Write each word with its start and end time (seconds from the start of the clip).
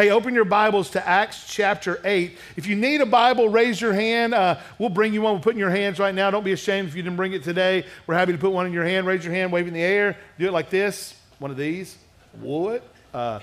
Hey, 0.00 0.08
open 0.08 0.34
your 0.34 0.46
Bibles 0.46 0.88
to 0.92 1.06
Acts 1.06 1.44
chapter 1.46 2.00
8. 2.02 2.38
If 2.56 2.66
you 2.66 2.74
need 2.74 3.02
a 3.02 3.04
Bible, 3.04 3.50
raise 3.50 3.78
your 3.78 3.92
hand. 3.92 4.32
Uh, 4.32 4.58
we'll 4.78 4.88
bring 4.88 5.12
you 5.12 5.20
one. 5.20 5.34
We'll 5.34 5.42
put 5.42 5.52
in 5.52 5.58
your 5.58 5.68
hands 5.68 5.98
right 5.98 6.14
now. 6.14 6.30
Don't 6.30 6.42
be 6.42 6.52
ashamed 6.52 6.88
if 6.88 6.96
you 6.96 7.02
didn't 7.02 7.18
bring 7.18 7.34
it 7.34 7.44
today. 7.44 7.84
We're 8.06 8.14
happy 8.14 8.32
to 8.32 8.38
put 8.38 8.50
one 8.50 8.64
in 8.64 8.72
your 8.72 8.86
hand. 8.86 9.06
Raise 9.06 9.22
your 9.22 9.34
hand, 9.34 9.52
wave 9.52 9.68
in 9.68 9.74
the 9.74 9.82
air. 9.82 10.16
Do 10.38 10.48
it 10.48 10.52
like 10.52 10.70
this. 10.70 11.20
One 11.38 11.50
of 11.50 11.58
these. 11.58 11.98
What? 12.40 12.82
Uh, 13.12 13.40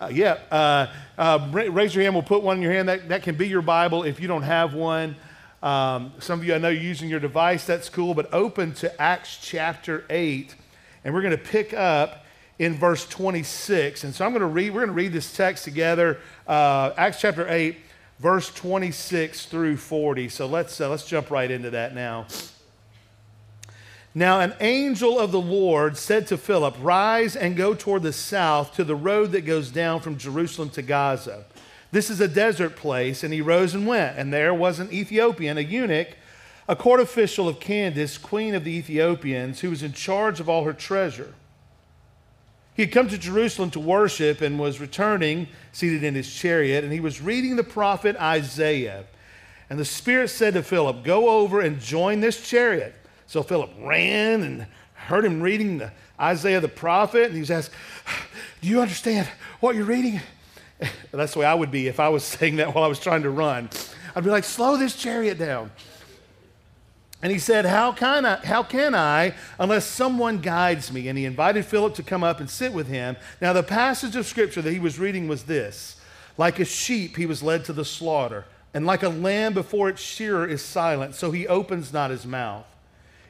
uh, 0.00 0.08
yeah. 0.12 0.38
Uh, 0.52 0.86
uh, 1.18 1.48
raise 1.50 1.96
your 1.96 2.04
hand. 2.04 2.14
We'll 2.14 2.22
put 2.22 2.44
one 2.44 2.58
in 2.58 2.62
your 2.62 2.70
hand. 2.70 2.88
That, 2.88 3.08
that 3.08 3.24
can 3.24 3.34
be 3.34 3.48
your 3.48 3.62
Bible 3.62 4.04
if 4.04 4.20
you 4.20 4.28
don't 4.28 4.42
have 4.42 4.74
one. 4.74 5.16
Um, 5.64 6.12
some 6.20 6.38
of 6.38 6.46
you 6.46 6.54
I 6.54 6.58
know 6.58 6.68
you're 6.68 6.80
using 6.80 7.08
your 7.08 7.18
device. 7.18 7.66
That's 7.66 7.88
cool. 7.88 8.14
But 8.14 8.32
open 8.32 8.72
to 8.74 9.02
Acts 9.02 9.36
chapter 9.42 10.04
8. 10.08 10.54
And 11.02 11.12
we're 11.12 11.22
going 11.22 11.36
to 11.36 11.42
pick 11.42 11.74
up 11.74 12.24
in 12.58 12.74
verse 12.74 13.06
26. 13.06 14.04
And 14.04 14.14
so 14.14 14.24
I'm 14.24 14.32
going 14.32 14.40
to 14.40 14.46
read, 14.46 14.70
we're 14.70 14.80
going 14.80 14.88
to 14.88 14.94
read 14.94 15.12
this 15.12 15.34
text 15.34 15.64
together, 15.64 16.18
uh, 16.46 16.92
Acts 16.96 17.20
chapter 17.20 17.48
8, 17.48 17.76
verse 18.18 18.52
26 18.52 19.46
through 19.46 19.76
40. 19.76 20.28
So 20.28 20.46
let's, 20.46 20.80
uh, 20.80 20.88
let's 20.88 21.06
jump 21.06 21.30
right 21.30 21.50
into 21.50 21.70
that 21.70 21.94
now. 21.94 22.26
Now, 24.14 24.40
an 24.40 24.54
angel 24.60 25.18
of 25.20 25.30
the 25.30 25.40
Lord 25.40 25.96
said 25.96 26.26
to 26.28 26.36
Philip, 26.36 26.74
Rise 26.80 27.36
and 27.36 27.56
go 27.56 27.74
toward 27.74 28.02
the 28.02 28.12
south 28.12 28.74
to 28.74 28.82
the 28.82 28.96
road 28.96 29.32
that 29.32 29.42
goes 29.42 29.70
down 29.70 30.00
from 30.00 30.18
Jerusalem 30.18 30.70
to 30.70 30.82
Gaza. 30.82 31.44
This 31.92 32.10
is 32.10 32.20
a 32.20 32.28
desert 32.28 32.74
place. 32.74 33.22
And 33.22 33.32
he 33.32 33.40
rose 33.40 33.74
and 33.74 33.86
went. 33.86 34.18
And 34.18 34.32
there 34.32 34.52
was 34.52 34.80
an 34.80 34.92
Ethiopian, 34.92 35.58
a 35.58 35.60
eunuch, 35.60 36.08
a 36.66 36.74
court 36.74 37.00
official 37.00 37.48
of 37.48 37.60
Candace, 37.60 38.18
queen 38.18 38.54
of 38.54 38.64
the 38.64 38.76
Ethiopians, 38.76 39.60
who 39.60 39.70
was 39.70 39.82
in 39.82 39.92
charge 39.92 40.40
of 40.40 40.48
all 40.48 40.64
her 40.64 40.72
treasure. 40.72 41.34
He 42.78 42.84
had 42.84 42.92
come 42.92 43.08
to 43.08 43.18
Jerusalem 43.18 43.72
to 43.72 43.80
worship 43.80 44.40
and 44.40 44.56
was 44.56 44.78
returning, 44.78 45.48
seated 45.72 46.04
in 46.04 46.14
his 46.14 46.32
chariot, 46.32 46.84
and 46.84 46.92
he 46.92 47.00
was 47.00 47.20
reading 47.20 47.56
the 47.56 47.64
prophet 47.64 48.14
Isaiah. 48.14 49.04
And 49.68 49.80
the 49.80 49.84
Spirit 49.84 50.28
said 50.28 50.54
to 50.54 50.62
Philip, 50.62 51.02
Go 51.02 51.28
over 51.28 51.60
and 51.60 51.80
join 51.80 52.20
this 52.20 52.40
chariot. 52.48 52.94
So 53.26 53.42
Philip 53.42 53.72
ran 53.80 54.44
and 54.44 54.66
heard 54.94 55.24
him 55.24 55.40
reading 55.40 55.78
the 55.78 55.90
Isaiah 56.20 56.60
the 56.60 56.68
prophet, 56.68 57.24
and 57.24 57.34
he 57.34 57.40
was 57.40 57.50
asked, 57.50 57.72
Do 58.60 58.68
you 58.68 58.80
understand 58.80 59.26
what 59.58 59.74
you're 59.74 59.84
reading? 59.84 60.20
That's 61.10 61.32
the 61.32 61.40
way 61.40 61.46
I 61.46 61.54
would 61.54 61.72
be 61.72 61.88
if 61.88 61.98
I 61.98 62.10
was 62.10 62.22
saying 62.22 62.56
that 62.56 62.76
while 62.76 62.84
I 62.84 62.88
was 62.88 63.00
trying 63.00 63.24
to 63.24 63.30
run. 63.30 63.70
I'd 64.14 64.22
be 64.22 64.30
like, 64.30 64.44
Slow 64.44 64.76
this 64.76 64.94
chariot 64.94 65.36
down. 65.36 65.72
And 67.20 67.32
he 67.32 67.38
said, 67.38 67.64
how 67.64 67.90
can, 67.90 68.24
I, 68.24 68.36
how 68.46 68.62
can 68.62 68.94
I 68.94 69.34
unless 69.58 69.86
someone 69.86 70.38
guides 70.38 70.92
me? 70.92 71.08
And 71.08 71.18
he 71.18 71.24
invited 71.24 71.64
Philip 71.64 71.94
to 71.94 72.02
come 72.04 72.22
up 72.22 72.38
and 72.38 72.48
sit 72.48 72.72
with 72.72 72.86
him. 72.86 73.16
Now, 73.40 73.52
the 73.52 73.64
passage 73.64 74.14
of 74.14 74.26
scripture 74.26 74.62
that 74.62 74.72
he 74.72 74.78
was 74.78 75.00
reading 75.00 75.26
was 75.26 75.44
this 75.44 76.00
Like 76.36 76.60
a 76.60 76.64
sheep, 76.64 77.16
he 77.16 77.26
was 77.26 77.42
led 77.42 77.64
to 77.64 77.72
the 77.72 77.84
slaughter, 77.84 78.44
and 78.72 78.86
like 78.86 79.02
a 79.02 79.08
lamb 79.08 79.52
before 79.52 79.88
its 79.88 80.00
shearer 80.00 80.46
is 80.46 80.62
silent, 80.62 81.16
so 81.16 81.32
he 81.32 81.48
opens 81.48 81.92
not 81.92 82.10
his 82.10 82.24
mouth. 82.24 82.66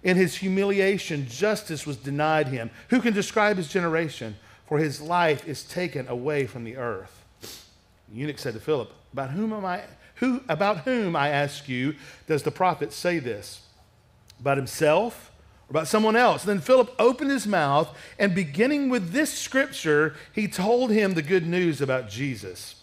In 0.02 0.16
his 0.16 0.36
humiliation, 0.36 1.26
justice 1.26 1.86
was 1.86 1.96
denied 1.96 2.48
him. 2.48 2.70
Who 2.90 3.00
can 3.00 3.14
describe 3.14 3.56
his 3.56 3.68
generation? 3.68 4.36
For 4.66 4.78
his 4.78 5.00
life 5.00 5.48
is 5.48 5.62
taken 5.64 6.06
away 6.08 6.46
from 6.46 6.64
the 6.64 6.76
earth. 6.76 7.24
The 7.40 8.16
eunuch 8.16 8.38
said 8.38 8.52
to 8.52 8.60
Philip, 8.60 8.92
About 9.14 9.30
whom 9.30 9.54
am 9.54 9.64
I? 9.64 9.80
Who, 10.16 10.42
about 10.48 10.78
whom, 10.78 11.16
I 11.16 11.28
ask 11.30 11.68
you, 11.68 11.94
does 12.26 12.42
the 12.42 12.50
prophet 12.50 12.92
say 12.92 13.18
this? 13.18 13.62
About 14.40 14.56
himself 14.56 15.30
or 15.68 15.72
about 15.72 15.88
someone 15.88 16.16
else. 16.16 16.44
And 16.44 16.50
then 16.50 16.60
Philip 16.60 16.94
opened 16.98 17.30
his 17.30 17.46
mouth, 17.46 17.96
and 18.18 18.34
beginning 18.34 18.88
with 18.88 19.12
this 19.12 19.32
scripture, 19.32 20.14
he 20.32 20.48
told 20.48 20.90
him 20.90 21.14
the 21.14 21.22
good 21.22 21.46
news 21.46 21.80
about 21.80 22.08
Jesus. 22.08 22.76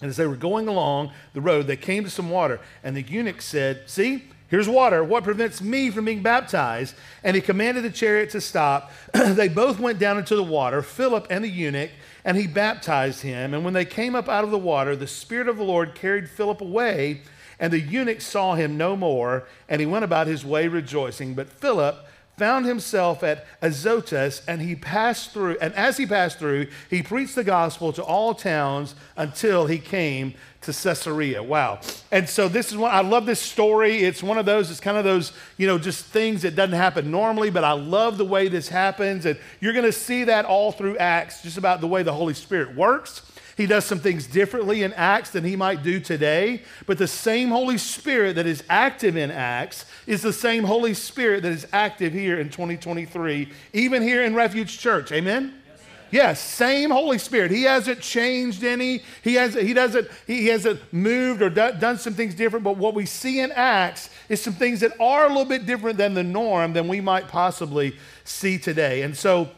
And 0.00 0.10
as 0.10 0.16
they 0.16 0.26
were 0.26 0.36
going 0.36 0.68
along 0.68 1.12
the 1.32 1.40
road, 1.40 1.66
they 1.66 1.76
came 1.76 2.04
to 2.04 2.10
some 2.10 2.30
water, 2.30 2.60
and 2.84 2.96
the 2.96 3.02
eunuch 3.02 3.40
said, 3.40 3.84
See, 3.86 4.24
here's 4.48 4.68
water. 4.68 5.02
What 5.02 5.24
prevents 5.24 5.62
me 5.62 5.90
from 5.90 6.04
being 6.04 6.22
baptized? 6.22 6.94
And 7.24 7.34
he 7.34 7.40
commanded 7.40 7.82
the 7.82 7.90
chariot 7.90 8.30
to 8.30 8.40
stop. 8.40 8.92
they 9.14 9.48
both 9.48 9.80
went 9.80 9.98
down 9.98 10.18
into 10.18 10.36
the 10.36 10.42
water, 10.42 10.82
Philip 10.82 11.26
and 11.30 11.42
the 11.42 11.48
eunuch, 11.48 11.90
and 12.24 12.36
he 12.36 12.46
baptized 12.46 13.22
him. 13.22 13.54
And 13.54 13.64
when 13.64 13.72
they 13.72 13.86
came 13.86 14.14
up 14.14 14.28
out 14.28 14.44
of 14.44 14.50
the 14.50 14.58
water, 14.58 14.94
the 14.96 15.06
Spirit 15.06 15.48
of 15.48 15.56
the 15.56 15.64
Lord 15.64 15.94
carried 15.94 16.28
Philip 16.28 16.60
away 16.60 17.22
and 17.58 17.72
the 17.72 17.80
eunuch 17.80 18.20
saw 18.20 18.54
him 18.54 18.76
no 18.76 18.96
more, 18.96 19.44
and 19.68 19.80
he 19.80 19.86
went 19.86 20.04
about 20.04 20.26
his 20.26 20.44
way 20.44 20.68
rejoicing. 20.68 21.34
But 21.34 21.48
Philip 21.48 21.96
found 22.36 22.66
himself 22.66 23.22
at 23.22 23.46
Azotus, 23.62 24.42
and 24.46 24.60
he 24.60 24.76
passed 24.76 25.32
through, 25.32 25.56
and 25.60 25.72
as 25.74 25.96
he 25.96 26.06
passed 26.06 26.38
through, 26.38 26.66
he 26.90 27.02
preached 27.02 27.34
the 27.34 27.44
gospel 27.44 27.92
to 27.94 28.02
all 28.02 28.34
towns 28.34 28.94
until 29.16 29.66
he 29.66 29.78
came 29.78 30.34
to 30.60 30.72
Caesarea. 30.72 31.42
Wow. 31.42 31.80
And 32.12 32.28
so 32.28 32.48
this 32.48 32.70
is 32.70 32.76
one, 32.76 32.90
I 32.92 33.00
love 33.00 33.24
this 33.24 33.40
story. 33.40 33.98
It's 33.98 34.22
one 34.22 34.36
of 34.36 34.44
those, 34.44 34.70
it's 34.70 34.80
kind 34.80 34.98
of 34.98 35.04
those, 35.04 35.32
you 35.56 35.66
know, 35.66 35.78
just 35.78 36.04
things 36.06 36.42
that 36.42 36.56
doesn't 36.56 36.76
happen 36.76 37.10
normally, 37.10 37.50
but 37.50 37.64
I 37.64 37.72
love 37.72 38.18
the 38.18 38.24
way 38.24 38.48
this 38.48 38.68
happens. 38.68 39.24
And 39.24 39.38
you're 39.60 39.72
going 39.72 39.84
to 39.86 39.92
see 39.92 40.24
that 40.24 40.44
all 40.44 40.72
through 40.72 40.98
Acts, 40.98 41.42
just 41.42 41.56
about 41.56 41.80
the 41.80 41.86
way 41.86 42.02
the 42.02 42.12
Holy 42.12 42.34
Spirit 42.34 42.74
works 42.74 43.22
he 43.56 43.66
does 43.66 43.86
some 43.86 44.00
things 44.00 44.26
differently 44.26 44.82
in 44.82 44.92
Acts 44.92 45.30
than 45.30 45.42
he 45.42 45.56
might 45.56 45.82
do 45.82 45.98
today. 45.98 46.62
But 46.86 46.98
the 46.98 47.08
same 47.08 47.48
Holy 47.48 47.78
Spirit 47.78 48.36
that 48.36 48.46
is 48.46 48.62
active 48.68 49.16
in 49.16 49.30
Acts 49.30 49.86
is 50.06 50.20
the 50.20 50.32
same 50.32 50.64
Holy 50.64 50.92
Spirit 50.92 51.42
that 51.42 51.52
is 51.52 51.66
active 51.72 52.12
here 52.12 52.38
in 52.38 52.50
2023, 52.50 53.50
even 53.72 54.02
here 54.02 54.22
in 54.22 54.34
Refuge 54.34 54.78
Church. 54.78 55.10
Amen? 55.10 55.54
Yes, 56.10 56.40
same 56.40 56.90
Holy 56.90 57.18
Spirit. 57.18 57.50
He 57.50 57.62
hasn't 57.62 58.00
changed 58.00 58.62
any. 58.62 59.02
He 59.22 59.34
hasn't. 59.34 59.66
He 59.66 59.72
doesn't. 59.72 60.08
He 60.26 60.46
hasn't 60.46 60.80
moved 60.92 61.42
or 61.42 61.50
done 61.50 61.98
some 61.98 62.14
things 62.14 62.34
different. 62.34 62.62
But 62.62 62.76
what 62.76 62.94
we 62.94 63.06
see 63.06 63.40
in 63.40 63.50
Acts 63.52 64.10
is 64.28 64.40
some 64.40 64.52
things 64.52 64.80
that 64.80 64.92
are 65.00 65.24
a 65.24 65.28
little 65.28 65.44
bit 65.44 65.66
different 65.66 65.98
than 65.98 66.14
the 66.14 66.22
norm 66.22 66.74
than 66.74 66.86
we 66.86 67.00
might 67.00 67.26
possibly 67.26 67.96
see 68.22 68.56
today. 68.56 69.02
And 69.02 69.16
so 69.16 69.48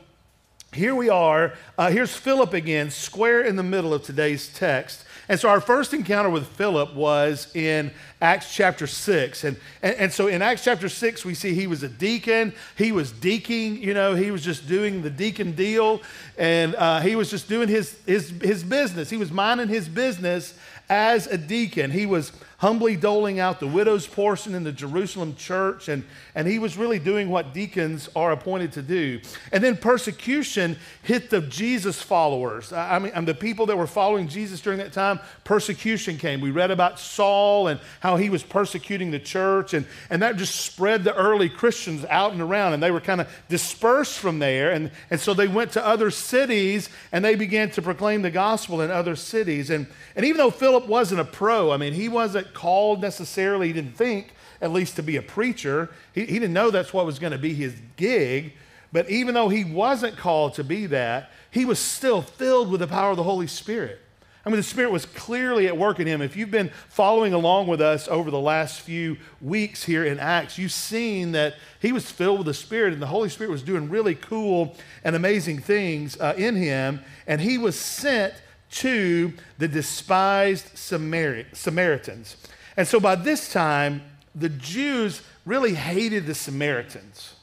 here 0.73 0.95
we 0.95 1.09
are. 1.09 1.55
Uh, 1.79 1.91
here's 1.91 2.15
Philip 2.15 2.53
again, 2.53 2.91
square 2.91 3.43
in 3.43 3.57
the 3.57 3.63
middle 3.63 3.95
of 3.95 4.03
today's 4.03 4.53
text. 4.53 5.05
And 5.29 5.39
so 5.41 5.49
our 5.49 5.61
first 5.61 5.93
encounter 5.93 6.31
with 6.31 6.47
Philip 6.47 6.95
was 6.95 7.55
in 7.55 7.91
Acts 8.21 8.55
chapter 8.55 8.87
6. 8.87 9.45
And, 9.45 9.57
and, 9.83 9.97
and, 9.97 10.13
so 10.13 10.27
in 10.27 10.41
Acts 10.41 10.65
chapter 10.65 10.89
6, 10.89 11.25
we 11.25 11.35
see 11.35 11.55
he 11.55 11.67
was 11.67 11.83
a 11.83 11.89
deacon. 11.89 12.55
He 12.77 12.93
was 12.93 13.13
deaking, 13.13 13.83
you 13.83 13.95
know, 13.95 14.15
he 14.15 14.31
was 14.31 14.43
just 14.43 14.69
doing 14.69 15.03
the 15.03 15.11
deacon 15.11 15.53
deal. 15.53 16.03
And 16.37 16.75
uh, 16.77 17.01
he 17.01 17.17
was 17.17 17.31
just 17.31 17.49
doing 17.49 17.69
his, 17.69 17.99
his, 18.07 18.31
his 18.43 18.63
business. 18.63 19.11
He 19.11 19.17
was 19.17 19.31
minding 19.31 19.69
his 19.69 19.89
business 19.89 20.55
as 20.89 21.27
a 21.27 21.37
deacon. 21.37 21.91
He 21.91 22.07
was 22.07 22.33
humbly 22.59 22.97
doling 22.97 23.39
out 23.39 23.61
the 23.61 23.67
widow's 23.67 24.07
portion 24.07 24.53
in 24.55 24.65
the 24.65 24.73
Jerusalem 24.73 25.35
church, 25.37 25.89
and, 25.89 26.05
and 26.35 26.47
he 26.49 26.59
was 26.59 26.77
really 26.77 26.99
doing 26.99 27.31
what 27.31 27.55
deacons 27.55 28.09
are 28.17 28.33
appointed 28.33 28.73
to 28.73 28.83
do. 28.83 29.21
And 29.53 29.63
then 29.63 29.77
persecution 29.77 30.77
hit 31.03 31.31
the 31.31 31.41
Jesus 31.41 32.03
followers. 32.03 32.73
I 32.73 32.99
mean, 32.99 33.25
the 33.25 33.35
people 33.35 33.67
that 33.67 33.79
were 33.79 33.87
following 33.87 34.27
Jesus 34.27 34.61
during 34.61 34.81
that 34.81 34.93
time, 34.93 35.21
persecution 35.45 36.19
came. 36.19 36.41
We 36.41 36.51
read 36.51 36.73
about 36.73 36.99
Saul 36.99 37.69
and 37.69 37.79
how 38.01 38.17
he 38.17 38.29
was 38.29 38.43
persecuting 38.43 39.13
the 39.13 39.21
church, 39.21 39.73
and, 39.73 39.87
and 40.11 40.21
that 40.23 40.37
just 40.37 40.57
spread 40.57 41.05
the 41.05 41.15
early 41.15 41.49
Christians 41.49 42.05
out 42.07 42.33
and 42.33 42.41
around, 42.41 42.73
and 42.73 42.83
they 42.83 42.91
were 42.91 43.01
kind 43.01 43.21
of 43.21 43.29
dispersed 43.49 44.19
from 44.19 44.41
there. 44.41 44.73
And, 44.73 44.91
and 45.11 45.21
so 45.21 45.33
they 45.33 45.47
went 45.47 45.73
to 45.73 45.87
other 45.87 46.11
cities 46.11 46.89
and 47.13 47.25
they 47.25 47.37
began 47.37 47.71
to 47.71 47.83
proclaim 47.83 48.23
the 48.23 48.31
gospel 48.31 48.81
in 48.81 48.91
other 48.91 49.15
cities. 49.15 49.71
And, 49.71 49.87
and 50.17 50.27
even 50.27 50.39
though 50.39 50.51
Philip 50.51 50.87
wasn't 50.87 51.21
a 51.21 51.25
pro, 51.25 51.71
I 51.71 51.77
mean, 51.77 51.93
he 51.93 52.09
wasn't 52.09 52.48
called 52.55 53.01
necessarily, 53.01 53.69
he 53.69 53.73
didn't 53.73 53.97
think, 53.97 54.35
at 54.61 54.73
least 54.73 54.97
to 54.97 55.03
be 55.03 55.17
a 55.17 55.23
preacher. 55.23 55.91
He, 56.13 56.27
he 56.27 56.35
didn't 56.35 56.53
know 56.53 56.71
that's 56.71 56.93
what 56.93 57.07
was 57.07 57.19
going 57.19 57.33
to 57.33 57.39
be 57.39 57.55
his 57.55 57.75
gig. 57.97 58.53
But 58.93 59.09
even 59.11 59.35
though 59.35 59.49
he 59.49 59.65
wasn't 59.65 60.17
called 60.17 60.55
to 60.55 60.65
be 60.65 60.87
that, 60.87 61.31
he 61.51 61.65
was 61.65 61.79
still 61.79 62.23
filled 62.23 62.71
with 62.71 62.81
the 62.81 62.87
power 62.87 63.11
of 63.11 63.17
the 63.17 63.23
Holy 63.23 63.47
Spirit. 63.47 64.01
I 64.47 64.51
mean, 64.51 64.57
the 64.57 64.63
Spirit 64.63 64.93
was 64.93 65.05
clearly 65.05 65.67
at 65.67 65.77
work 65.77 66.01
in 66.01 66.07
him. 66.07 66.23
If 66.23 66.35
you've 66.35 66.51
been 66.51 66.71
following 66.89 67.35
along 67.35 67.67
with 67.67 67.83
us 67.83 68.09
over 68.09 68.31
the 68.31 68.41
last 68.41 68.81
few 68.81 69.19
weeks 69.43 69.85
here 69.85 70.05
in 70.05 70.19
Acts, 70.19 70.57
you've 70.57 70.73
seen 70.73 71.33
that 71.33 71.57
he 71.81 71.93
was 71.93 72.11
filled 72.11 72.39
with 72.39 72.47
the 72.47 72.55
Spirit, 72.55 72.95
and 72.95 73.03
the 73.03 73.09
Holy 73.09 73.29
Spirit 73.29 73.51
was 73.51 73.63
doing 73.63 73.91
really 73.91 74.15
cool 74.15 74.75
and 75.05 75.15
amazing 75.15 75.59
things 75.59 76.19
uh, 76.19 76.35
in 76.39 76.57
him. 76.57 77.01
And 77.27 77.43
he 77.43 77.59
was 77.59 77.79
sent 77.79 78.33
to 78.71 79.33
the 79.59 79.69
despised 79.69 80.77
Samaritans. 80.77 82.37
And 82.77 82.87
so 82.87 83.01
by 83.01 83.15
this 83.15 83.53
time, 83.53 84.03
the 84.35 84.49
Jews 84.49 85.23
really 85.45 85.75
hated 85.75 86.27
the 86.27 86.35
Samaritans. 86.35 87.35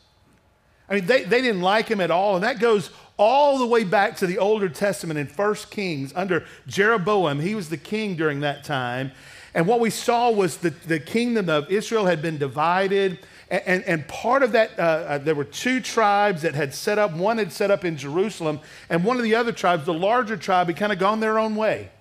I 0.89 0.95
mean, 0.95 1.06
they, 1.06 1.24
they 1.24 1.42
didn't 1.42 1.62
like 1.62 1.88
him 1.88 2.00
at 2.00 2.12
all. 2.12 2.36
And 2.36 2.44
that 2.44 2.60
goes 2.60 2.92
all 3.18 3.57
the 3.57 3.66
way 3.66 3.83
back 3.83 4.18
to 4.18 4.27
the 4.27 4.38
Older 4.38 4.69
Testament 4.69 5.19
in 5.19 5.27
1 5.27 5.56
Kings 5.72 6.13
under 6.16 6.45
Jeroboam. 6.68 7.39
He 7.39 7.56
was 7.56 7.69
the 7.69 7.77
king 7.77 8.16
during 8.16 8.42
that 8.42 8.63
time. 8.63 9.12
And 9.54 9.68
what 9.68 9.80
we 9.80 9.89
saw 9.89 10.30
was 10.30 10.57
that 10.57 10.83
the 10.83 11.00
kingdom 11.00 11.50
of 11.50 11.72
Israel 11.72 12.06
had 12.06 12.22
been 12.22 12.38
divided. 12.38 13.19
And, 13.50 13.84
and, 13.84 14.08
part 14.08 14.42
of 14.42 14.54
that, 14.54 14.72
uh, 14.80 14.82
uh, 14.82 15.18
there 15.20 15.36
were 15.36 15.44
two 15.44 15.80
tribes 15.80 16.42
that 16.42 16.56
had 16.56 16.74
set 16.74 16.98
up. 16.98 17.14
One 17.14 17.38
had 17.38 17.52
set 17.52 17.70
up 17.70 17.86
in 17.86 17.96
Jerusalem, 17.96 18.60
and 18.90 19.04
one 19.04 19.18
of 19.18 19.24
the 19.24 19.36
other 19.36 19.52
tribes, 19.52 19.86
the 19.86 19.94
larger 19.94 20.36
tribe, 20.36 20.66
had 20.68 20.78
kind 20.78 20.92
of 20.92 20.98
gone 20.98 21.20
their 21.20 21.38
own 21.38 21.56
way. 21.56 21.92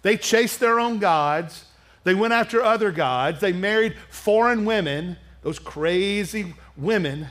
They 0.00 0.16
chased 0.16 0.58
their 0.58 0.80
own 0.80 1.00
gods. 1.00 1.66
They 2.04 2.14
went 2.14 2.32
after 2.32 2.62
other 2.62 2.92
gods. 2.92 3.40
They 3.40 3.52
married 3.52 3.96
foreign 4.08 4.64
women, 4.64 5.18
those 5.42 5.58
crazy 5.58 6.54
women. 6.78 7.26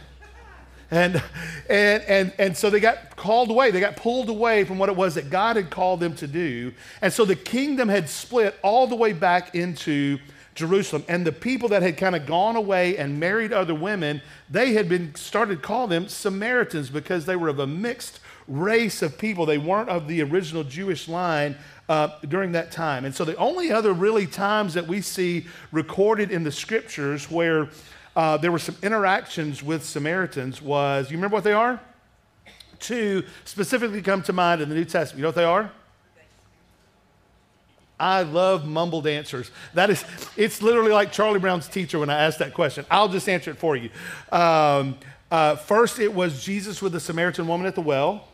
And, 0.92 1.22
and, 1.70 2.04
and, 2.04 2.34
and 2.38 2.56
so 2.56 2.70
they 2.70 2.80
got 2.80 3.16
called 3.16 3.50
away. 3.50 3.72
They 3.72 3.80
got 3.80 3.96
pulled 3.96 4.30
away 4.30 4.64
from 4.64 4.78
what 4.78 4.90
it 4.90 4.96
was 4.96 5.16
that 5.16 5.30
God 5.30 5.56
had 5.56 5.70
called 5.70 6.00
them 6.00 6.16
to 6.18 6.28
do. 6.28 6.72
And 7.02 7.12
so 7.12 7.26
the 7.26 7.36
kingdom 7.36 7.90
had 7.90 8.10
split 8.10 8.58
all 8.62 8.88
the 8.88 8.96
way 8.96 9.14
back 9.14 9.56
into 9.56 10.20
Jerusalem. 10.58 11.06
And 11.08 11.26
the 11.26 11.32
people 11.32 11.70
that 11.70 11.84
had 11.84 11.98
kind 11.98 12.16
of 12.16 12.26
gone 12.26 12.56
away 12.56 12.98
and 12.98 13.20
married 13.20 13.54
other 13.54 13.76
women, 13.76 14.22
they 14.50 14.74
had 14.74 14.90
been 14.90 15.14
started 15.16 15.62
calling 15.62 15.92
them 15.92 16.08
Samaritans 16.10 16.90
because 16.90 17.26
they 17.26 17.36
were 17.36 17.48
of 17.48 17.60
a 17.60 17.68
mixed 17.68 18.20
race 18.48 19.02
of 19.04 19.18
people. 19.18 19.46
They 19.46 19.60
weren't 19.60 19.90
of 19.90 20.08
the 20.08 20.22
original 20.24 20.64
Jewish 20.64 21.08
line 21.08 21.56
uh, 21.88 22.10
during 22.28 22.54
that 22.54 22.72
time. 22.72 23.06
And 23.06 23.14
so 23.14 23.24
the 23.24 23.36
only 23.36 23.72
other 23.72 23.94
really 23.94 24.26
times 24.26 24.74
that 24.74 24.88
we 24.88 25.00
see 25.00 25.46
recorded 25.72 26.32
in 26.32 26.44
the 26.44 26.52
scriptures 26.52 27.30
where 27.30 27.70
uh, 28.16 28.38
there 28.38 28.52
were 28.52 28.60
some 28.60 28.76
interactions 28.82 29.62
with 29.62 29.86
Samaritans 29.86 30.60
was, 30.60 31.12
you 31.12 31.18
remember 31.18 31.36
what 31.36 31.44
they 31.44 31.54
are? 31.54 31.80
Two 32.80 33.24
specifically 33.46 34.02
come 34.02 34.24
to 34.24 34.34
mind 34.34 34.62
in 34.62 34.70
the 34.70 34.76
New 34.76 34.86
Testament. 34.86 35.20
You 35.20 35.22
know 35.22 35.30
what 35.30 35.36
they 35.36 35.44
are? 35.44 35.72
I 38.00 38.22
love 38.22 38.68
mumbled 38.68 39.08
answers. 39.08 39.50
That 39.74 39.90
is, 39.90 40.06
it's 40.36 40.62
literally 40.62 40.92
like 40.92 41.12
Charlie 41.12 41.40
Brown's 41.40 41.68
teacher 41.68 42.00
when 42.00 42.10
I 42.10 42.26
asked 42.26 42.40
that 42.40 42.54
question. 42.54 42.86
I'll 42.92 43.10
just 43.10 43.28
answer 43.28 43.52
it 43.52 43.58
for 43.58 43.76
you. 43.76 43.90
Um, 44.32 44.98
uh, 45.32 45.56
first, 45.56 46.00
it 46.00 46.14
was 46.14 46.44
Jesus 46.44 46.82
with 46.82 46.94
the 46.94 47.00
Samaritan 47.00 47.48
woman 47.48 47.66
at 47.68 47.76
the 47.76 47.82
well. 47.82 48.28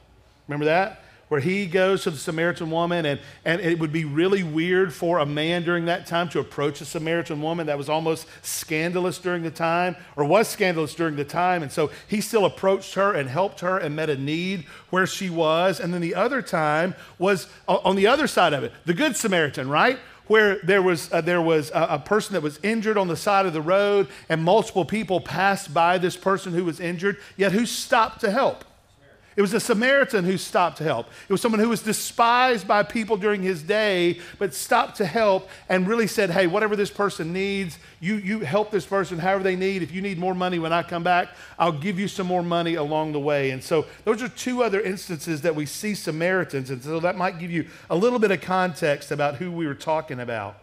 Remember 0.47 0.65
that? 0.65 1.02
Where 1.33 1.41
he 1.41 1.65
goes 1.65 2.03
to 2.03 2.11
the 2.11 2.17
Samaritan 2.17 2.69
woman, 2.69 3.07
and, 3.07 3.19
and 3.43 3.59
it 3.59 3.79
would 3.79 3.91
be 3.91 4.05
really 4.05 4.43
weird 4.43 4.93
for 4.93 5.17
a 5.17 5.25
man 5.25 5.63
during 5.63 5.85
that 5.85 6.05
time 6.05 6.29
to 6.29 6.37
approach 6.37 6.79
a 6.79 6.85
Samaritan 6.85 7.41
woman. 7.41 7.65
That 7.65 7.79
was 7.79 7.89
almost 7.89 8.27
scandalous 8.43 9.17
during 9.17 9.41
the 9.41 9.49
time, 9.49 9.95
or 10.15 10.25
was 10.25 10.47
scandalous 10.47 10.93
during 10.93 11.15
the 11.15 11.25
time. 11.25 11.63
And 11.63 11.71
so 11.71 11.89
he 12.07 12.21
still 12.21 12.45
approached 12.45 12.93
her 12.93 13.13
and 13.13 13.27
helped 13.27 13.61
her 13.61 13.79
and 13.79 13.95
met 13.95 14.11
a 14.11 14.15
need 14.15 14.65
where 14.91 15.07
she 15.07 15.31
was. 15.31 15.79
And 15.79 15.91
then 15.91 16.01
the 16.01 16.13
other 16.13 16.43
time 16.43 16.93
was 17.17 17.47
on 17.67 17.95
the 17.95 18.05
other 18.05 18.27
side 18.27 18.53
of 18.53 18.63
it, 18.63 18.71
the 18.85 18.93
Good 18.93 19.17
Samaritan, 19.17 19.69
right? 19.69 19.97
where 20.27 20.59
there 20.63 20.83
was, 20.83 21.11
uh, 21.11 21.19
there 21.19 21.41
was 21.41 21.71
a, 21.71 21.87
a, 21.89 21.99
person 21.99 22.33
that 22.33 22.41
was 22.41 22.59
injured 22.61 22.95
on 22.95 23.07
the 23.07 23.17
side 23.17 23.47
of 23.47 23.53
the 23.53 23.61
road, 23.61 24.07
and 24.29 24.43
multiple 24.43 24.85
people 24.85 25.19
passed 25.19 25.73
by 25.73 25.97
this 25.97 26.15
person 26.15 26.53
who 26.53 26.63
was 26.63 26.79
injured, 26.79 27.17
yet 27.35 27.51
who 27.51 27.65
stopped 27.65 28.21
to 28.21 28.29
help? 28.29 28.63
It 29.35 29.41
was 29.41 29.53
a 29.53 29.59
Samaritan 29.59 30.25
who 30.25 30.37
stopped 30.37 30.77
to 30.77 30.83
help. 30.83 31.07
It 31.27 31.31
was 31.31 31.41
someone 31.41 31.59
who 31.59 31.69
was 31.69 31.81
despised 31.81 32.67
by 32.67 32.83
people 32.83 33.17
during 33.17 33.41
his 33.41 33.63
day, 33.63 34.19
but 34.37 34.53
stopped 34.53 34.97
to 34.97 35.05
help 35.05 35.49
and 35.69 35.87
really 35.87 36.05
said, 36.05 36.29
Hey, 36.29 36.45
whatever 36.45 36.75
this 36.75 36.91
person 36.91 37.33
needs, 37.33 37.79
you, 37.99 38.15
you 38.15 38.39
help 38.41 38.69
this 38.69 38.85
person 38.85 39.17
however 39.17 39.43
they 39.43 39.55
need. 39.55 39.81
If 39.81 39.91
you 39.91 40.01
need 40.01 40.19
more 40.19 40.35
money 40.35 40.59
when 40.59 40.71
I 40.71 40.83
come 40.83 41.03
back, 41.03 41.29
I'll 41.57 41.71
give 41.71 41.99
you 41.99 42.07
some 42.07 42.27
more 42.27 42.43
money 42.43 42.75
along 42.75 43.13
the 43.13 43.19
way. 43.19 43.49
And 43.49 43.63
so 43.63 43.85
those 44.05 44.21
are 44.21 44.29
two 44.29 44.61
other 44.61 44.81
instances 44.81 45.41
that 45.41 45.55
we 45.55 45.65
see 45.65 45.95
Samaritans. 45.95 46.69
And 46.69 46.83
so 46.83 46.99
that 46.99 47.17
might 47.17 47.39
give 47.39 47.49
you 47.49 47.67
a 47.89 47.95
little 47.95 48.19
bit 48.19 48.29
of 48.29 48.41
context 48.41 49.11
about 49.11 49.35
who 49.35 49.51
we 49.51 49.65
were 49.65 49.73
talking 49.73 50.19
about. 50.19 50.59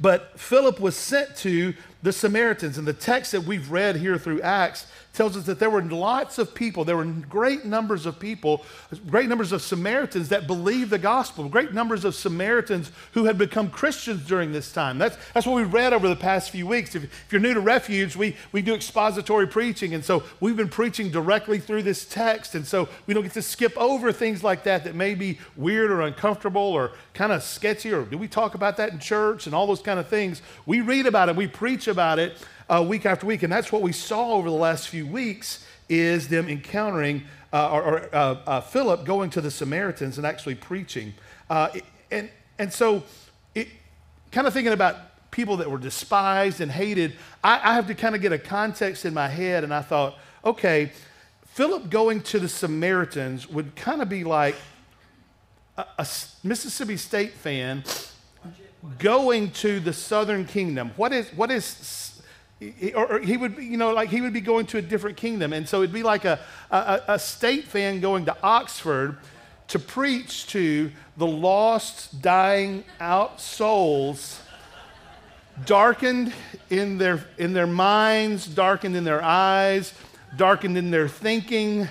But 0.00 0.38
Philip 0.38 0.80
was 0.80 0.96
sent 0.96 1.36
to 1.38 1.74
the 2.02 2.12
Samaritans. 2.12 2.78
And 2.78 2.86
the 2.86 2.92
text 2.92 3.32
that 3.32 3.42
we've 3.42 3.70
read 3.70 3.96
here 3.96 4.18
through 4.18 4.42
Acts 4.42 4.86
tells 5.18 5.36
us 5.36 5.46
that 5.46 5.58
there 5.58 5.68
were 5.68 5.82
lots 5.82 6.38
of 6.38 6.54
people, 6.54 6.84
there 6.84 6.96
were 6.96 7.04
great 7.04 7.64
numbers 7.64 8.06
of 8.06 8.20
people, 8.20 8.64
great 9.10 9.28
numbers 9.28 9.50
of 9.50 9.60
Samaritans 9.60 10.28
that 10.28 10.46
believed 10.46 10.90
the 10.90 10.98
gospel, 10.98 11.48
great 11.48 11.74
numbers 11.74 12.04
of 12.04 12.14
Samaritans 12.14 12.92
who 13.14 13.24
had 13.24 13.36
become 13.36 13.68
Christians 13.68 14.24
during 14.24 14.52
this 14.52 14.70
time. 14.70 14.96
That's, 14.96 15.18
that's 15.34 15.44
what 15.44 15.56
we 15.56 15.64
read 15.64 15.92
over 15.92 16.06
the 16.08 16.14
past 16.14 16.50
few 16.50 16.68
weeks. 16.68 16.94
If, 16.94 17.02
if 17.02 17.32
you're 17.32 17.40
new 17.40 17.52
to 17.52 17.58
Refuge, 17.58 18.14
we, 18.14 18.36
we 18.52 18.62
do 18.62 18.74
expository 18.74 19.48
preaching. 19.48 19.92
And 19.92 20.04
so 20.04 20.22
we've 20.38 20.56
been 20.56 20.68
preaching 20.68 21.10
directly 21.10 21.58
through 21.58 21.82
this 21.82 22.04
text. 22.04 22.54
And 22.54 22.64
so 22.64 22.88
we 23.08 23.12
don't 23.12 23.24
get 23.24 23.32
to 23.32 23.42
skip 23.42 23.76
over 23.76 24.12
things 24.12 24.44
like 24.44 24.62
that 24.64 24.84
that 24.84 24.94
may 24.94 25.16
be 25.16 25.40
weird 25.56 25.90
or 25.90 26.02
uncomfortable 26.02 26.62
or 26.62 26.92
kind 27.12 27.32
of 27.32 27.42
sketchy 27.42 27.92
or 27.92 28.04
do 28.04 28.16
we 28.16 28.28
talk 28.28 28.54
about 28.54 28.76
that 28.76 28.92
in 28.92 29.00
church 29.00 29.46
and 29.46 29.54
all 29.54 29.66
those 29.66 29.82
kind 29.82 29.98
of 29.98 30.06
things. 30.06 30.42
We 30.64 30.80
read 30.80 31.06
about 31.06 31.28
it, 31.28 31.34
we 31.34 31.48
preach 31.48 31.88
about 31.88 32.20
it 32.20 32.36
uh, 32.68 32.84
week 32.86 33.06
after 33.06 33.26
week. 33.26 33.42
And 33.42 33.52
that's 33.52 33.72
what 33.72 33.82
we 33.82 33.92
saw 33.92 34.32
over 34.32 34.48
the 34.48 34.56
last 34.56 34.88
few 34.88 35.06
weeks 35.06 35.64
is 35.88 36.28
them 36.28 36.48
encountering 36.48 37.24
uh, 37.52 37.70
or, 37.70 38.14
uh, 38.14 38.18
uh 38.46 38.60
Philip 38.60 39.04
going 39.04 39.30
to 39.30 39.40
the 39.40 39.50
Samaritans 39.50 40.18
and 40.18 40.26
actually 40.26 40.54
preaching. 40.54 41.14
Uh, 41.48 41.70
and, 42.10 42.28
and 42.58 42.72
so, 42.72 43.02
it, 43.54 43.68
kind 44.30 44.46
of 44.46 44.52
thinking 44.52 44.72
about 44.72 44.96
people 45.30 45.56
that 45.58 45.70
were 45.70 45.78
despised 45.78 46.60
and 46.60 46.70
hated, 46.70 47.14
I, 47.42 47.70
I 47.70 47.74
have 47.74 47.86
to 47.86 47.94
kind 47.94 48.14
of 48.14 48.20
get 48.20 48.32
a 48.32 48.38
context 48.38 49.04
in 49.04 49.14
my 49.14 49.28
head. 49.28 49.64
And 49.64 49.72
I 49.72 49.82
thought, 49.82 50.16
okay, 50.44 50.92
Philip 51.46 51.90
going 51.90 52.22
to 52.22 52.38
the 52.38 52.48
Samaritans 52.48 53.48
would 53.48 53.74
kind 53.76 54.02
of 54.02 54.08
be 54.08 54.24
like 54.24 54.56
a, 55.76 55.84
a 55.98 56.06
Mississippi 56.44 56.96
State 56.96 57.32
fan 57.32 57.82
going 58.98 59.50
to 59.50 59.80
the 59.80 59.92
southern 59.92 60.44
kingdom. 60.44 60.92
What 60.96 61.12
is, 61.12 61.28
what 61.30 61.50
is 61.50 61.64
or, 62.94 63.20
he 63.20 63.36
would, 63.36 63.56
you 63.58 63.76
know, 63.76 63.92
like 63.92 64.08
he 64.08 64.20
would 64.20 64.32
be 64.32 64.40
going 64.40 64.66
to 64.66 64.78
a 64.78 64.82
different 64.82 65.16
kingdom. 65.16 65.52
And 65.52 65.68
so 65.68 65.78
it'd 65.78 65.92
be 65.92 66.02
like 66.02 66.24
a, 66.24 66.40
a, 66.70 67.02
a, 67.08 67.18
state 67.18 67.64
fan 67.64 68.00
going 68.00 68.24
to 68.24 68.36
Oxford 68.42 69.16
to 69.68 69.78
preach 69.78 70.46
to 70.48 70.90
the 71.16 71.26
lost, 71.26 72.20
dying 72.20 72.82
out 72.98 73.40
souls, 73.40 74.40
darkened 75.66 76.32
in 76.68 76.98
their, 76.98 77.24
in 77.38 77.52
their 77.52 77.66
minds, 77.66 78.46
darkened 78.46 78.96
in 78.96 79.04
their 79.04 79.22
eyes, 79.22 79.94
darkened 80.36 80.76
in 80.76 80.90
their 80.90 81.06
thinking, 81.06 81.86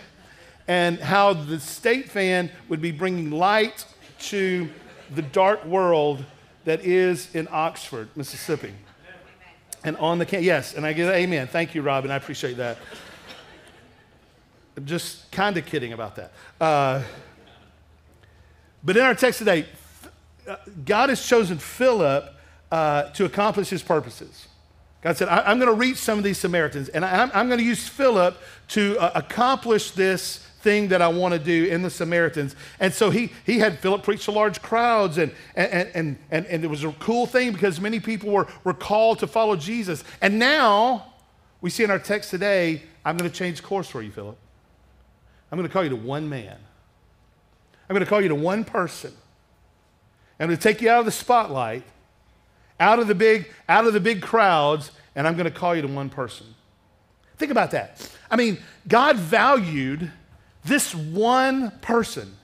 and 0.68 1.00
how 1.00 1.32
the 1.32 1.60
state 1.62 2.10
fan 2.10 2.52
would 2.68 2.82
be 2.82 2.92
bringing 2.92 3.32
light 3.32 3.86
to 4.20 4.68
the 5.16 5.22
dark 5.22 5.64
world 5.64 6.26
that 6.66 6.82
is 6.82 7.34
in 7.34 7.48
Oxford, 7.52 8.10
Mississippi 8.18 8.74
and 9.84 9.98
on 9.98 10.18
the 10.18 10.26
can 10.26 10.44
yes 10.44 10.74
and 10.74 10.86
i 10.86 10.94
get 10.94 11.14
amen. 11.14 11.48
Thank 11.48 11.76
you 11.76 11.82
robin. 11.82 12.12
I 12.12 12.16
appreciate 12.16 12.58
that. 12.58 12.78
I'm 14.76 14.86
just 14.86 15.32
kind 15.32 15.58
of 15.58 15.66
kidding 15.66 15.94
about 15.94 16.16
that. 16.16 16.32
Uh, 16.62 17.04
but 18.84 18.96
in 18.96 19.04
our 19.04 19.16
text 19.16 19.40
today 19.40 19.66
uh, 20.48 20.56
god 20.86 21.10
has 21.10 21.26
chosen 21.26 21.58
philip 21.58 22.34
uh, 22.72 23.04
to 23.12 23.26
accomplish 23.26 23.70
his 23.70 23.84
purposes. 23.84 24.48
God 25.02 25.16
said 25.18 25.30
I, 25.30 25.52
am 25.52 25.60
going 25.60 25.72
to 25.72 25.78
reach 25.78 25.98
some 25.98 26.18
of 26.18 26.24
these 26.24 26.38
samaritans 26.38 26.90
and 26.90 27.06
I, 27.06 27.30
am 27.40 27.48
going 27.48 27.60
to 27.60 27.66
use 27.66 27.88
philip 27.88 28.38
to 28.70 28.98
uh, 29.00 29.12
accomplish 29.16 29.92
this 29.92 30.47
thing 30.60 30.90
that 30.90 31.02
I 31.02 31.08
want 31.08 31.34
to 31.34 31.40
do 31.40 31.66
in 31.66 31.82
the 31.82 31.90
Samaritans. 31.90 32.56
And 32.80 32.94
so 32.94 33.10
he, 33.10 33.32
he 33.46 33.60
had 33.60 33.80
Philip 33.80 34.04
preach 34.04 34.26
to 34.26 34.32
large 34.32 34.62
crowds, 34.62 35.18
and, 35.18 35.32
and, 35.56 35.90
and, 35.94 36.18
and, 36.32 36.46
and 36.46 36.64
it 36.64 36.68
was 36.68 36.84
a 36.84 36.92
cool 36.94 37.26
thing 37.26 37.52
because 37.52 37.80
many 37.80 38.00
people 38.00 38.32
were, 38.32 38.48
were 38.64 38.74
called 38.74 39.20
to 39.20 39.28
follow 39.28 39.56
Jesus. 39.56 40.04
And 40.22 40.40
now 40.40 41.14
we 41.62 41.70
see 41.70 41.84
in 41.84 41.92
our 41.92 42.00
text 42.00 42.32
today, 42.32 42.82
I'm 43.06 43.18
going 43.18 43.30
to 43.30 43.36
change 43.36 43.64
course 43.64 43.90
for 43.90 44.02
you, 44.02 44.12
Philip. 44.12 44.38
I'm 45.52 45.58
going 45.58 45.68
to 45.68 45.72
call 45.72 45.84
you 45.84 45.90
to 45.90 45.96
one 45.96 46.28
man. 46.28 46.58
I'm 47.90 47.94
going 47.94 48.04
to 48.04 48.10
call 48.10 48.22
you 48.22 48.28
to 48.30 48.36
one 48.36 48.66
person. 48.66 49.14
I'm 50.40 50.48
going 50.48 50.58
to 50.58 50.62
take 50.62 50.82
you 50.82 50.90
out 50.90 51.00
of 51.00 51.06
the 51.06 51.12
spotlight, 51.12 51.84
out 52.80 53.00
of 53.00 53.08
the 53.08 53.16
big, 53.16 53.52
out 53.70 53.88
of 53.88 53.94
the 53.94 54.00
big 54.00 54.22
crowds, 54.22 54.92
and 55.16 55.28
I'm 55.28 55.36
going 55.36 55.46
to 55.52 55.58
call 55.58 55.76
you 55.76 55.82
to 55.82 55.88
one 55.88 56.10
person. 56.10 56.54
Think 57.38 57.52
about 57.52 57.72
that. 57.72 58.12
I 58.30 58.36
mean, 58.36 58.58
God 58.88 59.16
valued 59.16 60.12
this 60.68 60.94
one 60.94 61.72
person, 61.82 62.36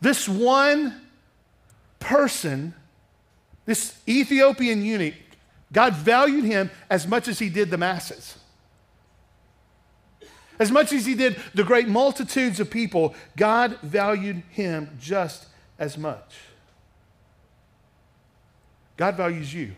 this 0.00 0.28
one 0.28 1.00
person, 1.98 2.74
this 3.64 3.98
Ethiopian 4.06 4.84
eunuch, 4.84 5.14
God 5.72 5.94
valued 5.94 6.44
him 6.44 6.70
as 6.90 7.06
much 7.06 7.26
as 7.26 7.38
he 7.38 7.48
did 7.48 7.70
the 7.70 7.78
masses. 7.78 8.36
As 10.58 10.70
much 10.70 10.92
as 10.92 11.06
he 11.06 11.14
did 11.14 11.36
the 11.54 11.64
great 11.64 11.88
multitudes 11.88 12.60
of 12.60 12.70
people, 12.70 13.14
God 13.36 13.78
valued 13.82 14.42
him 14.50 14.96
just 15.00 15.46
as 15.78 15.98
much. 15.98 16.36
God 18.96 19.16
values 19.16 19.52
you. 19.52 19.72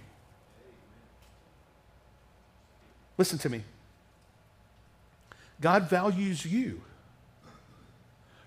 Listen 3.17 3.39
to 3.39 3.49
me. 3.49 3.63
God 5.61 5.89
values 5.89 6.45
you. 6.45 6.83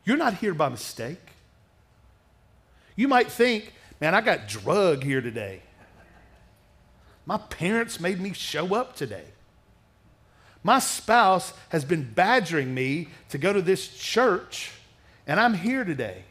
You're 0.09 0.17
not 0.17 0.33
here 0.33 0.55
by 0.55 0.69
mistake. 0.69 1.21
You 2.95 3.07
might 3.07 3.31
think 3.31 3.73
Man, 4.01 4.15
I 4.15 4.21
got 4.21 4.47
drug 4.47 5.03
here 5.03 5.21
today. 5.21 5.61
My 7.25 7.37
parents 7.37 7.99
made 7.99 8.19
me 8.19 8.33
show 8.33 8.73
up 8.73 8.95
today. 8.95 9.25
My 10.63 10.79
spouse 10.79 11.53
has 11.69 11.85
been 11.85 12.03
badgering 12.03 12.73
me 12.73 13.09
to 13.29 13.37
go 13.37 13.53
to 13.53 13.61
this 13.61 13.87
church, 13.87 14.71
and 15.27 15.39
I'm 15.39 15.53
here 15.53 15.83
today. 15.83 16.23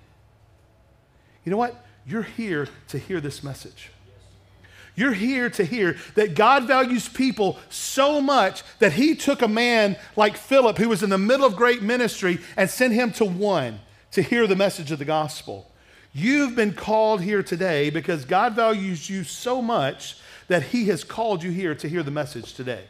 You 1.45 1.51
know 1.51 1.57
what? 1.57 1.85
You're 2.07 2.23
here 2.23 2.69
to 2.89 2.99
hear 2.99 3.21
this 3.21 3.43
message. 3.43 3.91
You're 4.99 5.13
here 5.13 5.49
to 5.51 5.65
hear 5.65 5.97
that 6.17 6.35
God 6.35 6.65
values 6.65 7.09
people 7.09 7.57
so 7.71 8.21
much 8.21 8.65
that 8.81 8.95
He 8.95 9.15
took 9.15 9.43
a 9.43 9.49
man 9.49 9.97
like 10.17 10.37
Philip, 10.37 10.77
who 10.77 10.89
was 10.89 11.05
in 11.05 11.11
the 11.11 11.17
middle 11.17 11.47
of 11.47 11.55
great 11.55 11.83
ministry, 11.83 12.41
and 12.57 12.69
sent 12.69 12.95
him 12.95 13.13
to 13.13 13.25
one 13.25 13.79
to 14.11 14.23
hear 14.23 14.49
the 14.49 14.57
message 14.57 14.91
of 14.91 14.99
the 14.99 15.05
gospel. 15.05 15.71
You've 16.13 16.57
been 16.57 16.73
called 16.73 17.23
here 17.23 17.45
today 17.45 17.91
because 17.91 18.25
God 18.25 18.57
values 18.57 19.09
you 19.09 19.23
so 19.23 19.63
much 19.63 20.17
that 20.49 20.65
He 20.65 20.89
has 20.89 21.05
called 21.05 21.45
you 21.45 21.53
here 21.53 21.77
to 21.77 21.89
hear 21.89 22.03
the 22.03 22.11
message 22.11 22.55
today. 22.55 22.83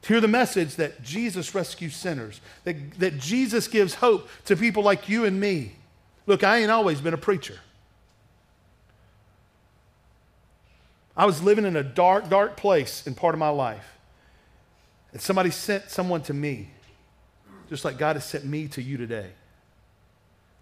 To 0.00 0.08
hear 0.14 0.20
the 0.22 0.28
message 0.28 0.76
that 0.76 1.02
Jesus 1.02 1.54
rescues 1.54 1.94
sinners, 1.94 2.40
that, 2.64 2.98
that 3.00 3.18
Jesus 3.18 3.68
gives 3.68 3.96
hope 3.96 4.30
to 4.46 4.56
people 4.56 4.82
like 4.82 5.10
you 5.10 5.26
and 5.26 5.38
me. 5.38 5.74
Look, 6.26 6.42
I 6.42 6.62
ain't 6.62 6.70
always 6.70 7.02
been 7.02 7.12
a 7.12 7.18
preacher. 7.18 7.58
I 11.16 11.26
was 11.26 11.42
living 11.42 11.64
in 11.64 11.76
a 11.76 11.82
dark, 11.82 12.28
dark 12.28 12.56
place 12.56 13.06
in 13.06 13.14
part 13.14 13.34
of 13.34 13.38
my 13.38 13.50
life. 13.50 13.98
And 15.12 15.20
somebody 15.20 15.50
sent 15.50 15.90
someone 15.90 16.22
to 16.22 16.34
me, 16.34 16.70
just 17.68 17.84
like 17.84 17.98
God 17.98 18.16
has 18.16 18.24
sent 18.24 18.44
me 18.44 18.66
to 18.68 18.82
you 18.82 18.96
today, 18.96 19.30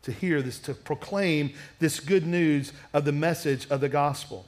to 0.02 0.12
hear 0.12 0.42
this, 0.42 0.59
to 0.61 0.75
proclaim 0.75 1.52
this 1.78 2.00
good 2.00 2.26
news 2.26 2.73
of 2.92 3.04
the 3.04 3.12
message 3.12 3.69
of 3.71 3.80
the 3.80 3.88
gospel. 3.88 4.45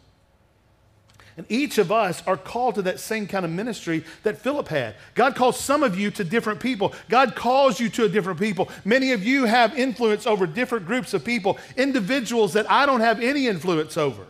And 1.36 1.46
each 1.48 1.78
of 1.78 1.90
us 1.90 2.22
are 2.26 2.36
called 2.36 2.74
to 2.74 2.82
that 2.82 3.00
same 3.00 3.26
kind 3.26 3.44
of 3.44 3.50
ministry 3.50 4.04
that 4.22 4.38
Philip 4.38 4.68
had. 4.68 4.96
God 5.14 5.34
calls 5.34 5.58
some 5.58 5.82
of 5.82 5.98
you 5.98 6.10
to 6.10 6.24
different 6.24 6.60
people. 6.60 6.92
God 7.08 7.34
calls 7.34 7.80
you 7.80 7.88
to 7.90 8.04
a 8.04 8.08
different 8.08 8.38
people. 8.38 8.68
Many 8.84 9.12
of 9.12 9.24
you 9.24 9.46
have 9.46 9.78
influence 9.78 10.26
over 10.26 10.46
different 10.46 10.84
groups 10.84 11.14
of 11.14 11.24
people, 11.24 11.58
individuals 11.76 12.52
that 12.52 12.70
I 12.70 12.84
don't 12.84 13.00
have 13.00 13.20
any 13.20 13.46
influence 13.46 13.96
over. 13.96 14.26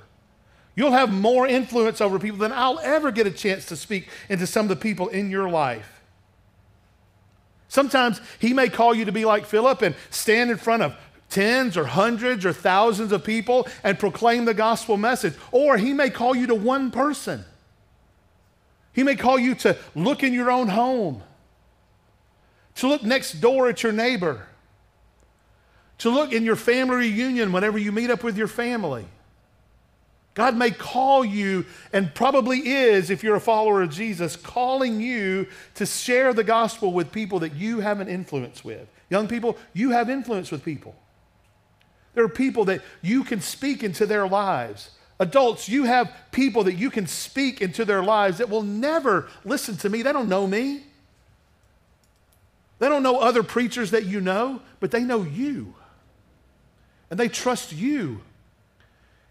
You'll 0.74 0.92
have 0.92 1.12
more 1.12 1.46
influence 1.46 2.00
over 2.00 2.18
people 2.18 2.38
than 2.38 2.52
I'll 2.52 2.78
ever 2.80 3.10
get 3.10 3.26
a 3.26 3.30
chance 3.30 3.66
to 3.66 3.76
speak 3.76 4.08
into 4.28 4.46
some 4.46 4.64
of 4.64 4.68
the 4.70 4.76
people 4.76 5.08
in 5.08 5.30
your 5.30 5.48
life. 5.48 6.00
Sometimes 7.68 8.20
he 8.38 8.52
may 8.52 8.68
call 8.68 8.94
you 8.94 9.04
to 9.06 9.12
be 9.12 9.24
like 9.24 9.46
Philip 9.46 9.82
and 9.82 9.94
stand 10.10 10.50
in 10.50 10.56
front 10.56 10.82
of 10.82 10.96
tens 11.30 11.76
or 11.76 11.86
hundreds 11.86 12.44
or 12.44 12.52
thousands 12.52 13.12
of 13.12 13.24
people 13.24 13.66
and 13.82 13.98
proclaim 13.98 14.44
the 14.44 14.54
gospel 14.54 14.96
message. 14.96 15.34
Or 15.50 15.78
he 15.78 15.94
may 15.94 16.10
call 16.10 16.34
you 16.34 16.46
to 16.48 16.54
one 16.54 16.90
person. 16.90 17.44
He 18.92 19.02
may 19.02 19.16
call 19.16 19.38
you 19.38 19.54
to 19.56 19.78
look 19.94 20.22
in 20.22 20.34
your 20.34 20.50
own 20.50 20.68
home, 20.68 21.22
to 22.76 22.88
look 22.88 23.02
next 23.02 23.40
door 23.40 23.68
at 23.68 23.82
your 23.82 23.92
neighbor, 23.92 24.46
to 25.98 26.10
look 26.10 26.32
in 26.32 26.44
your 26.44 26.56
family 26.56 26.96
reunion 26.96 27.52
whenever 27.52 27.78
you 27.78 27.90
meet 27.90 28.10
up 28.10 28.22
with 28.22 28.36
your 28.36 28.48
family. 28.48 29.06
God 30.34 30.56
may 30.56 30.70
call 30.70 31.24
you, 31.24 31.66
and 31.92 32.14
probably 32.14 32.58
is, 32.58 33.10
if 33.10 33.22
you're 33.22 33.36
a 33.36 33.40
follower 33.40 33.82
of 33.82 33.90
Jesus, 33.90 34.34
calling 34.34 35.00
you 35.00 35.46
to 35.74 35.84
share 35.84 36.32
the 36.32 36.44
gospel 36.44 36.92
with 36.92 37.12
people 37.12 37.40
that 37.40 37.54
you 37.54 37.80
have 37.80 38.00
an 38.00 38.08
influence 38.08 38.64
with. 38.64 38.88
Young 39.10 39.28
people, 39.28 39.58
you 39.74 39.90
have 39.90 40.08
influence 40.08 40.50
with 40.50 40.64
people. 40.64 40.94
There 42.14 42.24
are 42.24 42.30
people 42.30 42.64
that 42.66 42.80
you 43.02 43.24
can 43.24 43.42
speak 43.42 43.82
into 43.82 44.06
their 44.06 44.26
lives. 44.26 44.90
Adults, 45.18 45.68
you 45.68 45.84
have 45.84 46.10
people 46.30 46.64
that 46.64 46.74
you 46.74 46.90
can 46.90 47.06
speak 47.06 47.60
into 47.60 47.84
their 47.84 48.02
lives 48.02 48.38
that 48.38 48.48
will 48.48 48.62
never 48.62 49.28
listen 49.44 49.76
to 49.78 49.90
me. 49.90 50.00
They 50.00 50.12
don't 50.12 50.28
know 50.28 50.46
me. 50.46 50.84
They 52.78 52.88
don't 52.88 53.02
know 53.02 53.20
other 53.20 53.42
preachers 53.42 53.90
that 53.92 54.06
you 54.06 54.20
know, 54.20 54.62
but 54.80 54.90
they 54.90 55.04
know 55.04 55.22
you. 55.22 55.74
And 57.10 57.20
they 57.20 57.28
trust 57.28 57.72
you. 57.72 58.22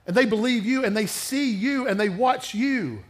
And 0.07 0.15
they 0.15 0.25
believe 0.25 0.65
you 0.65 0.83
and 0.83 0.95
they 0.95 1.05
see 1.05 1.51
you 1.51 1.87
and 1.87 1.99
they 1.99 2.09
watch 2.09 2.53
you. 2.53 3.03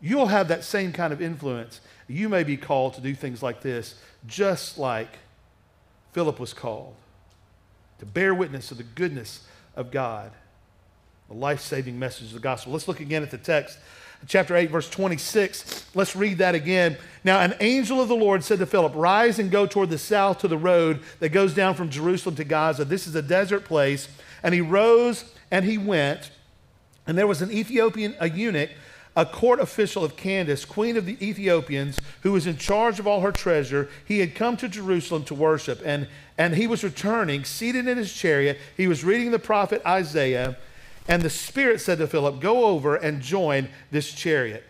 You'll 0.00 0.26
have 0.26 0.48
that 0.48 0.64
same 0.64 0.92
kind 0.92 1.12
of 1.12 1.20
influence. 1.20 1.80
You 2.06 2.28
may 2.28 2.44
be 2.44 2.56
called 2.56 2.94
to 2.94 3.00
do 3.00 3.14
things 3.14 3.42
like 3.42 3.60
this, 3.60 3.94
just 4.26 4.78
like 4.78 5.18
Philip 6.12 6.38
was 6.38 6.52
called 6.52 6.94
to 7.98 8.06
bear 8.06 8.34
witness 8.34 8.70
of 8.70 8.76
the 8.76 8.84
goodness 8.84 9.40
of 9.76 9.90
God, 9.90 10.30
the 11.28 11.34
life 11.34 11.60
saving 11.60 11.98
message 11.98 12.28
of 12.28 12.34
the 12.34 12.40
gospel. 12.40 12.72
Let's 12.72 12.88
look 12.88 13.00
again 13.00 13.22
at 13.22 13.30
the 13.30 13.38
text. 13.38 13.78
Chapter 14.26 14.56
8, 14.56 14.70
verse 14.70 14.90
26. 14.90 15.86
Let's 15.94 16.16
read 16.16 16.38
that 16.38 16.54
again. 16.54 16.96
Now, 17.22 17.40
an 17.40 17.54
angel 17.60 18.00
of 18.00 18.08
the 18.08 18.16
Lord 18.16 18.42
said 18.42 18.58
to 18.58 18.66
Philip, 18.66 18.92
Rise 18.96 19.38
and 19.38 19.50
go 19.50 19.66
toward 19.66 19.90
the 19.90 19.98
south 19.98 20.38
to 20.38 20.48
the 20.48 20.58
road 20.58 21.00
that 21.20 21.28
goes 21.28 21.54
down 21.54 21.74
from 21.74 21.88
Jerusalem 21.88 22.34
to 22.36 22.44
Gaza. 22.44 22.84
This 22.84 23.06
is 23.06 23.14
a 23.14 23.22
desert 23.22 23.64
place. 23.64 24.08
And 24.42 24.54
he 24.54 24.60
rose 24.60 25.24
and 25.50 25.64
he 25.64 25.78
went. 25.78 26.30
And 27.06 27.16
there 27.16 27.26
was 27.26 27.40
an 27.40 27.50
Ethiopian, 27.50 28.14
a 28.20 28.28
eunuch, 28.28 28.70
a 29.16 29.24
court 29.24 29.60
official 29.60 30.04
of 30.04 30.16
Candace, 30.16 30.64
queen 30.64 30.96
of 30.96 31.06
the 31.06 31.16
Ethiopians, 31.26 31.98
who 32.22 32.32
was 32.32 32.46
in 32.46 32.58
charge 32.58 32.98
of 32.98 33.06
all 33.06 33.22
her 33.22 33.32
treasure. 33.32 33.88
He 34.04 34.18
had 34.18 34.34
come 34.34 34.56
to 34.58 34.68
Jerusalem 34.68 35.24
to 35.24 35.34
worship. 35.34 35.80
And 35.84 36.06
and 36.38 36.54
he 36.54 36.68
was 36.68 36.84
returning, 36.84 37.44
seated 37.44 37.88
in 37.88 37.98
his 37.98 38.12
chariot. 38.12 38.58
He 38.76 38.86
was 38.86 39.02
reading 39.02 39.32
the 39.32 39.40
prophet 39.40 39.82
Isaiah, 39.84 40.56
and 41.08 41.20
the 41.20 41.28
Spirit 41.30 41.80
said 41.80 41.98
to 41.98 42.06
Philip, 42.06 42.40
Go 42.40 42.66
over 42.66 42.94
and 42.94 43.20
join 43.20 43.68
this 43.90 44.12
chariot. 44.12 44.64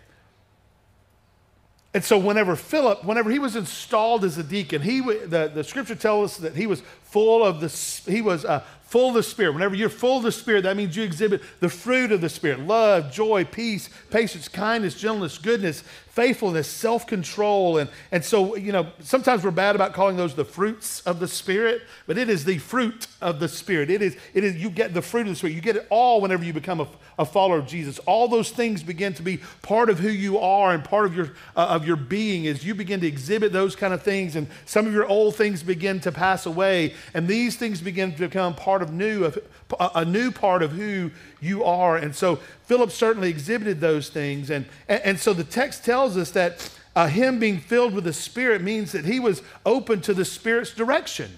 And 1.92 2.02
so, 2.02 2.16
whenever 2.16 2.56
Philip, 2.56 3.04
whenever 3.04 3.30
he 3.30 3.38
was 3.38 3.54
installed 3.54 4.24
as 4.24 4.38
a 4.38 4.42
deacon, 4.42 4.80
he 4.80 5.00
the, 5.00 5.50
the 5.54 5.62
scripture 5.62 5.94
tells 5.94 6.32
us 6.32 6.36
that 6.38 6.56
he 6.56 6.66
was 6.66 6.82
full 7.02 7.44
of 7.44 7.60
the 7.60 8.10
he 8.10 8.22
was 8.22 8.46
uh, 8.46 8.64
full 8.88 9.08
of 9.08 9.14
the 9.14 9.22
Spirit. 9.22 9.52
Whenever 9.52 9.74
you're 9.74 9.90
full 9.90 10.16
of 10.16 10.22
the 10.22 10.32
Spirit, 10.32 10.62
that 10.62 10.76
means 10.76 10.96
you 10.96 11.02
exhibit 11.02 11.42
the 11.60 11.68
fruit 11.68 12.10
of 12.10 12.22
the 12.22 12.28
Spirit 12.28 12.60
love, 12.60 13.12
joy, 13.12 13.44
peace, 13.44 13.90
patience, 14.10 14.48
kindness, 14.48 14.94
gentleness, 14.94 15.36
goodness, 15.36 15.84
faithfulness, 16.18 16.66
self 16.66 17.06
control. 17.06 17.78
And, 17.78 17.88
and 18.10 18.24
so, 18.24 18.56
you 18.56 18.72
know, 18.72 18.88
sometimes 18.98 19.44
we're 19.44 19.52
bad 19.52 19.76
about 19.76 19.92
calling 19.92 20.16
those 20.16 20.34
the 20.34 20.44
fruits 20.44 21.00
of 21.02 21.20
the 21.20 21.28
Spirit, 21.28 21.82
but 22.08 22.18
it 22.18 22.28
is 22.28 22.44
the 22.44 22.58
fruit 22.58 23.06
of 23.20 23.38
the 23.38 23.46
Spirit. 23.46 23.88
It 23.88 24.02
is, 24.02 24.16
it 24.34 24.42
is 24.42 24.56
you 24.56 24.68
get 24.68 24.94
the 24.94 25.00
fruit 25.00 25.22
of 25.22 25.28
the 25.28 25.36
Spirit. 25.36 25.54
You 25.54 25.60
get 25.60 25.76
it 25.76 25.86
all 25.90 26.20
whenever 26.20 26.42
you 26.42 26.52
become 26.52 26.80
a, 26.80 26.88
a 27.20 27.24
follower 27.24 27.58
of 27.58 27.68
Jesus. 27.68 28.00
All 28.00 28.26
those 28.26 28.50
things 28.50 28.82
begin 28.82 29.14
to 29.14 29.22
be 29.22 29.38
part 29.62 29.90
of 29.90 30.00
who 30.00 30.08
you 30.08 30.38
are 30.38 30.74
and 30.74 30.82
part 30.84 31.06
of 31.06 31.14
your, 31.14 31.34
uh, 31.54 31.66
of 31.66 31.86
your 31.86 31.94
being 31.94 32.48
as 32.48 32.64
you 32.64 32.74
begin 32.74 32.98
to 33.02 33.06
exhibit 33.06 33.52
those 33.52 33.76
kind 33.76 33.94
of 33.94 34.02
things. 34.02 34.34
And 34.34 34.48
some 34.66 34.88
of 34.88 34.92
your 34.92 35.06
old 35.06 35.36
things 35.36 35.62
begin 35.62 36.00
to 36.00 36.10
pass 36.10 36.46
away, 36.46 36.94
and 37.14 37.28
these 37.28 37.54
things 37.54 37.80
begin 37.80 38.10
to 38.10 38.18
become 38.18 38.56
part 38.56 38.82
of 38.82 38.92
new, 38.92 39.24
of, 39.24 39.38
a 39.78 40.04
new 40.04 40.30
part 40.30 40.62
of 40.62 40.72
who 40.72 41.10
you 41.40 41.64
are. 41.64 41.96
And 41.96 42.14
so 42.14 42.36
Philip 42.64 42.90
certainly 42.90 43.28
exhibited 43.28 43.80
those 43.80 44.08
things. 44.08 44.50
And, 44.50 44.66
and, 44.88 45.02
and 45.04 45.18
so 45.18 45.32
the 45.32 45.44
text 45.44 45.84
tells 45.84 46.16
us 46.16 46.30
that 46.32 46.70
uh, 46.96 47.06
him 47.06 47.38
being 47.38 47.58
filled 47.60 47.94
with 47.94 48.04
the 48.04 48.12
Spirit 48.12 48.62
means 48.62 48.92
that 48.92 49.04
he 49.04 49.20
was 49.20 49.42
open 49.64 50.00
to 50.02 50.14
the 50.14 50.24
Spirit's 50.24 50.72
direction. 50.72 51.30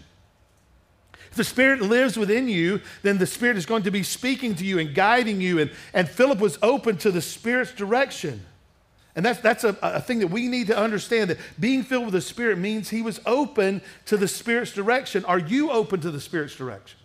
If 1.30 1.37
the 1.37 1.44
Spirit 1.44 1.80
lives 1.80 2.16
within 2.16 2.49
you, 2.49 2.80
then 3.02 3.18
the 3.18 3.26
Spirit 3.26 3.56
is 3.56 3.66
going 3.66 3.84
to 3.84 3.90
be 3.90 4.02
speaking 4.02 4.54
to 4.56 4.64
you 4.64 4.78
and 4.78 4.94
guiding 4.94 5.40
you. 5.40 5.58
And, 5.58 5.70
and 5.92 6.08
Philip 6.08 6.38
was 6.38 6.58
open 6.62 6.96
to 6.99 7.10
the 7.10 7.20
Spirit's 7.20 7.72
direction. 7.72 8.44
And 9.16 9.26
that's, 9.26 9.40
that's 9.40 9.64
a, 9.64 9.76
a 9.82 10.00
thing 10.00 10.20
that 10.20 10.28
we 10.28 10.49
need 10.49 10.68
to 10.68 10.78
understand 10.78 11.30
that 11.30 11.38
being 11.58 11.82
filled 11.82 12.06
with 12.06 12.14
the 12.14 12.20
Spirit 12.20 12.58
means 12.58 12.88
he 12.88 13.02
was 13.02 13.20
open 13.26 13.82
to 14.06 14.16
the 14.16 14.28
Spirit's 14.28 14.72
direction. 14.72 15.25
Are 15.25 15.38
you 15.38 15.70
open 15.70 16.00
to 16.00 16.10
the 16.10 16.20
Spirit's 16.20 16.54
direction? 16.54 17.00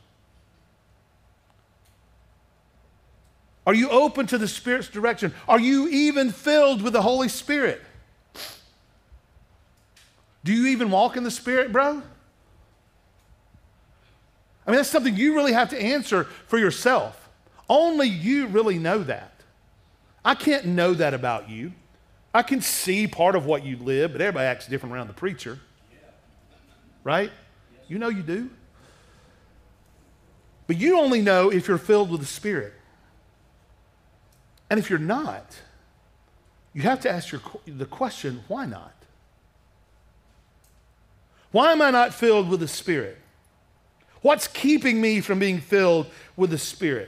Are 3.65 3.73
you 3.73 3.89
open 3.89 4.27
to 4.27 4.37
the 4.37 4.47
Spirit's 4.47 4.87
direction? 4.87 5.33
Are 5.47 5.59
you 5.59 5.87
even 5.87 6.31
filled 6.31 6.81
with 6.81 6.93
the 6.93 7.01
Holy 7.01 7.29
Spirit? 7.29 7.81
Do 10.43 10.53
you 10.53 10.67
even 10.67 10.91
walk 10.91 11.17
in 11.17 11.23
the 11.23 11.31
Spirit, 11.31 11.71
bro? 11.71 12.03
I 14.67 14.71
mean, 14.71 14.77
that's 14.77 14.89
something 14.89 15.15
you 15.15 15.35
really 15.35 15.53
have 15.53 15.69
to 15.69 15.81
answer 15.81 16.25
for 16.47 16.59
yourself. 16.59 17.29
Only 17.67 18.07
you 18.07 18.47
really 18.47 18.77
know 18.77 19.03
that. 19.03 19.31
I 20.23 20.35
can't 20.35 20.65
know 20.65 20.93
that 20.93 21.13
about 21.13 21.49
you. 21.49 21.71
I 22.33 22.43
can 22.43 22.61
see 22.61 23.07
part 23.07 23.35
of 23.35 23.45
what 23.45 23.63
you 23.65 23.77
live, 23.77 24.11
but 24.11 24.21
everybody 24.21 24.45
acts 24.45 24.67
different 24.67 24.93
around 24.93 25.07
the 25.07 25.13
preacher. 25.13 25.59
Right? 27.03 27.31
You 27.87 27.97
know 27.97 28.09
you 28.09 28.23
do. 28.23 28.49
But 30.67 30.77
you 30.77 30.99
only 30.99 31.21
know 31.21 31.51
if 31.51 31.67
you're 31.67 31.77
filled 31.77 32.11
with 32.11 32.21
the 32.21 32.27
Spirit. 32.27 32.73
And 34.75 34.83
if 34.83 34.89
you're 34.89 34.99
not, 34.99 35.55
you 36.73 36.81
have 36.81 36.99
to 36.99 37.09
ask 37.09 37.31
your, 37.31 37.39
the 37.65 37.85
question 37.85 38.43
why 38.49 38.65
not? 38.65 38.91
Why 41.53 41.71
am 41.71 41.81
I 41.81 41.91
not 41.91 42.13
filled 42.13 42.49
with 42.49 42.59
the 42.59 42.67
Spirit? 42.67 43.17
What's 44.21 44.49
keeping 44.49 44.99
me 44.99 45.21
from 45.21 45.39
being 45.39 45.61
filled 45.61 46.07
with 46.35 46.49
the 46.49 46.57
Spirit? 46.57 47.07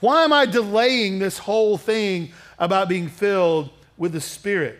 Why 0.00 0.24
am 0.24 0.34
I 0.34 0.44
delaying 0.44 1.18
this 1.18 1.38
whole 1.38 1.78
thing 1.78 2.32
about 2.58 2.90
being 2.90 3.08
filled 3.08 3.70
with 3.96 4.12
the 4.12 4.20
Spirit? 4.20 4.78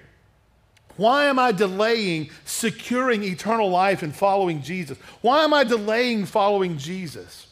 Why 0.98 1.28
am 1.28 1.38
I 1.38 1.50
delaying 1.50 2.28
securing 2.44 3.22
eternal 3.22 3.70
life 3.70 4.02
and 4.02 4.14
following 4.14 4.60
Jesus? 4.60 4.98
Why 5.22 5.44
am 5.44 5.54
I 5.54 5.64
delaying 5.64 6.26
following 6.26 6.76
Jesus? 6.76 7.46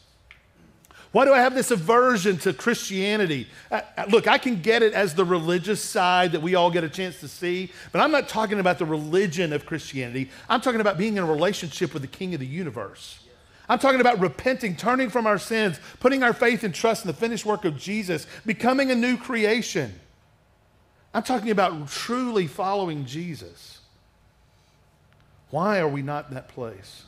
Why 1.11 1.25
do 1.25 1.33
I 1.33 1.39
have 1.39 1.53
this 1.53 1.71
aversion 1.71 2.37
to 2.39 2.53
Christianity? 2.53 3.47
Uh, 3.69 3.81
uh, 3.97 4.05
look, 4.09 4.27
I 4.27 4.37
can 4.37 4.61
get 4.61 4.81
it 4.81 4.93
as 4.93 5.13
the 5.13 5.25
religious 5.25 5.83
side 5.83 6.31
that 6.31 6.41
we 6.41 6.55
all 6.55 6.71
get 6.71 6.85
a 6.85 6.89
chance 6.89 7.19
to 7.19 7.27
see, 7.27 7.71
but 7.91 7.99
I'm 7.99 8.11
not 8.11 8.29
talking 8.29 8.61
about 8.61 8.79
the 8.79 8.85
religion 8.85 9.51
of 9.51 9.65
Christianity. 9.65 10.29
I'm 10.47 10.61
talking 10.61 10.79
about 10.79 10.97
being 10.97 11.17
in 11.17 11.23
a 11.23 11.25
relationship 11.25 11.93
with 11.93 12.01
the 12.01 12.07
King 12.07 12.33
of 12.33 12.39
the 12.39 12.47
universe. 12.47 13.19
I'm 13.67 13.79
talking 13.79 13.99
about 13.99 14.19
repenting, 14.19 14.75
turning 14.75 15.09
from 15.09 15.27
our 15.27 15.37
sins, 15.37 15.79
putting 15.99 16.23
our 16.23 16.33
faith 16.33 16.63
and 16.63 16.73
trust 16.73 17.03
in 17.03 17.07
the 17.07 17.13
finished 17.13 17.45
work 17.45 17.65
of 17.65 17.77
Jesus, 17.77 18.25
becoming 18.45 18.89
a 18.89 18.95
new 18.95 19.17
creation. 19.17 19.93
I'm 21.13 21.23
talking 21.23 21.51
about 21.51 21.89
truly 21.89 22.47
following 22.47 23.05
Jesus. 23.05 23.79
Why 25.49 25.79
are 25.79 25.87
we 25.89 26.01
not 26.01 26.29
in 26.29 26.35
that 26.35 26.47
place? 26.47 27.03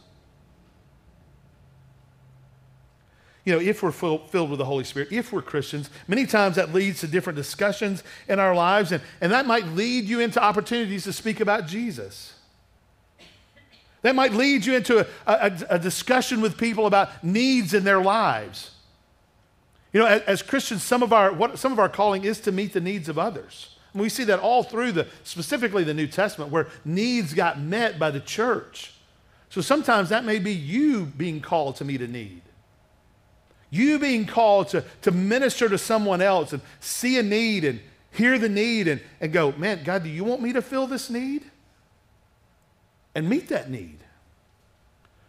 You 3.45 3.51
know, 3.51 3.59
if 3.59 3.83
we're 3.83 3.91
filled 3.91 4.49
with 4.49 4.57
the 4.57 4.65
Holy 4.65 4.85
Spirit, 4.85 5.11
if 5.11 5.33
we're 5.33 5.41
Christians, 5.41 5.89
many 6.07 6.25
times 6.25 6.55
that 6.55 6.73
leads 6.73 7.01
to 7.01 7.07
different 7.07 7.35
discussions 7.35 8.01
in 8.29 8.39
our 8.39 8.55
lives, 8.55 8.91
and, 8.93 9.03
and 9.19 9.31
that 9.33 9.45
might 9.45 9.65
lead 9.67 10.05
you 10.05 10.21
into 10.21 10.41
opportunities 10.41 11.03
to 11.03 11.13
speak 11.13 11.41
about 11.41 11.67
Jesus. 11.67 12.35
That 14.01 14.15
might 14.15 14.33
lead 14.33 14.65
you 14.65 14.75
into 14.75 14.99
a, 14.99 15.07
a, 15.25 15.51
a 15.71 15.79
discussion 15.79 16.39
with 16.39 16.57
people 16.57 16.85
about 16.85 17.23
needs 17.23 17.73
in 17.73 17.83
their 17.83 18.01
lives. 18.01 18.71
You 19.91 19.99
know, 19.99 20.05
as, 20.07 20.21
as, 20.23 20.41
Christians, 20.41 20.81
some 20.81 21.03
of, 21.03 21.11
our, 21.11 21.33
what, 21.33 21.59
some 21.59 21.71
of 21.71 21.79
our 21.79 21.89
calling 21.89 22.23
is 22.23 22.39
to 22.41 22.51
meet 22.51 22.73
the 22.73 22.81
needs 22.81 23.09
of 23.09 23.19
others. 23.19 23.75
And 23.91 24.01
we 24.01 24.09
see 24.09 24.23
that 24.23 24.39
all 24.39 24.63
through 24.63 24.93
the, 24.93 25.07
specifically 25.23 25.83
the 25.83 25.93
New 25.93 26.07
Testament, 26.07 26.49
where 26.49 26.67
needs 26.83 27.33
got 27.33 27.59
met 27.59 27.99
by 27.99 28.09
the 28.09 28.19
church. 28.19 28.93
So 29.49 29.61
sometimes 29.61 30.09
that 30.09 30.25
may 30.25 30.39
be 30.39 30.51
you 30.51 31.05
being 31.05 31.41
called 31.41 31.75
to 31.75 31.85
meet 31.85 32.01
a 32.01 32.07
need. 32.07 32.41
You 33.73 33.97
being 33.97 34.27
called 34.27 34.67
to, 34.69 34.83
to 35.01 35.09
minister 35.09 35.67
to 35.67 35.79
someone 35.79 36.21
else 36.21 36.53
and 36.53 36.61
see 36.79 37.17
a 37.17 37.23
need 37.23 37.65
and 37.65 37.79
hear 38.11 38.37
the 38.37 38.47
need 38.47 38.87
and, 38.87 39.01
and 39.19 39.33
go, 39.33 39.51
man, 39.53 39.83
God, 39.83 40.03
do 40.03 40.09
you 40.09 40.23
want 40.23 40.43
me 40.43 40.53
to 40.53 40.61
fill 40.61 40.85
this 40.85 41.09
need? 41.09 41.41
And 43.15 43.27
meet 43.27 43.49
that 43.49 43.71
need. 43.71 43.97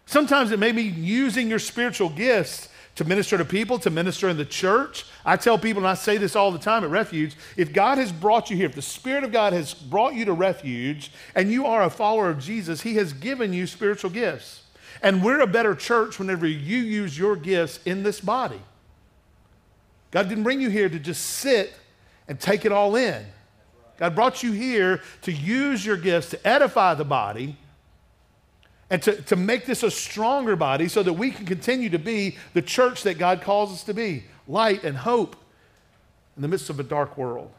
Sometimes 0.05 0.53
it 0.53 0.59
may 0.59 0.73
be 0.73 0.83
using 0.83 1.49
your 1.49 1.59
spiritual 1.59 2.11
gifts 2.11 2.69
to 2.97 3.07
minister 3.07 3.39
to 3.39 3.47
people, 3.47 3.79
to 3.79 3.89
minister 3.89 4.29
in 4.29 4.37
the 4.37 4.45
church. 4.45 5.07
I 5.25 5.39
tell 5.39 5.57
people, 5.57 5.81
and 5.81 5.89
I 5.89 5.95
say 5.95 6.19
this 6.19 6.37
all 6.37 6.53
the 6.53 6.59
time 6.59 6.85
at 6.85 6.91
Refuge 6.91 7.37
if 7.57 7.73
God 7.73 7.97
has 7.97 8.13
brought 8.13 8.51
you 8.51 8.59
here, 8.59 8.67
if 8.67 8.75
the 8.75 8.83
Spirit 8.83 9.25
of 9.25 9.33
God 9.33 9.55
has 9.55 9.73
brought 9.73 10.13
you 10.13 10.27
to 10.27 10.35
Refuge 10.35 11.11
and 11.35 11.51
you 11.51 11.65
are 11.65 11.83
a 11.83 11.89
follower 11.89 12.29
of 12.29 12.41
Jesus, 12.41 12.83
He 12.83 12.97
has 12.97 13.15
given 13.15 13.55
you 13.55 13.67
spiritual 13.67 14.11
gifts. 14.11 14.64
And 15.03 15.23
we're 15.23 15.41
a 15.41 15.47
better 15.47 15.75
church 15.75 16.19
whenever 16.19 16.47
you 16.47 16.79
use 16.79 17.19
your 17.19 17.37
gifts 17.37 17.81
in 17.85 18.03
this 18.03 18.21
body. 18.21 18.61
God 20.11 20.29
didn't 20.29 20.45
bring 20.45 20.61
you 20.61 20.71
here 20.71 20.89
to 20.89 20.99
just 20.99 21.25
sit 21.25 21.75
and 22.29 22.39
take 22.39 22.65
it 22.65 22.73
all 22.73 22.97
in. 22.97 23.25
God 23.97 24.15
brought 24.15 24.43
you 24.43 24.53
here 24.53 25.01
to 25.23 25.33
use 25.33 25.85
your 25.85 25.97
gifts 25.97 26.31
to 26.31 26.47
edify 26.47 26.95
the 26.95 27.05
body 27.05 27.57
and 28.91 29.03
to, 29.03 29.21
to 29.23 29.37
make 29.37 29.67
this 29.67 29.83
a 29.83 29.91
stronger 29.91 30.57
body 30.57 30.89
so 30.89 31.03
that 31.03 31.13
we 31.13 31.31
can 31.31 31.47
continue 31.47 31.91
to 31.91 31.99
be 31.99 32.37
the 32.53 32.63
church 32.63 33.03
that 33.05 33.19
God 33.19 33.43
calls 33.43 33.73
us 33.73 33.85
to 33.85 33.95
be 33.95 34.25
light 34.47 34.85
and 34.85 34.97
hope 34.97 35.37
in 36.37 36.43
the 36.43 36.49
midst 36.49 36.71
of 36.71 36.79
a 36.81 36.83
dark 36.83 37.17
world. 37.17 37.51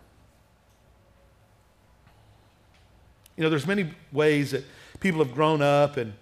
You 3.36 3.44
know, 3.44 3.50
there's 3.50 3.68
many 3.68 3.92
ways 4.12 4.52
that 4.52 4.64
people 5.00 5.24
have 5.24 5.34
grown 5.34 5.62
up 5.62 5.98
and 5.98 6.14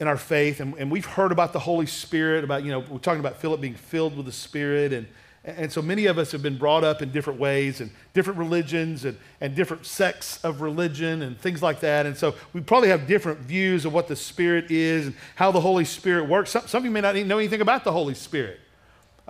in 0.00 0.08
our 0.08 0.16
faith, 0.16 0.60
and, 0.60 0.74
and 0.78 0.90
we've 0.90 1.04
heard 1.04 1.30
about 1.30 1.52
the 1.52 1.58
Holy 1.58 1.84
Spirit, 1.84 2.42
about, 2.42 2.64
you 2.64 2.70
know, 2.70 2.80
we're 2.80 2.98
talking 2.98 3.20
about 3.20 3.36
Philip 3.36 3.60
being 3.60 3.74
filled 3.74 4.16
with 4.16 4.24
the 4.24 4.32
Spirit, 4.32 4.94
and, 4.94 5.06
and 5.44 5.70
so 5.70 5.82
many 5.82 6.06
of 6.06 6.18
us 6.18 6.32
have 6.32 6.42
been 6.42 6.56
brought 6.56 6.84
up 6.84 7.02
in 7.02 7.12
different 7.12 7.38
ways 7.38 7.82
and 7.82 7.90
different 8.14 8.38
religions 8.38 9.04
and, 9.04 9.18
and 9.42 9.54
different 9.54 9.84
sects 9.84 10.42
of 10.42 10.62
religion 10.62 11.22
and 11.22 11.38
things 11.38 11.62
like 11.62 11.80
that. 11.80 12.06
And 12.06 12.16
so 12.16 12.34
we 12.54 12.62
probably 12.62 12.88
have 12.88 13.06
different 13.06 13.40
views 13.40 13.84
of 13.84 13.92
what 13.92 14.08
the 14.08 14.16
Spirit 14.16 14.70
is 14.70 15.08
and 15.08 15.16
how 15.34 15.50
the 15.52 15.60
Holy 15.60 15.84
Spirit 15.84 16.28
works. 16.28 16.50
Some, 16.50 16.66
some 16.66 16.78
of 16.78 16.84
you 16.84 16.90
may 16.90 17.00
not 17.02 17.16
even 17.16 17.28
know 17.28 17.38
anything 17.38 17.60
about 17.60 17.84
the 17.84 17.92
Holy 17.92 18.14
Spirit. 18.14 18.58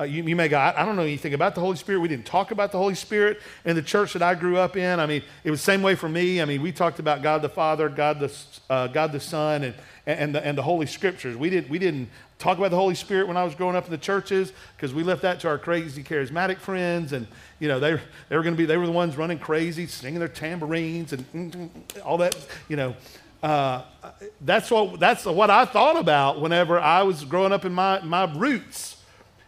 Uh, 0.01 0.05
you, 0.05 0.23
you, 0.23 0.35
may 0.35 0.49
go, 0.49 0.57
I, 0.57 0.81
I, 0.81 0.87
don't 0.87 0.97
know 0.97 1.03
anything 1.03 1.35
about 1.35 1.55
the 1.55 1.61
Holy 1.61 1.77
Spirit. 1.77 2.01
We 2.01 2.09
didn't 2.09 2.25
talk 2.25 2.53
about 2.53 2.73
the 2.73 2.79
Holy 2.79 2.95
Spirit 2.95 3.39
in 3.67 3.77
the 3.77 3.83
church 3.83 4.15
that 4.15 4.23
I 4.23 4.35
grew 4.35 4.57
up 4.57 4.75
in. 4.75 4.99
I 4.99 5.05
mean, 5.05 5.23
it 5.45 5.51
was 5.51 5.61
the 5.61 5.65
same 5.65 5.83
way 5.83 5.95
for 5.95 6.09
me. 6.09 6.41
I 6.41 6.47
mean, 6.47 6.63
we 6.63 6.73
talked 6.73 7.01
about 7.01 7.21
God 7.21 7.43
the 7.43 7.51
Father, 7.51 7.91
God 7.91 8.19
the, 8.19 8.33
uh, 8.71 8.87
God 8.87 9.13
the 9.13 9.21
Son, 9.21 9.63
and, 9.63 9.75
and 10.07 10.35
the, 10.35 10.47
and 10.47 10.57
the 10.57 10.63
Holy 10.63 10.87
Scriptures. 10.87 11.37
We, 11.37 11.51
did, 11.51 11.69
we 11.69 11.79
didn't 11.79 12.09
talk 12.39 12.57
about 12.57 12.71
the 12.71 12.79
Holy 12.79 12.95
Spirit 12.95 13.29
when 13.29 13.37
I 13.37 13.45
was 13.45 13.55
growing 13.55 13.77
up 13.77 13.85
in 13.85 13.91
the 13.91 13.99
churches 13.99 14.55
because 14.75 14.95
we 14.95 15.03
left 15.03 15.21
that 15.21 15.39
to 15.41 15.49
our 15.49 15.59
crazy 15.59 16.03
charismatic 16.03 16.57
friends. 16.57 17.13
And, 17.13 17.27
you 17.59 17.69
know, 17.69 17.79
they, 17.79 18.01
they 18.31 18.37
were 18.37 18.43
going 18.43 18.55
to 18.55 18.59
be, 18.59 18.65
they 18.65 18.79
were 18.79 18.87
the 18.87 18.93
ones 18.93 19.19
running 19.19 19.39
crazy, 19.39 19.87
singing 19.87 20.19
their 20.19 20.29
tambourines 20.29 21.13
and 21.13 21.71
all 22.07 22.17
that, 22.17 22.35
you 22.71 22.77
know. 22.77 22.97
Uh, 23.43 23.83
that's, 24.41 24.71
what, 24.71 24.99
that's 24.99 25.27
what 25.27 25.51
I 25.51 25.67
thought 25.67 25.99
about 25.99 26.41
whenever 26.41 26.81
I 26.81 27.03
was 27.03 27.23
growing 27.27 27.53
up 27.53 27.67
in 27.67 27.75
my, 27.75 28.01
my 28.01 28.25
roots. 28.35 28.97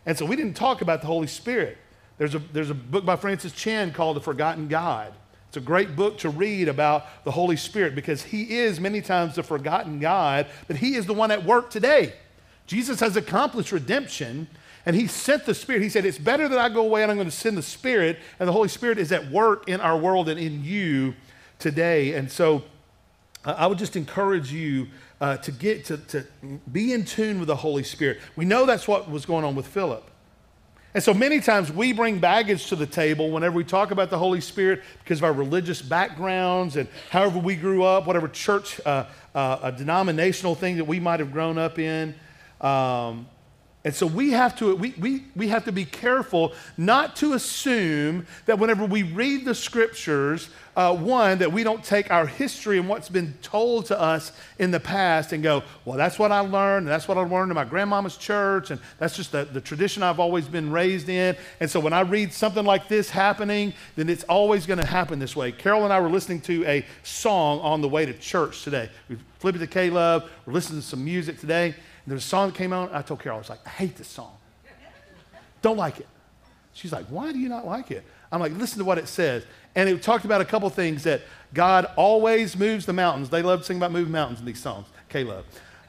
And 0.06 0.16
so 0.18 0.26
we 0.26 0.36
didn't 0.36 0.54
talk 0.54 0.82
about 0.82 1.00
the 1.00 1.06
Holy 1.06 1.26
Spirit. 1.26 1.78
There's 2.18 2.34
a, 2.34 2.38
there's 2.38 2.70
a 2.70 2.74
book 2.74 3.04
by 3.04 3.16
Francis 3.16 3.52
Chan 3.52 3.92
called 3.92 4.16
The 4.16 4.20
Forgotten 4.20 4.68
God. 4.68 5.14
It's 5.52 5.58
a 5.58 5.60
great 5.60 5.96
book 5.96 6.16
to 6.20 6.30
read 6.30 6.68
about 6.68 7.24
the 7.24 7.30
Holy 7.30 7.56
Spirit 7.56 7.94
because 7.94 8.22
He 8.22 8.56
is 8.56 8.80
many 8.80 9.02
times 9.02 9.34
the 9.34 9.42
forgotten 9.42 9.98
God, 9.98 10.46
but 10.66 10.76
He 10.76 10.94
is 10.94 11.04
the 11.04 11.12
one 11.12 11.30
at 11.30 11.44
work 11.44 11.68
today. 11.68 12.14
Jesus 12.66 13.00
has 13.00 13.16
accomplished 13.16 13.70
redemption 13.70 14.48
and 14.86 14.96
He 14.96 15.06
sent 15.06 15.44
the 15.44 15.54
Spirit. 15.54 15.82
He 15.82 15.90
said, 15.90 16.06
It's 16.06 16.16
better 16.16 16.48
that 16.48 16.58
I 16.58 16.70
go 16.70 16.80
away 16.80 17.02
and 17.02 17.10
I'm 17.10 17.18
going 17.18 17.28
to 17.28 17.36
send 17.36 17.58
the 17.58 17.62
Spirit, 17.62 18.18
and 18.40 18.48
the 18.48 18.52
Holy 18.52 18.68
Spirit 18.70 18.96
is 18.96 19.12
at 19.12 19.30
work 19.30 19.68
in 19.68 19.78
our 19.82 19.98
world 19.98 20.30
and 20.30 20.40
in 20.40 20.64
you 20.64 21.12
today. 21.58 22.14
And 22.14 22.32
so 22.32 22.64
I 23.44 23.66
would 23.66 23.78
just 23.78 23.94
encourage 23.94 24.50
you 24.50 24.88
uh, 25.22 25.36
to 25.36 25.52
get 25.52 25.84
to, 25.84 25.96
to 25.96 26.26
be 26.72 26.92
in 26.92 27.04
tune 27.04 27.38
with 27.38 27.46
the 27.46 27.54
Holy 27.54 27.84
Spirit. 27.84 28.18
We 28.34 28.44
know 28.44 28.66
that's 28.66 28.88
what 28.88 29.08
was 29.08 29.24
going 29.24 29.44
on 29.44 29.54
with 29.54 29.68
Philip. 29.68 30.10
And 30.94 31.02
so 31.02 31.14
many 31.14 31.40
times 31.40 31.72
we 31.72 31.92
bring 31.92 32.18
baggage 32.18 32.66
to 32.66 32.76
the 32.76 32.86
table 32.86 33.30
whenever 33.30 33.56
we 33.56 33.62
talk 33.62 33.92
about 33.92 34.10
the 34.10 34.18
Holy 34.18 34.40
Spirit 34.40 34.82
because 34.98 35.20
of 35.20 35.24
our 35.24 35.32
religious 35.32 35.80
backgrounds 35.80 36.76
and 36.76 36.88
however 37.10 37.38
we 37.38 37.54
grew 37.54 37.84
up, 37.84 38.04
whatever 38.04 38.26
church, 38.26 38.80
uh, 38.84 39.06
uh, 39.32 39.60
a 39.62 39.72
denominational 39.72 40.56
thing 40.56 40.76
that 40.76 40.84
we 40.84 40.98
might 40.98 41.20
have 41.20 41.32
grown 41.32 41.56
up 41.56 41.78
in. 41.78 42.14
Um, 42.60 43.28
and 43.84 43.92
so 43.92 44.06
we 44.06 44.30
have 44.30 44.56
to 44.58 44.76
we, 44.76 44.94
we, 44.98 45.24
we 45.34 45.48
have 45.48 45.64
to 45.64 45.72
be 45.72 45.84
careful 45.84 46.52
not 46.76 47.16
to 47.16 47.32
assume 47.32 48.26
that 48.46 48.58
whenever 48.58 48.84
we 48.84 49.02
read 49.02 49.44
the 49.44 49.56
scriptures, 49.56 50.48
uh, 50.76 50.94
one, 50.94 51.38
that 51.38 51.52
we 51.52 51.64
don't 51.64 51.82
take 51.82 52.08
our 52.10 52.24
history 52.24 52.78
and 52.78 52.88
what's 52.88 53.08
been 53.08 53.34
told 53.42 53.86
to 53.86 54.00
us 54.00 54.30
in 54.60 54.70
the 54.70 54.78
past 54.78 55.32
and 55.32 55.42
go, 55.42 55.64
well, 55.84 55.96
that's 55.96 56.16
what 56.16 56.30
I 56.30 56.40
learned, 56.40 56.86
and 56.86 56.88
that's 56.88 57.08
what 57.08 57.18
I 57.18 57.22
learned 57.22 57.50
in 57.50 57.56
my 57.56 57.64
grandmama's 57.64 58.16
church, 58.16 58.70
and 58.70 58.80
that's 58.98 59.16
just 59.16 59.32
the, 59.32 59.44
the 59.44 59.60
tradition 59.60 60.04
I've 60.04 60.20
always 60.20 60.46
been 60.46 60.70
raised 60.70 61.08
in. 61.08 61.36
And 61.58 61.68
so 61.68 61.80
when 61.80 61.92
I 61.92 62.00
read 62.02 62.32
something 62.32 62.64
like 62.64 62.86
this 62.86 63.10
happening, 63.10 63.74
then 63.96 64.08
it's 64.08 64.24
always 64.24 64.64
going 64.64 64.78
to 64.78 64.86
happen 64.86 65.18
this 65.18 65.34
way. 65.34 65.50
Carol 65.50 65.82
and 65.84 65.92
I 65.92 66.00
were 66.00 66.08
listening 66.08 66.40
to 66.42 66.64
a 66.66 66.86
song 67.02 67.58
on 67.60 67.80
the 67.80 67.88
way 67.88 68.06
to 68.06 68.12
church 68.14 68.62
today. 68.62 68.88
We 69.08 69.18
flipped 69.40 69.56
it 69.56 69.60
to 69.60 69.66
K-Love, 69.66 70.30
we're 70.46 70.52
listening 70.52 70.80
to 70.80 70.86
some 70.86 71.04
music 71.04 71.40
today. 71.40 71.74
And 72.04 72.10
there's 72.10 72.24
a 72.24 72.28
song 72.28 72.50
that 72.50 72.56
came 72.56 72.72
out. 72.72 72.92
I 72.92 73.02
told 73.02 73.20
Carol, 73.20 73.36
I 73.36 73.38
was 73.38 73.50
like, 73.50 73.64
I 73.66 73.70
hate 73.70 73.96
this 73.96 74.08
song. 74.08 74.36
Don't 75.60 75.76
like 75.76 76.00
it. 76.00 76.08
She's 76.72 76.92
like, 76.92 77.06
why 77.06 77.32
do 77.32 77.38
you 77.38 77.48
not 77.48 77.66
like 77.66 77.90
it? 77.90 78.04
I'm 78.32 78.40
like, 78.40 78.52
listen 78.56 78.78
to 78.78 78.84
what 78.84 78.98
it 78.98 79.08
says. 79.08 79.44
And 79.74 79.88
it 79.88 80.02
talked 80.02 80.24
about 80.24 80.40
a 80.40 80.44
couple 80.44 80.68
things 80.70 81.04
that 81.04 81.22
God 81.54 81.86
always 81.96 82.56
moves 82.56 82.86
the 82.86 82.92
mountains. 82.92 83.28
They 83.28 83.42
love 83.42 83.60
to 83.60 83.64
sing 83.66 83.76
about 83.76 83.92
moving 83.92 84.12
mountains 84.12 84.40
in 84.40 84.46
these 84.46 84.60
songs. 84.60 84.86
Caleb. 85.08 85.44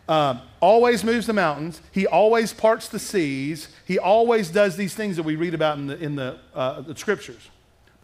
Um, 0.07 0.41
always 0.59 1.03
moves 1.03 1.25
the 1.25 1.33
mountains. 1.33 1.81
He 1.91 2.05
always 2.05 2.51
parts 2.51 2.89
the 2.89 2.99
seas. 2.99 3.69
He 3.85 3.97
always 3.97 4.49
does 4.49 4.75
these 4.75 4.93
things 4.93 5.15
that 5.15 5.23
we 5.23 5.37
read 5.37 5.53
about 5.53 5.77
in 5.77 5.87
the, 5.87 5.97
in 5.97 6.15
the, 6.15 6.37
uh, 6.53 6.81
the 6.81 6.95
scriptures. 6.95 7.49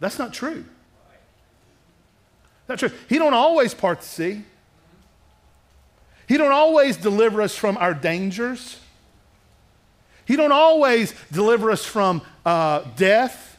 That's 0.00 0.18
not 0.18 0.32
true. 0.32 0.64
Not 2.68 2.78
true. 2.78 2.90
He 3.08 3.18
don't 3.18 3.34
always 3.34 3.74
part 3.74 4.00
the 4.00 4.06
sea. 4.06 4.44
He 6.30 6.36
don't 6.36 6.52
always 6.52 6.96
deliver 6.96 7.42
us 7.42 7.56
from 7.56 7.76
our 7.76 7.92
dangers. 7.92 8.78
He 10.26 10.36
don't 10.36 10.52
always 10.52 11.12
deliver 11.32 11.72
us 11.72 11.84
from 11.84 12.22
uh, 12.46 12.84
death. 12.94 13.58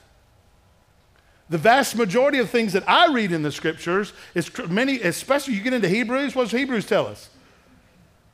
The 1.49 1.57
vast 1.57 1.97
majority 1.97 2.37
of 2.37 2.49
things 2.49 2.71
that 2.71 2.87
I 2.87 3.11
read 3.11 3.33
in 3.33 3.41
the 3.41 3.51
scriptures 3.51 4.13
is 4.33 4.49
many, 4.69 5.01
especially 5.01 5.55
you 5.55 5.63
get 5.63 5.73
into 5.73 5.89
Hebrews. 5.89 6.33
What 6.33 6.43
does 6.43 6.57
Hebrews 6.57 6.85
tell 6.85 7.07
us? 7.07 7.29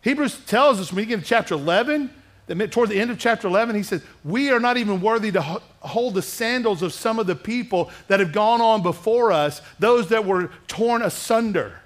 Hebrews 0.04 0.40
tells 0.46 0.80
us 0.80 0.94
when 0.94 1.04
you 1.06 1.10
get 1.10 1.22
to 1.22 1.26
chapter 1.26 1.56
11 1.56 2.12
that 2.46 2.72
toward 2.72 2.90
the 2.90 3.00
end 3.00 3.10
of 3.10 3.18
chapter 3.18 3.48
11, 3.48 3.76
he 3.76 3.82
says, 3.82 4.04
We 4.24 4.52
are 4.52 4.60
not 4.60 4.78
even 4.78 5.02
worthy 5.02 5.32
to 5.32 5.42
hold 5.42 6.14
the 6.14 6.22
sandals 6.22 6.84
of 6.84 6.94
some 6.94 7.18
of 7.18 7.26
the 7.26 7.36
people 7.36 7.90
that 8.08 8.20
have 8.20 8.34
gone 8.34 8.62
on 8.62 8.84
before 8.84 9.32
us, 9.32 9.64
those 9.80 10.10
that 10.10 10.26
were 10.26 10.52
torn 10.68 11.02
asunder. 11.02 11.82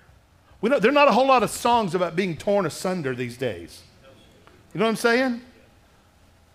We 0.61 0.69
know, 0.69 0.79
there 0.79 0.91
are 0.91 0.93
not 0.93 1.07
a 1.07 1.11
whole 1.11 1.27
lot 1.27 1.43
of 1.43 1.49
songs 1.49 1.95
about 1.95 2.15
being 2.15 2.37
torn 2.37 2.65
asunder 2.65 3.15
these 3.15 3.35
days. 3.35 3.81
You 4.73 4.79
know 4.79 4.85
what 4.85 4.91
I'm 4.91 4.95
saying? 4.95 5.41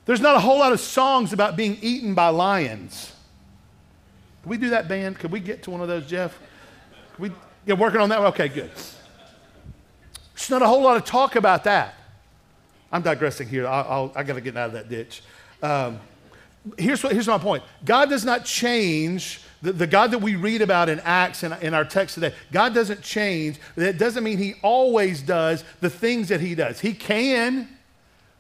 There's 0.06 0.20
not 0.20 0.36
a 0.36 0.40
whole 0.40 0.58
lot 0.58 0.72
of 0.72 0.78
songs 0.80 1.32
about 1.32 1.56
being 1.56 1.76
eaten 1.82 2.14
by 2.14 2.28
lions. 2.28 3.12
Can 4.42 4.50
we 4.50 4.56
do 4.56 4.70
that, 4.70 4.86
band? 4.86 5.18
Could 5.18 5.32
we 5.32 5.40
get 5.40 5.64
to 5.64 5.72
one 5.72 5.80
of 5.80 5.88
those, 5.88 6.06
Jeff? 6.06 6.38
Can 7.16 7.24
we 7.24 7.32
get 7.66 7.76
working 7.76 8.00
on 8.00 8.08
that? 8.10 8.20
Okay, 8.20 8.48
good. 8.48 8.70
There's 10.34 10.50
not 10.50 10.62
a 10.62 10.66
whole 10.68 10.82
lot 10.82 10.96
of 10.96 11.04
talk 11.04 11.34
about 11.34 11.64
that. 11.64 11.94
I'm 12.92 13.02
digressing 13.02 13.48
here. 13.48 13.66
I'll, 13.66 13.86
I'll, 13.88 14.12
i 14.14 14.22
got 14.22 14.34
to 14.34 14.40
get 14.40 14.56
out 14.56 14.68
of 14.68 14.72
that 14.74 14.88
ditch. 14.88 15.22
Um, 15.60 15.98
here's, 16.78 17.02
what, 17.02 17.12
here's 17.12 17.26
my 17.26 17.38
point 17.38 17.64
God 17.84 18.08
does 18.08 18.24
not 18.24 18.44
change. 18.44 19.40
The, 19.62 19.72
the 19.72 19.86
God 19.86 20.10
that 20.10 20.18
we 20.18 20.36
read 20.36 20.62
about 20.62 20.88
in 20.88 21.00
Acts 21.00 21.42
and 21.42 21.56
in, 21.62 21.74
our 21.74 21.84
text 21.84 22.14
today, 22.14 22.34
God 22.52 22.74
doesn't 22.74 23.02
change. 23.02 23.58
That 23.74 23.98
doesn't 23.98 24.22
mean 24.22 24.38
He 24.38 24.54
always 24.62 25.22
does 25.22 25.64
the 25.80 25.90
things 25.90 26.28
that 26.28 26.40
He 26.40 26.54
does. 26.54 26.80
He 26.80 26.92
can, 26.92 27.68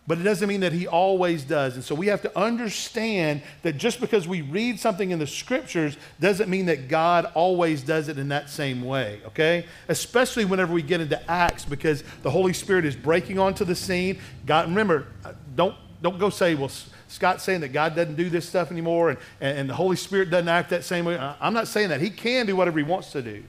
but 0.06 0.18
it 0.18 0.22
doesn't 0.22 0.48
mean 0.48 0.60
that 0.60 0.72
he 0.72 0.86
always 0.86 1.42
does. 1.42 1.74
And 1.74 1.82
so 1.82 1.94
we 1.94 2.06
have 2.06 2.22
to 2.22 2.38
understand 2.38 3.42
that 3.62 3.76
just 3.76 4.00
because 4.00 4.28
we 4.28 4.40
read 4.40 4.78
something 4.78 5.10
in 5.10 5.18
the 5.18 5.26
scriptures 5.26 5.96
doesn't 6.20 6.48
mean 6.48 6.66
that 6.66 6.88
God 6.88 7.30
always 7.34 7.82
does 7.82 8.08
it 8.08 8.16
in 8.16 8.28
that 8.28 8.48
same 8.48 8.82
way, 8.82 9.20
okay? 9.26 9.66
Especially 9.88 10.44
whenever 10.44 10.72
we 10.72 10.82
get 10.82 11.00
into 11.00 11.30
Acts 11.30 11.64
because 11.64 12.04
the 12.22 12.30
Holy 12.30 12.52
Spirit 12.52 12.84
is 12.84 12.94
breaking 12.94 13.38
onto 13.38 13.64
the 13.64 13.74
scene. 13.74 14.20
God, 14.46 14.68
remember, 14.68 15.08
uh, 15.24 15.32
don't, 15.56 15.74
don't 16.06 16.20
go 16.20 16.30
say, 16.30 16.54
well, 16.54 16.70
Scott's 17.08 17.42
saying 17.42 17.62
that 17.62 17.72
God 17.72 17.96
doesn't 17.96 18.14
do 18.14 18.30
this 18.30 18.48
stuff 18.48 18.70
anymore 18.70 19.10
and, 19.10 19.18
and 19.40 19.68
the 19.68 19.74
Holy 19.74 19.96
Spirit 19.96 20.30
doesn't 20.30 20.48
act 20.48 20.70
that 20.70 20.84
same 20.84 21.04
way. 21.04 21.18
I'm 21.18 21.52
not 21.52 21.66
saying 21.66 21.88
that. 21.88 22.00
He 22.00 22.10
can 22.10 22.46
do 22.46 22.54
whatever 22.54 22.78
he 22.78 22.84
wants 22.84 23.10
to 23.10 23.22
do. 23.22 23.42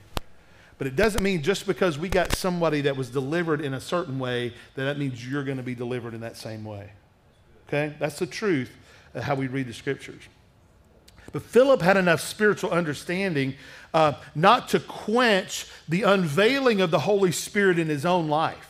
But 0.76 0.88
it 0.88 0.96
doesn't 0.96 1.22
mean 1.22 1.42
just 1.42 1.68
because 1.68 2.00
we 2.00 2.08
got 2.08 2.34
somebody 2.34 2.80
that 2.80 2.96
was 2.96 3.10
delivered 3.10 3.60
in 3.60 3.74
a 3.74 3.80
certain 3.80 4.18
way 4.18 4.54
that 4.74 4.84
that 4.84 4.98
means 4.98 5.24
you're 5.24 5.44
going 5.44 5.56
to 5.56 5.62
be 5.62 5.76
delivered 5.76 6.14
in 6.14 6.20
that 6.22 6.36
same 6.36 6.64
way. 6.64 6.90
Okay? 7.68 7.94
That's 8.00 8.18
the 8.18 8.26
truth 8.26 8.76
of 9.14 9.22
how 9.22 9.36
we 9.36 9.46
read 9.46 9.68
the 9.68 9.72
scriptures. 9.72 10.22
But 11.30 11.42
Philip 11.42 11.80
had 11.80 11.96
enough 11.96 12.20
spiritual 12.20 12.70
understanding 12.70 13.54
uh, 13.94 14.14
not 14.34 14.68
to 14.70 14.80
quench 14.80 15.66
the 15.88 16.02
unveiling 16.02 16.80
of 16.80 16.90
the 16.90 17.00
Holy 17.00 17.30
Spirit 17.30 17.78
in 17.78 17.88
his 17.88 18.04
own 18.04 18.26
life. 18.28 18.67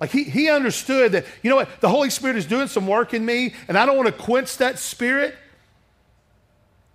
Like 0.00 0.10
he, 0.10 0.24
he 0.24 0.48
understood 0.48 1.12
that, 1.12 1.26
you 1.42 1.50
know 1.50 1.56
what, 1.56 1.80
the 1.80 1.88
Holy 1.88 2.10
Spirit 2.10 2.36
is 2.36 2.46
doing 2.46 2.68
some 2.68 2.86
work 2.86 3.12
in 3.12 3.24
me, 3.24 3.54
and 3.68 3.76
I 3.76 3.84
don't 3.84 3.96
want 3.96 4.06
to 4.06 4.12
quench 4.12 4.56
that 4.56 4.78
spirit. 4.78 5.36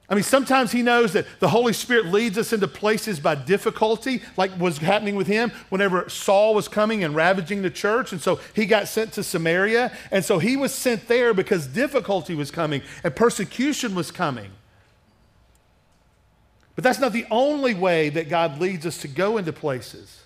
I 0.08 0.14
mean, 0.14 0.24
sometimes 0.24 0.72
he 0.72 0.84
knows 0.84 1.14
that 1.14 1.26
the 1.40 1.48
Holy 1.48 1.74
Spirit 1.74 2.08
leads 2.08 2.38
us 2.38 2.54
into 2.54 2.68
places 2.68 3.20
by 3.20 3.34
difficulty, 3.34 4.22
like 4.38 4.58
was 4.60 4.78
happening 4.78 5.16
with 5.16 5.26
him 5.26 5.52
whenever 5.70 6.08
Saul 6.10 6.54
was 6.54 6.68
coming 6.68 7.04
and 7.04 7.16
ravaging 7.16 7.64
the 7.64 7.72
church. 7.72 8.12
And 8.12 8.22
so 8.22 8.40
he 8.54 8.68
got 8.68 8.88
sent 8.88 9.14
to 9.14 9.24
Samaria. 9.24 9.92
And 10.12 10.24
so 10.24 10.38
he 10.38 10.58
was 10.58 10.72
sent 10.74 11.08
there 11.08 11.34
because 11.34 11.66
difficulty 11.66 12.36
was 12.36 12.52
coming 12.52 12.84
and 13.04 13.16
persecution 13.16 13.96
was 13.96 14.12
coming. 14.12 14.52
But 16.76 16.84
that's 16.84 17.00
not 17.00 17.12
the 17.12 17.26
only 17.32 17.74
way 17.74 18.10
that 18.10 18.30
God 18.30 18.60
leads 18.60 18.86
us 18.86 19.00
to 19.00 19.08
go 19.08 19.38
into 19.38 19.54
places. 19.54 20.25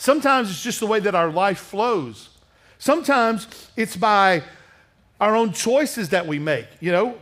Sometimes 0.00 0.48
it's 0.48 0.62
just 0.62 0.80
the 0.80 0.86
way 0.86 0.98
that 0.98 1.14
our 1.14 1.30
life 1.30 1.58
flows. 1.58 2.30
Sometimes 2.78 3.46
it's 3.76 3.96
by 3.96 4.42
our 5.20 5.36
own 5.36 5.52
choices 5.52 6.08
that 6.08 6.26
we 6.26 6.38
make, 6.38 6.66
you 6.80 6.90
know, 6.90 7.18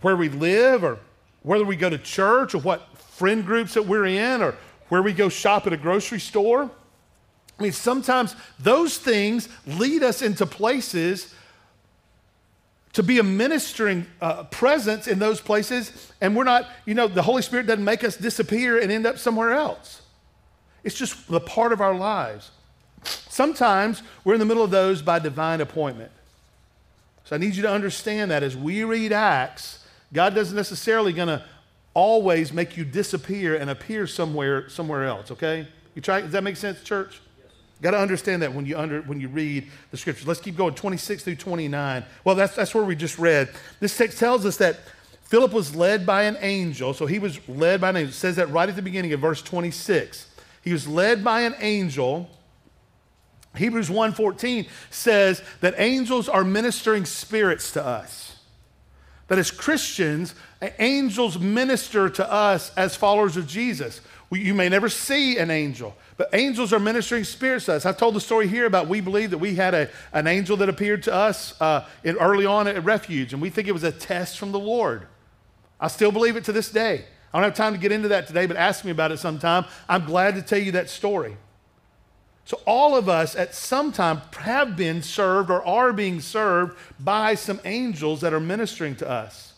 where 0.00 0.16
we 0.16 0.28
live 0.28 0.82
or 0.82 0.98
whether 1.42 1.64
we 1.64 1.76
go 1.76 1.88
to 1.88 1.98
church 1.98 2.52
or 2.52 2.58
what 2.58 2.98
friend 2.98 3.46
groups 3.46 3.74
that 3.74 3.86
we're 3.86 4.06
in 4.06 4.42
or 4.42 4.56
where 4.88 5.02
we 5.02 5.12
go 5.12 5.28
shop 5.28 5.68
at 5.68 5.72
a 5.72 5.76
grocery 5.76 6.18
store. 6.18 6.68
I 7.60 7.62
mean, 7.62 7.70
sometimes 7.70 8.34
those 8.58 8.98
things 8.98 9.48
lead 9.64 10.02
us 10.02 10.20
into 10.20 10.46
places 10.46 11.32
to 12.94 13.04
be 13.04 13.20
a 13.20 13.22
ministering 13.22 14.04
uh, 14.20 14.42
presence 14.44 15.06
in 15.06 15.20
those 15.20 15.40
places, 15.40 16.12
and 16.20 16.34
we're 16.34 16.42
not, 16.42 16.66
you 16.86 16.94
know, 16.94 17.06
the 17.06 17.22
Holy 17.22 17.42
Spirit 17.42 17.68
doesn't 17.68 17.84
make 17.84 18.02
us 18.02 18.16
disappear 18.16 18.80
and 18.80 18.90
end 18.90 19.06
up 19.06 19.16
somewhere 19.16 19.52
else. 19.52 20.02
It's 20.86 20.94
just 20.94 21.26
the 21.26 21.40
part 21.40 21.72
of 21.72 21.80
our 21.80 21.94
lives. 21.94 22.52
Sometimes 23.02 24.04
we're 24.22 24.34
in 24.34 24.38
the 24.38 24.46
middle 24.46 24.62
of 24.62 24.70
those 24.70 25.02
by 25.02 25.18
divine 25.18 25.60
appointment. 25.60 26.12
So 27.24 27.34
I 27.34 27.40
need 27.40 27.56
you 27.56 27.62
to 27.62 27.70
understand 27.70 28.30
that 28.30 28.44
as 28.44 28.56
we 28.56 28.84
read 28.84 29.12
Acts, 29.12 29.84
God 30.12 30.32
doesn't 30.32 30.54
necessarily 30.54 31.12
going 31.12 31.26
to 31.26 31.44
always 31.92 32.52
make 32.52 32.76
you 32.76 32.84
disappear 32.84 33.56
and 33.56 33.68
appear 33.68 34.06
somewhere 34.06 34.68
somewhere 34.68 35.04
else, 35.04 35.32
okay? 35.32 35.66
You 35.96 36.02
try 36.02 36.20
does 36.20 36.30
that 36.30 36.44
make 36.44 36.56
sense, 36.56 36.80
church? 36.84 37.20
Yes. 37.42 37.52
Got 37.82 37.90
to 37.90 37.98
understand 37.98 38.42
that 38.42 38.54
when 38.54 38.64
you 38.64 38.78
under 38.78 39.02
when 39.02 39.18
you 39.18 39.26
read 39.26 39.68
the 39.90 39.96
scriptures. 39.96 40.28
Let's 40.28 40.40
keep 40.40 40.56
going 40.56 40.74
26 40.74 41.24
through 41.24 41.34
29. 41.34 42.04
Well, 42.22 42.36
that's 42.36 42.54
that's 42.54 42.76
where 42.76 42.84
we 42.84 42.94
just 42.94 43.18
read. 43.18 43.48
This 43.80 43.96
text 43.96 44.18
tells 44.18 44.46
us 44.46 44.56
that 44.58 44.78
Philip 45.24 45.52
was 45.52 45.74
led 45.74 46.06
by 46.06 46.22
an 46.22 46.36
angel. 46.42 46.94
So 46.94 47.06
he 47.06 47.18
was 47.18 47.40
led 47.48 47.80
by 47.80 47.90
an 47.90 47.96
angel. 47.96 48.10
It 48.10 48.14
says 48.14 48.36
that 48.36 48.50
right 48.50 48.68
at 48.68 48.76
the 48.76 48.82
beginning 48.82 49.12
of 49.12 49.18
verse 49.18 49.42
26. 49.42 50.35
He 50.66 50.72
was 50.72 50.88
led 50.88 51.22
by 51.22 51.42
an 51.42 51.54
angel. 51.60 52.28
Hebrews 53.54 53.88
1:14 53.88 54.66
says 54.90 55.40
that 55.60 55.76
angels 55.78 56.28
are 56.28 56.42
ministering 56.42 57.04
spirits 57.04 57.70
to 57.70 57.86
us. 57.86 58.32
That 59.28 59.38
as 59.38 59.52
Christians, 59.52 60.34
angels 60.80 61.38
minister 61.38 62.08
to 62.10 62.28
us 62.28 62.72
as 62.76 62.96
followers 62.96 63.36
of 63.36 63.46
Jesus. 63.46 64.00
You 64.32 64.54
may 64.54 64.68
never 64.68 64.88
see 64.88 65.38
an 65.38 65.52
angel, 65.52 65.96
but 66.16 66.30
angels 66.32 66.72
are 66.72 66.80
ministering 66.80 67.22
spirits 67.22 67.66
to 67.66 67.74
us. 67.74 67.86
I've 67.86 67.96
told 67.96 68.16
the 68.16 68.20
story 68.20 68.48
here 68.48 68.66
about 68.66 68.88
we 68.88 69.00
believe 69.00 69.30
that 69.30 69.38
we 69.38 69.54
had 69.54 69.72
a, 69.72 69.88
an 70.12 70.26
angel 70.26 70.56
that 70.56 70.68
appeared 70.68 71.04
to 71.04 71.14
us 71.14 71.54
uh, 71.60 71.86
in, 72.02 72.16
early 72.16 72.44
on 72.44 72.66
at 72.66 72.82
Refuge, 72.82 73.32
and 73.32 73.40
we 73.40 73.50
think 73.50 73.68
it 73.68 73.72
was 73.72 73.84
a 73.84 73.92
test 73.92 74.36
from 74.36 74.50
the 74.50 74.58
Lord. 74.58 75.06
I 75.78 75.86
still 75.86 76.10
believe 76.10 76.34
it 76.34 76.42
to 76.46 76.52
this 76.52 76.70
day. 76.70 77.04
I 77.32 77.38
don't 77.38 77.44
have 77.44 77.54
time 77.54 77.72
to 77.72 77.78
get 77.78 77.92
into 77.92 78.08
that 78.08 78.26
today, 78.26 78.46
but 78.46 78.56
ask 78.56 78.84
me 78.84 78.90
about 78.90 79.12
it 79.12 79.18
sometime. 79.18 79.64
I'm 79.88 80.04
glad 80.04 80.34
to 80.36 80.42
tell 80.42 80.58
you 80.58 80.72
that 80.72 80.88
story. 80.88 81.36
So, 82.46 82.60
all 82.64 82.96
of 82.96 83.08
us 83.08 83.34
at 83.34 83.54
some 83.54 83.90
time 83.90 84.22
have 84.38 84.76
been 84.76 85.02
served 85.02 85.50
or 85.50 85.66
are 85.66 85.92
being 85.92 86.20
served 86.20 86.78
by 87.00 87.34
some 87.34 87.60
angels 87.64 88.20
that 88.20 88.32
are 88.32 88.40
ministering 88.40 88.94
to 88.96 89.08
us. 89.08 89.54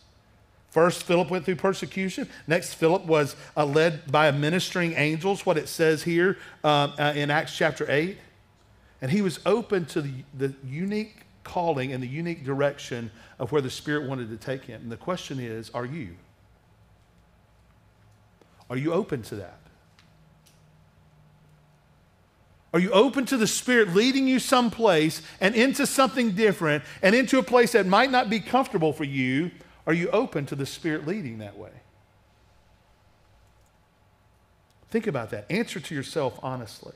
First, 0.70 1.02
Philip 1.02 1.30
went 1.30 1.44
through 1.44 1.56
persecution. 1.56 2.28
Next, 2.46 2.74
Philip 2.74 3.04
was 3.04 3.36
uh, 3.56 3.64
led 3.64 4.10
by 4.10 4.30
ministering 4.30 4.94
angels, 4.94 5.44
what 5.44 5.58
it 5.58 5.68
says 5.68 6.02
here 6.02 6.38
uh, 6.64 6.92
uh, 6.98 7.12
in 7.14 7.30
Acts 7.30 7.56
chapter 7.56 7.90
8. 7.90 8.16
And 9.00 9.10
he 9.10 9.22
was 9.22 9.40
open 9.46 9.84
to 9.86 10.02
the, 10.02 10.12
the 10.36 10.54
unique 10.64 11.26
calling 11.44 11.92
and 11.92 12.02
the 12.02 12.08
unique 12.08 12.44
direction 12.44 13.10
of 13.38 13.52
where 13.52 13.62
the 13.62 13.70
Spirit 13.70 14.08
wanted 14.08 14.30
to 14.30 14.36
take 14.36 14.64
him. 14.64 14.82
And 14.82 14.92
the 14.92 14.96
question 14.96 15.40
is 15.40 15.70
are 15.70 15.86
you? 15.86 16.16
Are 18.70 18.76
you 18.76 18.92
open 18.92 19.22
to 19.22 19.36
that? 19.36 19.58
Are 22.72 22.80
you 22.80 22.90
open 22.90 23.24
to 23.26 23.36
the 23.36 23.46
Spirit 23.46 23.94
leading 23.94 24.28
you 24.28 24.38
someplace 24.38 25.22
and 25.40 25.54
into 25.54 25.86
something 25.86 26.32
different 26.32 26.84
and 27.02 27.14
into 27.14 27.38
a 27.38 27.42
place 27.42 27.72
that 27.72 27.86
might 27.86 28.10
not 28.10 28.28
be 28.28 28.40
comfortable 28.40 28.92
for 28.92 29.04
you? 29.04 29.50
Are 29.86 29.94
you 29.94 30.10
open 30.10 30.44
to 30.46 30.54
the 30.54 30.66
Spirit 30.66 31.06
leading 31.06 31.38
that 31.38 31.56
way? 31.56 31.70
Think 34.90 35.06
about 35.06 35.30
that. 35.30 35.50
Answer 35.50 35.80
to 35.80 35.94
yourself 35.94 36.38
honestly. 36.42 36.94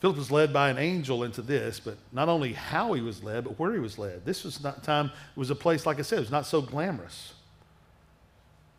Philip 0.00 0.16
was 0.16 0.30
led 0.30 0.52
by 0.52 0.70
an 0.70 0.78
angel 0.78 1.24
into 1.24 1.42
this, 1.42 1.80
but 1.80 1.96
not 2.12 2.28
only 2.28 2.52
how 2.52 2.92
he 2.92 3.00
was 3.00 3.22
led, 3.22 3.44
but 3.44 3.58
where 3.58 3.72
he 3.72 3.78
was 3.78 3.98
led. 3.98 4.24
This 4.24 4.44
was 4.44 4.62
not 4.62 4.84
time, 4.84 5.06
it 5.06 5.38
was 5.38 5.50
a 5.50 5.54
place, 5.54 5.86
like 5.86 5.98
I 5.98 6.02
said, 6.02 6.18
it 6.18 6.22
was 6.22 6.30
not 6.30 6.46
so 6.46 6.60
glamorous. 6.60 7.33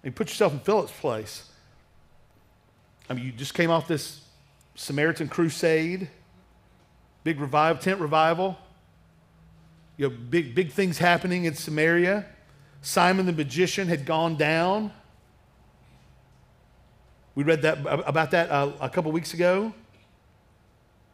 I 0.06 0.10
mean, 0.10 0.14
put 0.14 0.30
yourself 0.30 0.54
in 0.54 0.60
Philip's 0.60 0.92
place. 0.92 1.50
I 3.10 3.16
mean, 3.16 3.26
you 3.26 3.32
just 3.32 3.56
came 3.56 3.72
off 3.72 3.88
this 3.88 4.22
Samaritan 4.76 5.28
crusade, 5.28 6.10
big 7.24 7.40
revival, 7.40 7.82
tent 7.82 8.00
revival. 8.00 8.56
You 9.98 10.06
have 10.06 10.30
big, 10.30 10.54
big 10.54 10.72
things 10.72 11.00
happening 11.00 11.46
in 11.46 11.56
Samaria. 11.56 12.28
Simon 12.84 13.26
the 13.26 13.34
magician 13.34 13.88
had 13.88 14.06
gone 14.06 14.36
down. 14.36 14.92
We 17.34 17.44
read 17.44 17.64
that 17.64 17.80
about 18.08 18.30
that 18.30 18.52
uh, 18.52 18.74
a 18.80 18.90
couple 18.92 19.12
weeks 19.12 19.34
ago. 19.34 19.74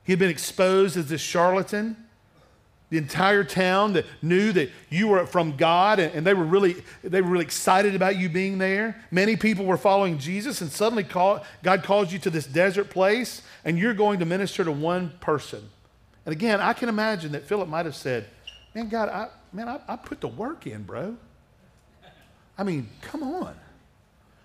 He 0.03 0.11
had 0.11 0.19
been 0.19 0.29
exposed 0.29 0.97
as 0.97 1.07
this 1.07 1.21
charlatan 1.21 1.95
the 2.91 2.97
entire 2.97 3.45
town 3.45 3.93
that 3.93 4.05
knew 4.21 4.51
that 4.51 4.69
you 4.89 5.07
were 5.07 5.25
from 5.25 5.55
God 5.55 5.97
and, 5.97 6.27
they 6.27 6.33
were 6.33 6.43
really 6.43 6.75
they 7.03 7.21
were 7.21 7.29
really 7.29 7.45
excited 7.45 7.95
about 7.95 8.17
you 8.17 8.27
being 8.27 8.57
there. 8.57 9.01
Many 9.09 9.37
people 9.37 9.65
were 9.65 9.77
following 9.77 10.19
Jesus 10.19 10.59
and 10.59 10.69
suddenly 10.69 11.05
call, 11.05 11.43
God 11.63 11.83
calls 11.83 12.11
you 12.11 12.19
to 12.19 12.29
this 12.29 12.45
desert 12.45 12.89
place 12.89 13.43
and 13.63 13.79
you're 13.79 13.93
going 13.93 14.19
to 14.19 14.25
minister 14.25 14.65
to 14.65 14.71
one 14.73 15.13
person 15.21 15.67
And 16.25 16.33
again, 16.33 16.59
I 16.59 16.73
can 16.73 16.89
imagine 16.89 17.31
that 17.31 17.47
Philip 17.47 17.69
might 17.69 17.85
have 17.85 17.95
said, 17.95 18.27
Man, 18.75 18.89
God, 18.89 19.07
I, 19.07 19.29
man, 19.53 19.69
I, 19.69 19.79
I 19.87 19.95
put 19.95 20.19
the 20.19 20.27
work 20.27 20.67
in, 20.67 20.83
bro. 20.83 21.15
I 22.57 22.63
mean, 22.63 22.89
come 23.01 23.23
on. 23.23 23.55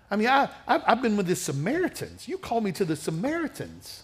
I 0.09 0.15
mean, 0.15 0.27
I, 0.27 0.49
I, 0.65 0.79
have 0.87 1.01
been 1.01 1.17
with 1.17 1.27
the 1.27 1.35
Samaritans. 1.35 2.29
You 2.29 2.37
called 2.37 2.63
me 2.63 2.71
to 2.73 2.85
the 2.85 2.95
Samaritans. 2.95 4.03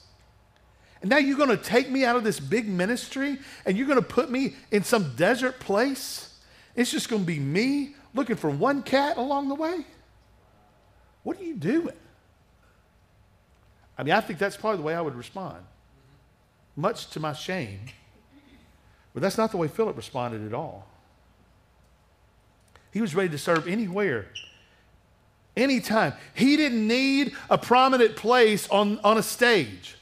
And 1.03 1.09
now 1.09 1.17
you're 1.17 1.37
going 1.37 1.49
to 1.49 1.57
take 1.57 1.91
me 1.91 2.05
out 2.05 2.15
of 2.15 2.23
this 2.23 2.39
big 2.39 2.65
ministry 2.67 3.37
and 3.65 3.77
you're 3.77 3.87
going 3.87 3.99
to 3.99 4.05
put 4.05 4.31
me 4.31 4.55
in 4.71 4.85
some 4.85 5.13
desert 5.17 5.59
place? 5.59 6.33
It's 6.77 6.89
just 6.89 7.09
going 7.09 7.23
to 7.23 7.27
be 7.27 7.39
me 7.39 7.95
looking 8.13 8.37
for 8.37 8.49
one 8.49 8.81
cat 8.83 9.17
along 9.17 9.49
the 9.49 9.55
way? 9.55 9.85
What 11.23 11.37
are 11.41 11.43
you 11.43 11.55
doing? 11.55 11.95
I 13.97 14.03
mean, 14.03 14.13
I 14.13 14.21
think 14.21 14.39
that's 14.39 14.55
probably 14.55 14.77
the 14.77 14.83
way 14.83 14.95
I 14.95 15.01
would 15.01 15.15
respond, 15.15 15.57
much 16.77 17.09
to 17.11 17.19
my 17.19 17.33
shame. 17.33 17.81
But 19.13 19.21
that's 19.21 19.37
not 19.37 19.51
the 19.51 19.57
way 19.57 19.67
Philip 19.67 19.97
responded 19.97 20.47
at 20.47 20.53
all. 20.53 20.87
He 22.91 23.01
was 23.01 23.13
ready 23.13 23.29
to 23.29 23.37
serve 23.37 23.67
anywhere, 23.67 24.27
anytime. 25.57 26.13
He 26.33 26.55
didn't 26.55 26.87
need 26.87 27.35
a 27.49 27.57
prominent 27.57 28.15
place 28.15 28.69
on, 28.69 28.99
on 29.03 29.17
a 29.17 29.23
stage. 29.23 29.97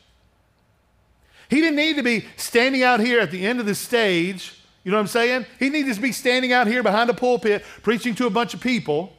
He 1.51 1.57
didn't 1.57 1.75
need 1.75 1.97
to 1.97 2.01
be 2.01 2.25
standing 2.37 2.81
out 2.81 3.01
here 3.01 3.19
at 3.19 3.29
the 3.29 3.45
end 3.45 3.59
of 3.59 3.65
the 3.65 3.75
stage. 3.75 4.57
You 4.85 4.91
know 4.91 4.97
what 4.97 5.01
I'm 5.01 5.07
saying? 5.07 5.45
He 5.59 5.69
needed 5.69 5.93
to 5.93 6.01
be 6.01 6.13
standing 6.13 6.53
out 6.53 6.65
here 6.65 6.81
behind 6.81 7.09
a 7.09 7.13
pulpit 7.13 7.65
preaching 7.83 8.15
to 8.15 8.25
a 8.25 8.29
bunch 8.29 8.53
of 8.53 8.61
people. 8.61 9.11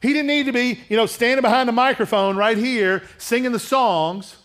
He 0.00 0.14
didn't 0.14 0.28
need 0.28 0.46
to 0.46 0.52
be, 0.52 0.80
you 0.88 0.96
know, 0.96 1.04
standing 1.04 1.42
behind 1.42 1.68
the 1.68 1.72
microphone 1.74 2.34
right 2.34 2.56
here 2.56 3.02
singing 3.18 3.52
the 3.52 3.58
songs. 3.58 4.36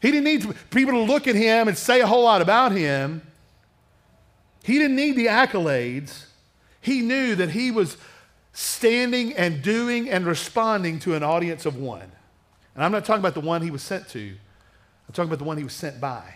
He 0.00 0.10
didn't 0.10 0.24
need 0.24 0.56
people 0.70 0.94
to 0.94 1.02
look 1.02 1.28
at 1.28 1.34
him 1.34 1.68
and 1.68 1.76
say 1.76 2.00
a 2.00 2.06
whole 2.06 2.24
lot 2.24 2.40
about 2.40 2.72
him. 2.72 3.20
He 4.62 4.78
didn't 4.78 4.96
need 4.96 5.16
the 5.16 5.26
accolades. 5.26 6.24
He 6.80 7.02
knew 7.02 7.34
that 7.34 7.50
he 7.50 7.70
was 7.70 7.98
standing 8.54 9.34
and 9.34 9.60
doing 9.60 10.08
and 10.08 10.24
responding 10.24 10.98
to 11.00 11.14
an 11.14 11.22
audience 11.22 11.66
of 11.66 11.76
one. 11.76 12.10
And 12.74 12.82
I'm 12.82 12.92
not 12.92 13.04
talking 13.04 13.20
about 13.20 13.34
the 13.34 13.40
one 13.40 13.60
he 13.60 13.70
was 13.70 13.82
sent 13.82 14.08
to, 14.10 14.34
I'm 15.08 15.14
talking 15.14 15.30
about 15.30 15.38
the 15.38 15.44
one 15.44 15.56
he 15.56 15.64
was 15.64 15.72
sent 15.72 16.00
by. 16.00 16.34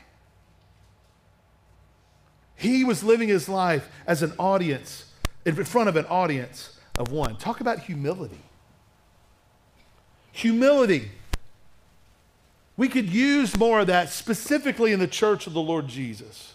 He 2.56 2.84
was 2.84 3.04
living 3.04 3.28
his 3.28 3.48
life 3.48 3.88
as 4.06 4.22
an 4.22 4.32
audience, 4.38 5.06
in 5.44 5.54
front 5.64 5.88
of 5.88 5.96
an 5.96 6.06
audience 6.06 6.78
of 6.96 7.12
one. 7.12 7.36
Talk 7.36 7.60
about 7.60 7.80
humility. 7.80 8.40
Humility. 10.32 11.10
We 12.76 12.88
could 12.88 13.10
use 13.10 13.56
more 13.56 13.80
of 13.80 13.88
that 13.88 14.08
specifically 14.08 14.92
in 14.92 15.00
the 15.00 15.06
church 15.06 15.46
of 15.46 15.52
the 15.52 15.60
Lord 15.60 15.88
Jesus. 15.88 16.54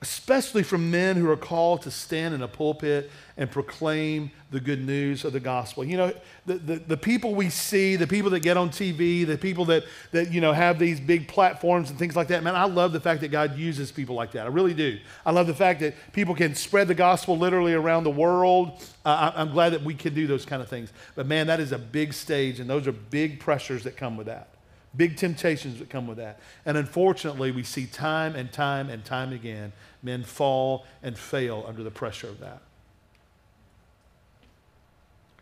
Especially 0.00 0.62
from 0.62 0.90
men 0.90 1.16
who 1.16 1.28
are 1.28 1.36
called 1.36 1.82
to 1.82 1.90
stand 1.90 2.34
in 2.34 2.42
a 2.42 2.48
pulpit 2.48 3.10
and 3.36 3.50
proclaim 3.50 4.30
the 4.50 4.60
good 4.60 4.84
news 4.84 5.24
of 5.24 5.32
the 5.32 5.40
gospel. 5.40 5.84
You 5.84 5.96
know, 5.96 6.12
the, 6.46 6.54
the, 6.54 6.76
the, 6.76 6.96
people 6.96 7.34
we 7.34 7.50
see, 7.50 7.96
the 7.96 8.06
people 8.06 8.30
that 8.30 8.40
get 8.40 8.56
on 8.56 8.70
TV, 8.70 9.26
the 9.26 9.36
people 9.36 9.64
that, 9.66 9.84
that, 10.12 10.32
you 10.32 10.40
know, 10.40 10.52
have 10.52 10.78
these 10.78 11.00
big 11.00 11.26
platforms 11.26 11.90
and 11.90 11.98
things 11.98 12.14
like 12.14 12.28
that, 12.28 12.42
man, 12.44 12.54
I 12.54 12.64
love 12.64 12.92
the 12.92 13.00
fact 13.00 13.20
that 13.22 13.28
God 13.28 13.58
uses 13.58 13.90
people 13.90 14.14
like 14.14 14.32
that. 14.32 14.46
I 14.46 14.50
really 14.50 14.74
do. 14.74 14.98
I 15.26 15.32
love 15.32 15.46
the 15.46 15.54
fact 15.54 15.80
that 15.80 15.94
people 16.12 16.34
can 16.34 16.54
spread 16.54 16.88
the 16.88 16.94
gospel 16.94 17.36
literally 17.36 17.74
around 17.74 18.04
the 18.04 18.10
world. 18.10 18.80
Uh, 19.04 19.32
I, 19.34 19.40
I'm 19.40 19.50
glad 19.50 19.70
that 19.70 19.82
we 19.82 19.94
can 19.94 20.14
do 20.14 20.26
those 20.26 20.44
kind 20.44 20.62
of 20.62 20.68
things. 20.68 20.92
But 21.16 21.26
man, 21.26 21.48
that 21.48 21.60
is 21.60 21.72
a 21.72 21.78
big 21.78 22.12
stage, 22.12 22.60
and 22.60 22.70
those 22.70 22.86
are 22.86 22.92
big 22.92 23.40
pressures 23.40 23.82
that 23.84 23.96
come 23.96 24.16
with 24.16 24.28
that 24.28 24.48
big 24.96 25.16
temptations 25.16 25.78
that 25.78 25.90
come 25.90 26.06
with 26.06 26.18
that. 26.18 26.40
And 26.64 26.76
unfortunately, 26.76 27.50
we 27.50 27.62
see 27.62 27.86
time 27.86 28.34
and 28.34 28.50
time 28.52 28.90
and 28.90 29.04
time 29.04 29.32
again 29.32 29.72
men 30.02 30.22
fall 30.22 30.84
and 31.02 31.18
fail 31.18 31.64
under 31.66 31.82
the 31.82 31.90
pressure 31.90 32.28
of 32.28 32.40
that. 32.40 32.62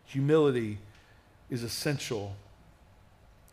Humility 0.06 0.78
is 1.50 1.62
essential 1.62 2.36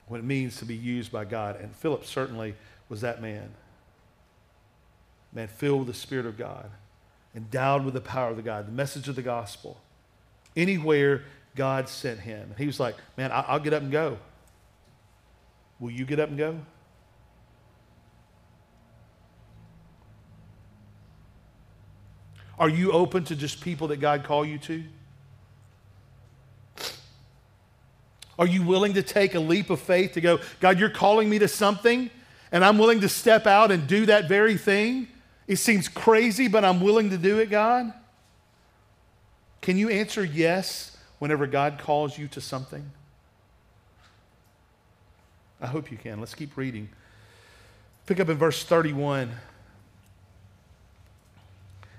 when 0.07 0.19
it 0.19 0.23
means 0.23 0.57
to 0.57 0.65
be 0.65 0.75
used 0.75 1.11
by 1.11 1.25
God. 1.25 1.59
And 1.59 1.75
Philip 1.75 2.05
certainly 2.05 2.55
was 2.89 3.01
that 3.01 3.21
man. 3.21 3.49
Man 5.33 5.47
filled 5.47 5.79
with 5.79 5.87
the 5.87 5.93
Spirit 5.93 6.25
of 6.25 6.37
God, 6.37 6.69
endowed 7.35 7.83
with 7.83 7.95
the 7.95 8.01
power 8.01 8.29
of 8.29 8.37
the 8.37 8.43
God, 8.43 8.67
the 8.67 8.71
message 8.71 9.07
of 9.07 9.15
the 9.15 9.21
gospel. 9.21 9.79
Anywhere 10.55 11.23
God 11.55 11.89
sent 11.89 12.19
him. 12.19 12.53
He 12.57 12.67
was 12.67 12.79
like, 12.79 12.95
Man, 13.17 13.31
I'll 13.33 13.59
get 13.59 13.73
up 13.73 13.81
and 13.81 13.91
go. 13.91 14.17
Will 15.79 15.91
you 15.91 16.05
get 16.05 16.19
up 16.19 16.29
and 16.29 16.37
go? 16.37 16.59
Are 22.59 22.69
you 22.69 22.91
open 22.91 23.23
to 23.25 23.35
just 23.35 23.61
people 23.61 23.87
that 23.89 23.97
God 23.97 24.23
call 24.23 24.45
you 24.45 24.57
to? 24.59 24.83
Are 28.37 28.47
you 28.47 28.63
willing 28.63 28.93
to 28.93 29.03
take 29.03 29.35
a 29.35 29.39
leap 29.39 29.69
of 29.69 29.79
faith 29.79 30.13
to 30.13 30.21
go, 30.21 30.39
God, 30.59 30.79
you're 30.79 30.89
calling 30.89 31.29
me 31.29 31.39
to 31.39 31.47
something, 31.47 32.09
and 32.51 32.65
I'm 32.65 32.77
willing 32.77 33.01
to 33.01 33.09
step 33.09 33.45
out 33.45 33.71
and 33.71 33.87
do 33.87 34.07
that 34.07 34.27
very 34.27 34.57
thing? 34.57 35.07
It 35.47 35.57
seems 35.57 35.87
crazy, 35.87 36.47
but 36.47 36.65
I'm 36.65 36.81
willing 36.81 37.09
to 37.11 37.17
do 37.17 37.39
it, 37.39 37.49
God? 37.49 37.93
Can 39.61 39.77
you 39.77 39.89
answer 39.89 40.23
yes 40.23 40.97
whenever 41.19 41.47
God 41.47 41.79
calls 41.79 42.17
you 42.17 42.27
to 42.29 42.41
something? 42.41 42.91
I 45.61 45.67
hope 45.67 45.91
you 45.91 45.97
can. 45.97 46.19
Let's 46.19 46.35
keep 46.35 46.57
reading. 46.57 46.89
Pick 48.05 48.19
up 48.19 48.29
in 48.29 48.37
verse 48.37 48.63
31. 48.63 49.31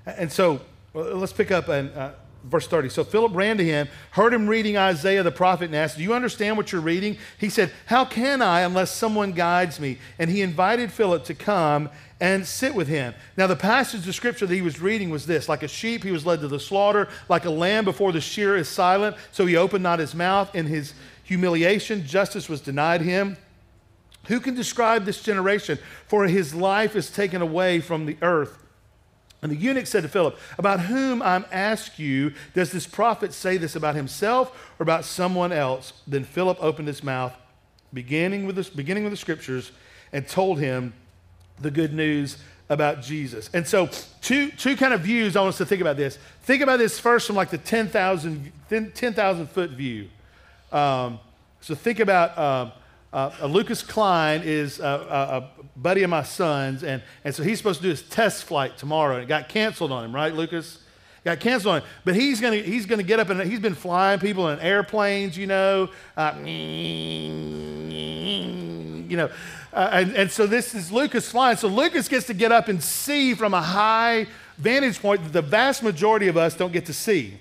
And 0.06 0.30
so 0.30 0.60
let's 0.92 1.32
pick 1.32 1.50
up 1.50 1.68
in 1.68 1.88
uh, 1.90 2.14
verse 2.44 2.66
30. 2.66 2.88
So 2.90 3.04
Philip 3.04 3.34
ran 3.34 3.56
to 3.56 3.64
him, 3.64 3.88
heard 4.12 4.32
him 4.32 4.46
reading 4.46 4.76
Isaiah 4.76 5.22
the 5.22 5.32
prophet, 5.32 5.66
and 5.66 5.74
asked, 5.74 5.96
Do 5.96 6.02
you 6.02 6.14
understand 6.14 6.56
what 6.56 6.72
you're 6.72 6.80
reading? 6.80 7.16
He 7.38 7.48
said, 7.48 7.72
How 7.86 8.04
can 8.04 8.42
I 8.42 8.60
unless 8.60 8.90
someone 8.90 9.32
guides 9.32 9.80
me? 9.80 9.98
And 10.18 10.30
he 10.30 10.42
invited 10.42 10.92
Philip 10.92 11.24
to 11.24 11.34
come 11.34 11.90
and 12.20 12.46
sit 12.46 12.74
with 12.74 12.88
him. 12.88 13.14
Now, 13.36 13.46
the 13.46 13.56
passage 13.56 14.06
of 14.06 14.14
scripture 14.14 14.46
that 14.46 14.54
he 14.54 14.62
was 14.62 14.80
reading 14.80 15.10
was 15.10 15.26
this 15.26 15.48
Like 15.48 15.62
a 15.62 15.68
sheep, 15.68 16.04
he 16.04 16.10
was 16.10 16.26
led 16.26 16.40
to 16.40 16.48
the 16.48 16.60
slaughter, 16.60 17.08
like 17.28 17.44
a 17.44 17.50
lamb 17.50 17.84
before 17.84 18.12
the 18.12 18.20
shear 18.20 18.56
is 18.56 18.68
silent, 18.68 19.16
so 19.32 19.46
he 19.46 19.56
opened 19.56 19.82
not 19.82 19.98
his 19.98 20.14
mouth. 20.14 20.54
In 20.54 20.66
his 20.66 20.94
humiliation, 21.24 22.06
justice 22.06 22.48
was 22.48 22.60
denied 22.60 23.00
him. 23.00 23.36
Who 24.26 24.40
can 24.40 24.54
describe 24.54 25.04
this 25.04 25.22
generation? 25.22 25.78
For 26.06 26.26
his 26.26 26.54
life 26.54 26.96
is 26.96 27.10
taken 27.10 27.42
away 27.42 27.80
from 27.80 28.06
the 28.06 28.16
earth. 28.22 28.63
And 29.44 29.52
the 29.52 29.56
eunuch 29.56 29.86
said 29.86 30.04
to 30.04 30.08
Philip, 30.08 30.38
About 30.56 30.80
whom 30.80 31.20
I'm 31.20 31.44
asked 31.52 31.98
you, 31.98 32.32
does 32.54 32.72
this 32.72 32.86
prophet 32.86 33.34
say 33.34 33.58
this 33.58 33.76
about 33.76 33.94
himself 33.94 34.72
or 34.78 34.82
about 34.82 35.04
someone 35.04 35.52
else? 35.52 35.92
Then 36.06 36.24
Philip 36.24 36.56
opened 36.62 36.88
his 36.88 37.04
mouth, 37.04 37.36
beginning 37.92 38.46
with 38.46 38.56
the, 38.56 38.68
beginning 38.74 39.04
with 39.04 39.12
the 39.12 39.18
scriptures, 39.18 39.70
and 40.14 40.26
told 40.26 40.60
him 40.60 40.94
the 41.60 41.70
good 41.70 41.92
news 41.92 42.38
about 42.70 43.02
Jesus. 43.02 43.50
And 43.52 43.68
so, 43.68 43.90
two, 44.22 44.50
two 44.52 44.76
kind 44.76 44.94
of 44.94 45.02
views 45.02 45.36
I 45.36 45.40
want 45.40 45.50
us 45.50 45.58
to 45.58 45.66
think 45.66 45.82
about 45.82 45.98
this. 45.98 46.18
Think 46.44 46.62
about 46.62 46.78
this 46.78 46.98
first 46.98 47.26
from 47.26 47.36
like 47.36 47.50
the 47.50 47.58
10,000 47.58 48.50
10, 48.70 49.46
foot 49.48 49.70
view. 49.72 50.08
Um, 50.72 51.20
so, 51.60 51.74
think 51.74 52.00
about. 52.00 52.38
Um, 52.38 52.72
uh, 53.14 53.32
uh, 53.40 53.46
Lucas 53.46 53.80
Klein 53.80 54.42
is 54.44 54.78
a, 54.80 54.84
a, 54.84 55.38
a, 55.38 55.48
buddy 55.76 56.02
of 56.02 56.10
my 56.10 56.24
son's, 56.24 56.82
and, 56.82 57.00
and 57.22 57.32
so 57.32 57.44
he's 57.44 57.58
supposed 57.58 57.78
to 57.78 57.84
do 57.84 57.90
his 57.90 58.02
test 58.02 58.42
flight 58.42 58.76
tomorrow, 58.76 59.14
and 59.14 59.22
it 59.22 59.28
got 59.28 59.48
canceled 59.48 59.92
on 59.92 60.04
him, 60.04 60.12
right, 60.12 60.34
Lucas? 60.34 60.80
Got 61.24 61.38
canceled 61.38 61.76
on 61.76 61.82
him. 61.82 61.88
But 62.04 62.16
he's 62.16 62.40
going 62.40 62.60
to 62.60 62.68
he's 62.68 62.86
gonna 62.86 63.04
get 63.04 63.20
up, 63.20 63.30
and 63.30 63.40
he's 63.42 63.60
been 63.60 63.76
flying 63.76 64.18
people 64.18 64.48
in 64.50 64.58
airplanes, 64.58 65.38
you 65.38 65.46
know. 65.46 65.90
Uh, 66.16 66.34
you 66.44 66.56
know. 69.16 69.30
Uh, 69.72 69.90
and, 69.92 70.16
and 70.16 70.28
so 70.30 70.46
this 70.46 70.74
is 70.74 70.90
Lucas 70.90 71.30
flying. 71.30 71.56
So 71.56 71.68
Lucas 71.68 72.08
gets 72.08 72.26
to 72.26 72.34
get 72.34 72.50
up 72.50 72.66
and 72.68 72.82
see 72.82 73.34
from 73.34 73.54
a 73.54 73.62
high 73.62 74.26
vantage 74.58 75.00
point 75.00 75.22
that 75.22 75.32
the 75.32 75.42
vast 75.42 75.84
majority 75.84 76.26
of 76.26 76.36
us 76.36 76.56
don't 76.56 76.72
get 76.72 76.86
to 76.86 76.92
see. 76.92 77.38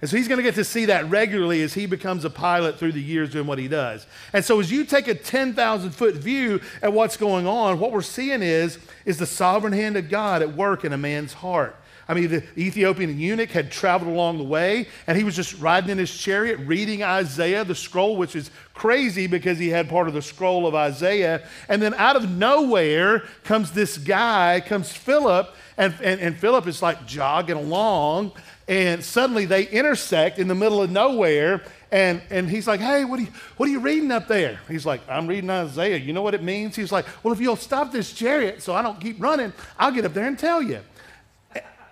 And 0.00 0.10
so 0.10 0.16
he's 0.16 0.28
going 0.28 0.36
to 0.36 0.42
get 0.42 0.56
to 0.56 0.64
see 0.64 0.84
that 0.86 1.08
regularly 1.08 1.62
as 1.62 1.72
he 1.72 1.86
becomes 1.86 2.24
a 2.24 2.30
pilot 2.30 2.78
through 2.78 2.92
the 2.92 3.02
years 3.02 3.30
doing 3.30 3.46
what 3.46 3.58
he 3.58 3.66
does. 3.66 4.06
And 4.34 4.44
so 4.44 4.60
as 4.60 4.70
you 4.70 4.84
take 4.84 5.08
a 5.08 5.14
10,000 5.14 5.90
foot 5.90 6.14
view 6.14 6.60
at 6.82 6.92
what's 6.92 7.16
going 7.16 7.46
on, 7.46 7.78
what 7.78 7.92
we're 7.92 8.02
seeing 8.02 8.42
is, 8.42 8.78
is 9.06 9.18
the 9.18 9.26
sovereign 9.26 9.72
hand 9.72 9.96
of 9.96 10.10
God 10.10 10.42
at 10.42 10.54
work 10.54 10.84
in 10.84 10.92
a 10.92 10.98
man's 10.98 11.32
heart. 11.32 11.76
I 12.08 12.14
mean, 12.14 12.28
the 12.28 12.44
Ethiopian 12.56 13.18
eunuch 13.18 13.50
had 13.50 13.72
traveled 13.72 14.12
along 14.12 14.38
the 14.38 14.44
way, 14.44 14.86
and 15.08 15.18
he 15.18 15.24
was 15.24 15.34
just 15.34 15.58
riding 15.60 15.90
in 15.90 15.98
his 15.98 16.16
chariot 16.16 16.58
reading 16.60 17.02
Isaiah, 17.02 17.64
the 17.64 17.74
scroll, 17.74 18.16
which 18.16 18.36
is 18.36 18.50
crazy 18.74 19.26
because 19.26 19.58
he 19.58 19.70
had 19.70 19.88
part 19.88 20.06
of 20.06 20.14
the 20.14 20.22
scroll 20.22 20.68
of 20.68 20.74
Isaiah. 20.74 21.42
And 21.68 21.82
then 21.82 21.94
out 21.94 22.14
of 22.14 22.30
nowhere 22.30 23.24
comes 23.42 23.72
this 23.72 23.98
guy, 23.98 24.62
comes 24.64 24.92
Philip, 24.92 25.52
and, 25.76 25.94
and, 26.00 26.20
and 26.20 26.36
Philip 26.36 26.68
is 26.68 26.80
like 26.80 27.06
jogging 27.06 27.56
along, 27.56 28.32
and 28.68 29.04
suddenly 29.04 29.44
they 29.44 29.66
intersect 29.66 30.38
in 30.38 30.46
the 30.46 30.54
middle 30.54 30.80
of 30.80 30.90
nowhere. 30.90 31.62
And, 31.90 32.20
and 32.30 32.48
he's 32.50 32.66
like, 32.66 32.80
hey, 32.80 33.04
what 33.04 33.20
are, 33.20 33.22
you, 33.22 33.28
what 33.56 33.68
are 33.68 33.72
you 33.72 33.78
reading 33.78 34.10
up 34.10 34.26
there? 34.26 34.58
He's 34.68 34.84
like, 34.84 35.00
I'm 35.08 35.26
reading 35.26 35.50
Isaiah. 35.50 35.96
You 35.96 36.12
know 36.12 36.22
what 36.22 36.34
it 36.34 36.42
means? 36.42 36.74
He's 36.74 36.90
like, 36.90 37.06
well, 37.22 37.32
if 37.32 37.40
you'll 37.40 37.56
stop 37.56 37.92
this 37.92 38.12
chariot 38.12 38.60
so 38.60 38.74
I 38.74 38.82
don't 38.82 39.00
keep 39.00 39.20
running, 39.22 39.52
I'll 39.78 39.92
get 39.92 40.04
up 40.04 40.12
there 40.12 40.26
and 40.26 40.38
tell 40.38 40.60
you. 40.60 40.80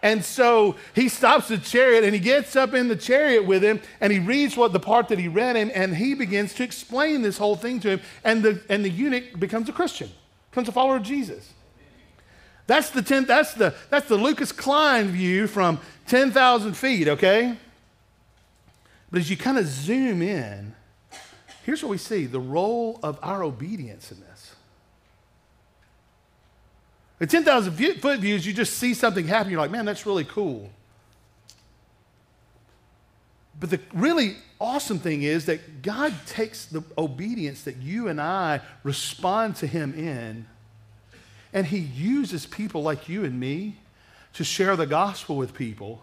And 0.04 0.22
so 0.22 0.76
he 0.94 1.08
stops 1.08 1.48
the 1.48 1.56
chariot 1.56 2.04
and 2.04 2.12
he 2.12 2.20
gets 2.20 2.56
up 2.56 2.74
in 2.74 2.88
the 2.88 2.94
chariot 2.94 3.46
with 3.46 3.64
him 3.64 3.80
and 4.02 4.12
he 4.12 4.18
reads 4.18 4.54
what 4.54 4.74
the 4.74 4.78
part 4.78 5.08
that 5.08 5.18
he 5.18 5.28
read 5.28 5.56
him 5.56 5.70
and 5.74 5.96
he 5.96 6.12
begins 6.12 6.52
to 6.56 6.62
explain 6.62 7.22
this 7.22 7.38
whole 7.38 7.56
thing 7.56 7.80
to 7.80 7.88
him. 7.88 8.00
And 8.22 8.42
the, 8.42 8.62
and 8.68 8.84
the 8.84 8.90
eunuch 8.90 9.40
becomes 9.40 9.66
a 9.70 9.72
Christian, 9.72 10.10
becomes 10.50 10.68
a 10.68 10.72
follower 10.72 10.96
of 10.96 11.04
Jesus. 11.04 11.54
That's 12.66 12.90
the, 12.90 13.00
ten, 13.00 13.24
that's 13.24 13.54
the, 13.54 13.74
that's 13.88 14.06
the 14.06 14.18
Lucas 14.18 14.52
Klein 14.52 15.08
view 15.08 15.46
from 15.46 15.80
10,000 16.06 16.74
feet, 16.74 17.08
okay? 17.08 17.56
But 19.10 19.20
as 19.20 19.30
you 19.30 19.38
kind 19.38 19.56
of 19.56 19.64
zoom 19.64 20.20
in, 20.20 20.74
here's 21.64 21.82
what 21.82 21.88
we 21.88 21.96
see 21.96 22.26
the 22.26 22.38
role 22.38 23.00
of 23.02 23.18
our 23.22 23.42
obedience 23.42 24.12
in 24.12 24.20
this. 24.20 24.33
At 27.20 27.30
10,000 27.30 28.00
foot 28.00 28.20
views, 28.20 28.46
you 28.46 28.52
just 28.52 28.74
see 28.74 28.92
something 28.92 29.26
happen. 29.26 29.50
You're 29.50 29.60
like, 29.60 29.70
man, 29.70 29.84
that's 29.84 30.04
really 30.04 30.24
cool. 30.24 30.70
But 33.58 33.70
the 33.70 33.80
really 33.92 34.36
awesome 34.60 34.98
thing 34.98 35.22
is 35.22 35.46
that 35.46 35.82
God 35.82 36.12
takes 36.26 36.66
the 36.66 36.82
obedience 36.98 37.62
that 37.62 37.76
you 37.76 38.08
and 38.08 38.20
I 38.20 38.60
respond 38.82 39.56
to 39.56 39.66
Him 39.66 39.94
in, 39.94 40.46
and 41.52 41.66
He 41.66 41.78
uses 41.78 42.46
people 42.46 42.82
like 42.82 43.08
you 43.08 43.24
and 43.24 43.38
me 43.38 43.76
to 44.34 44.42
share 44.42 44.74
the 44.74 44.86
gospel 44.86 45.36
with 45.36 45.54
people 45.54 46.02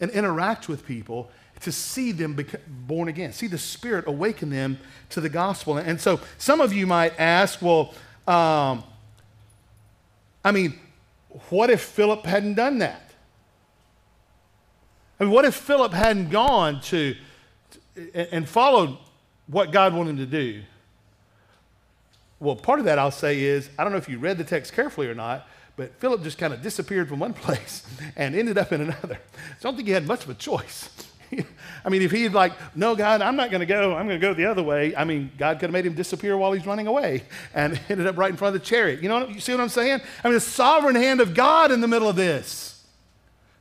and 0.00 0.10
interact 0.12 0.68
with 0.68 0.86
people 0.86 1.30
to 1.60 1.72
see 1.72 2.12
them 2.12 2.38
born 2.86 3.08
again, 3.08 3.32
see 3.32 3.46
the 3.46 3.58
Spirit 3.58 4.06
awaken 4.06 4.50
them 4.50 4.78
to 5.10 5.20
the 5.20 5.28
gospel. 5.28 5.78
And 5.78 6.00
so 6.00 6.20
some 6.38 6.60
of 6.60 6.72
you 6.72 6.86
might 6.86 7.18
ask, 7.18 7.60
well, 7.62 7.94
um, 8.28 8.84
I 10.46 10.52
mean, 10.52 10.78
what 11.50 11.70
if 11.70 11.80
Philip 11.80 12.24
hadn't 12.24 12.54
done 12.54 12.78
that? 12.78 13.10
I 15.18 15.24
mean, 15.24 15.32
what 15.32 15.44
if 15.44 15.56
Philip 15.56 15.92
hadn't 15.92 16.30
gone 16.30 16.80
to 16.82 17.16
and 18.14 18.48
followed 18.48 18.96
what 19.48 19.72
God 19.72 19.92
wanted 19.92 20.10
him 20.10 20.16
to 20.18 20.26
do? 20.26 20.62
Well, 22.38 22.54
part 22.54 22.78
of 22.78 22.84
that 22.84 22.96
I'll 22.96 23.10
say 23.10 23.42
is 23.42 23.70
I 23.76 23.82
don't 23.82 23.90
know 23.90 23.98
if 23.98 24.08
you 24.08 24.20
read 24.20 24.38
the 24.38 24.44
text 24.44 24.72
carefully 24.72 25.08
or 25.08 25.16
not, 25.16 25.48
but 25.74 25.98
Philip 25.98 26.22
just 26.22 26.38
kind 26.38 26.54
of 26.54 26.62
disappeared 26.62 27.08
from 27.08 27.18
one 27.18 27.32
place 27.34 27.84
and 28.14 28.36
ended 28.36 28.56
up 28.56 28.72
in 28.72 28.82
another. 28.82 29.18
So 29.58 29.68
I 29.68 29.72
don't 29.72 29.74
think 29.74 29.88
he 29.88 29.94
had 29.94 30.06
much 30.06 30.22
of 30.22 30.30
a 30.30 30.34
choice. 30.34 31.05
I 31.84 31.88
mean, 31.88 32.02
if 32.02 32.10
he'd 32.10 32.30
like, 32.30 32.52
no, 32.74 32.96
God, 32.96 33.22
I'm 33.22 33.36
not 33.36 33.50
going 33.50 33.60
to 33.60 33.66
go, 33.66 33.94
I'm 33.94 34.06
going 34.06 34.20
to 34.20 34.26
go 34.26 34.34
the 34.34 34.46
other 34.46 34.62
way. 34.62 34.94
I 34.96 35.04
mean, 35.04 35.30
God 35.38 35.58
could 35.58 35.66
have 35.66 35.72
made 35.72 35.86
him 35.86 35.94
disappear 35.94 36.36
while 36.36 36.52
he's 36.52 36.66
running 36.66 36.86
away 36.86 37.24
and 37.54 37.80
ended 37.88 38.06
up 38.06 38.16
right 38.16 38.30
in 38.30 38.36
front 38.36 38.54
of 38.54 38.62
the 38.62 38.66
chariot. 38.66 39.02
You 39.02 39.08
know, 39.08 39.20
what? 39.20 39.34
you 39.34 39.40
see 39.40 39.52
what 39.52 39.60
I'm 39.60 39.68
saying? 39.68 40.00
I 40.22 40.28
mean, 40.28 40.34
the 40.34 40.40
sovereign 40.40 40.96
hand 40.96 41.20
of 41.20 41.34
God 41.34 41.70
in 41.70 41.80
the 41.80 41.88
middle 41.88 42.08
of 42.08 42.16
this, 42.16 42.84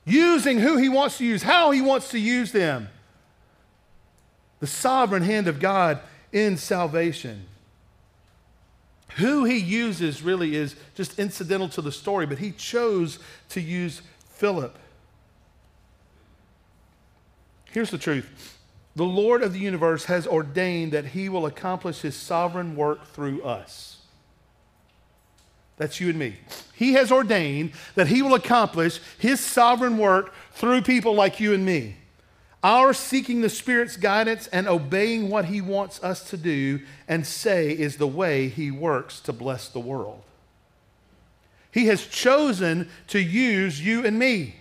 using 0.06 0.60
who 0.60 0.78
he 0.78 0.90
wants 0.90 1.18
to 1.18 1.26
use, 1.26 1.44
how 1.44 1.72
he 1.72 1.82
wants 1.82 2.10
to 2.12 2.20
use 2.20 2.52
them. 2.52 2.90
The 4.60 4.68
sovereign 4.68 5.24
hand 5.24 5.48
of 5.48 5.60
God 5.60 6.00
in 6.32 6.58
salvation. 6.58 7.46
Who 9.18 9.46
he 9.46 9.58
uses 9.58 10.22
really 10.22 10.56
is 10.56 10.76
just 10.96 11.20
incidental 11.20 11.70
to 11.70 11.82
the 11.82 11.92
story, 11.92 12.26
but 12.26 12.40
he 12.40 12.52
chose 12.52 13.20
to 13.50 13.62
use 13.62 14.02
Philip. 14.32 14.78
Here's 17.76 17.92
the 17.92 17.98
truth 17.98 18.58
the 18.96 19.04
Lord 19.04 19.44
of 19.44 19.52
the 19.52 19.60
universe 19.60 20.06
has 20.06 20.26
ordained 20.26 20.94
that 20.94 21.08
he 21.08 21.28
will 21.28 21.46
accomplish 21.46 22.00
his 22.00 22.16
sovereign 22.16 22.78
work 22.78 23.06
through 23.08 23.44
us. 23.44 23.98
That's 25.76 26.00
you 26.00 26.10
and 26.10 26.18
me. 26.18 26.38
He 26.74 26.94
has 26.94 27.12
ordained 27.12 27.74
that 27.96 28.08
he 28.08 28.22
will 28.22 28.34
accomplish 28.34 29.02
his 29.20 29.42
sovereign 29.42 29.98
work 29.98 30.34
through 30.54 30.84
people 30.84 31.16
like 31.16 31.42
you 31.42 31.54
and 31.54 31.66
me. 31.66 31.98
Our 32.64 32.94
seeking 32.94 33.42
the 33.42 33.50
Spirit's 33.50 33.98
guidance 33.98 34.48
and 34.48 34.70
obeying 34.70 35.30
what 35.30 35.44
he 35.44 35.60
wants 35.60 36.02
us 36.02 36.30
to 36.30 36.38
do 36.38 36.80
and 37.10 37.28
say 37.28 37.72
is 37.72 37.98
the 37.98 38.08
way 38.08 38.48
he 38.48 38.72
works 38.72 39.20
to 39.20 39.34
bless 39.34 39.68
the 39.68 39.82
world. 39.82 40.24
He 41.72 41.88
has 41.88 42.08
chosen 42.08 42.88
to 43.08 43.20
use 43.20 43.86
you 43.86 44.06
and 44.06 44.18
me. 44.18 44.56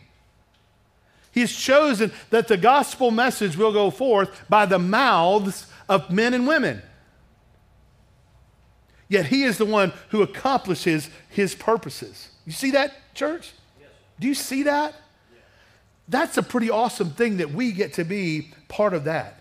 He's 1.35 1.55
chosen 1.55 2.13
that 2.31 2.47
the 2.47 2.57
gospel 2.57 3.11
message 3.11 3.57
will 3.57 3.73
go 3.73 3.91
forth 3.91 4.31
by 4.49 4.67
the 4.67 4.79
mouths 4.79 5.67
of 5.89 6.09
men 6.09 6.33
and 6.33 6.47
women. 6.47 6.81
Yet 9.09 9.27
he 9.27 9.43
is 9.43 9.59
the 9.59 9.67
one 9.67 9.93
who 10.11 10.23
accomplishes 10.23 11.11
his 11.29 11.57
purposes. 11.57 12.29
You 12.47 12.53
see 12.53 12.71
that, 12.71 12.93
church? 13.15 13.53
Yes. 13.81 13.89
Do 14.21 14.29
you 14.29 14.35
see 14.35 14.63
that? 14.63 14.95
Yes. 14.95 15.43
That's 16.09 16.37
a 16.39 16.43
pretty 16.43 16.71
awesome 16.71 17.11
thing 17.11 17.39
that 17.39 17.51
we 17.51 17.73
get 17.73 17.95
to 17.95 18.05
be 18.05 18.53
part 18.69 18.95
of 18.95 19.05
that. 19.05 19.41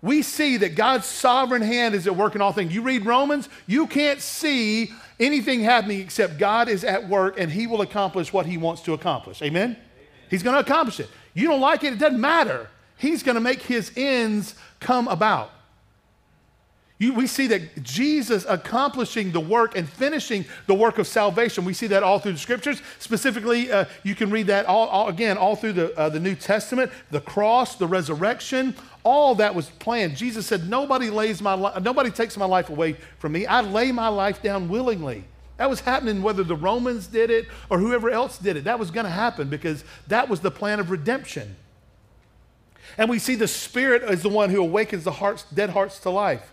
We 0.00 0.22
see 0.22 0.56
that 0.58 0.76
God's 0.76 1.06
sovereign 1.06 1.62
hand 1.62 1.94
is 1.94 2.06
at 2.06 2.16
work 2.16 2.36
in 2.36 2.40
all 2.40 2.52
things. 2.52 2.74
You 2.74 2.82
read 2.82 3.04
Romans, 3.04 3.48
you 3.66 3.86
can't 3.88 4.20
see 4.20 4.92
anything 5.18 5.60
happening 5.60 6.00
except 6.00 6.38
God 6.38 6.68
is 6.68 6.84
at 6.84 7.08
work 7.08 7.38
and 7.38 7.50
he 7.50 7.66
will 7.66 7.82
accomplish 7.82 8.32
what 8.32 8.46
he 8.46 8.58
wants 8.58 8.82
to 8.82 8.92
accomplish. 8.92 9.42
Amen? 9.42 9.70
Amen. 9.70 9.76
He's 10.30 10.42
going 10.42 10.54
to 10.54 10.60
accomplish 10.60 10.98
it. 11.00 11.08
You 11.34 11.48
don't 11.48 11.60
like 11.60 11.84
it, 11.84 11.94
it 11.94 11.98
doesn't 11.98 12.20
matter. 12.20 12.68
He's 12.96 13.22
going 13.22 13.34
to 13.34 13.40
make 13.40 13.62
his 13.62 13.90
ends 13.96 14.54
come 14.80 15.08
about. 15.08 15.50
You, 17.02 17.14
we 17.14 17.26
see 17.26 17.48
that 17.48 17.82
Jesus 17.82 18.46
accomplishing 18.48 19.32
the 19.32 19.40
work 19.40 19.76
and 19.76 19.88
finishing 19.88 20.44
the 20.68 20.74
work 20.74 20.98
of 20.98 21.08
salvation. 21.08 21.64
We 21.64 21.74
see 21.74 21.88
that 21.88 22.04
all 22.04 22.20
through 22.20 22.34
the 22.34 22.38
scriptures. 22.38 22.80
Specifically, 23.00 23.72
uh, 23.72 23.86
you 24.04 24.14
can 24.14 24.30
read 24.30 24.46
that 24.46 24.66
all, 24.66 24.86
all, 24.86 25.08
again 25.08 25.36
all 25.36 25.56
through 25.56 25.72
the, 25.72 25.98
uh, 25.98 26.10
the 26.10 26.20
New 26.20 26.36
Testament, 26.36 26.92
the 27.10 27.20
cross, 27.20 27.74
the 27.74 27.88
resurrection. 27.88 28.76
All 29.02 29.34
that 29.34 29.52
was 29.52 29.68
planned. 29.68 30.16
Jesus 30.16 30.46
said, 30.46 30.70
"Nobody 30.70 31.10
lays 31.10 31.42
my 31.42 31.54
li- 31.54 31.82
nobody 31.82 32.10
takes 32.10 32.36
my 32.36 32.44
life 32.44 32.70
away 32.70 32.96
from 33.18 33.32
me. 33.32 33.46
I 33.46 33.62
lay 33.62 33.90
my 33.90 34.06
life 34.06 34.40
down 34.40 34.68
willingly." 34.68 35.24
That 35.62 35.70
was 35.70 35.78
happening 35.78 36.22
whether 36.22 36.42
the 36.42 36.56
Romans 36.56 37.06
did 37.06 37.30
it 37.30 37.46
or 37.70 37.78
whoever 37.78 38.10
else 38.10 38.36
did 38.36 38.56
it. 38.56 38.64
That 38.64 38.80
was 38.80 38.90
going 38.90 39.06
to 39.06 39.12
happen 39.12 39.48
because 39.48 39.84
that 40.08 40.28
was 40.28 40.40
the 40.40 40.50
plan 40.50 40.80
of 40.80 40.90
redemption. 40.90 41.54
And 42.98 43.08
we 43.08 43.20
see 43.20 43.36
the 43.36 43.46
Spirit 43.46 44.02
is 44.10 44.22
the 44.22 44.28
one 44.28 44.50
who 44.50 44.60
awakens 44.60 45.04
the 45.04 45.12
hearts, 45.12 45.44
dead 45.54 45.70
hearts 45.70 46.00
to 46.00 46.10
life. 46.10 46.52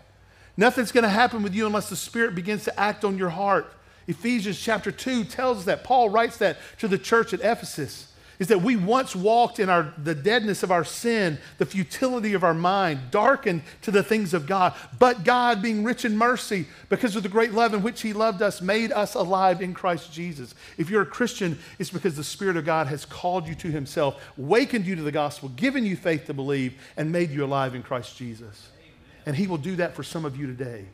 Nothing's 0.56 0.92
going 0.92 1.02
to 1.02 1.10
happen 1.10 1.42
with 1.42 1.56
you 1.56 1.66
unless 1.66 1.90
the 1.90 1.96
Spirit 1.96 2.36
begins 2.36 2.62
to 2.66 2.80
act 2.80 3.04
on 3.04 3.18
your 3.18 3.30
heart. 3.30 3.74
Ephesians 4.06 4.60
chapter 4.60 4.92
2 4.92 5.24
tells 5.24 5.58
us 5.58 5.64
that. 5.64 5.82
Paul 5.82 6.08
writes 6.08 6.36
that 6.36 6.58
to 6.78 6.86
the 6.86 6.96
church 6.96 7.34
at 7.34 7.40
Ephesus 7.40 8.09
is 8.40 8.48
that 8.48 8.62
we 8.62 8.74
once 8.74 9.14
walked 9.14 9.60
in 9.60 9.68
our, 9.68 9.92
the 10.02 10.14
deadness 10.14 10.62
of 10.62 10.72
our 10.72 10.82
sin, 10.82 11.38
the 11.58 11.66
futility 11.66 12.32
of 12.32 12.42
our 12.42 12.54
mind, 12.54 12.98
darkened 13.10 13.62
to 13.82 13.90
the 13.90 14.02
things 14.02 14.32
of 14.32 14.46
God. 14.46 14.74
But 14.98 15.24
God, 15.24 15.60
being 15.60 15.84
rich 15.84 16.06
in 16.06 16.16
mercy, 16.16 16.66
because 16.88 17.14
of 17.14 17.22
the 17.22 17.28
great 17.28 17.52
love 17.52 17.74
in 17.74 17.82
which 17.82 18.00
He 18.00 18.14
loved 18.14 18.40
us, 18.40 18.62
made 18.62 18.92
us 18.92 19.14
alive 19.14 19.60
in 19.60 19.74
Christ 19.74 20.10
Jesus. 20.10 20.54
If 20.78 20.88
you're 20.88 21.02
a 21.02 21.06
Christian, 21.06 21.58
it's 21.78 21.90
because 21.90 22.16
the 22.16 22.24
Spirit 22.24 22.56
of 22.56 22.64
God 22.64 22.86
has 22.86 23.04
called 23.04 23.46
you 23.46 23.54
to 23.56 23.70
Himself, 23.70 24.20
wakened 24.38 24.86
you 24.86 24.96
to 24.96 25.02
the 25.02 25.12
gospel, 25.12 25.50
given 25.50 25.84
you 25.84 25.94
faith 25.94 26.24
to 26.24 26.34
believe, 26.34 26.80
and 26.96 27.12
made 27.12 27.30
you 27.30 27.44
alive 27.44 27.74
in 27.74 27.82
Christ 27.82 28.16
Jesus. 28.16 28.70
Amen. 28.78 28.94
And 29.26 29.36
He 29.36 29.46
will 29.48 29.58
do 29.58 29.76
that 29.76 29.94
for 29.94 30.02
some 30.02 30.24
of 30.24 30.38
you 30.38 30.46
today 30.46 30.86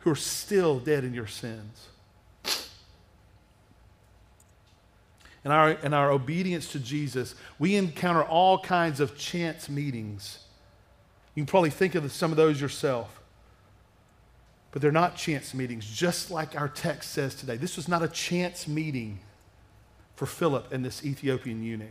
who 0.00 0.10
are 0.10 0.16
still 0.16 0.78
dead 0.78 1.04
in 1.04 1.14
your 1.14 1.26
sins. 1.26 1.89
And 5.44 5.52
our, 5.52 5.70
and 5.82 5.94
our 5.94 6.10
obedience 6.10 6.72
to 6.72 6.78
Jesus, 6.78 7.34
we 7.58 7.76
encounter 7.76 8.22
all 8.22 8.58
kinds 8.58 9.00
of 9.00 9.16
chance 9.16 9.68
meetings. 9.68 10.40
You 11.34 11.42
can 11.42 11.46
probably 11.46 11.70
think 11.70 11.94
of 11.94 12.10
some 12.12 12.30
of 12.30 12.36
those 12.36 12.60
yourself. 12.60 13.20
But 14.72 14.82
they're 14.82 14.92
not 14.92 15.16
chance 15.16 15.52
meetings, 15.54 15.90
just 15.90 16.30
like 16.30 16.58
our 16.60 16.68
text 16.68 17.12
says 17.12 17.34
today. 17.34 17.56
This 17.56 17.76
was 17.76 17.88
not 17.88 18.02
a 18.02 18.08
chance 18.08 18.68
meeting 18.68 19.18
for 20.14 20.26
Philip 20.26 20.72
and 20.72 20.84
this 20.84 21.04
Ethiopian 21.04 21.62
eunuch. 21.62 21.88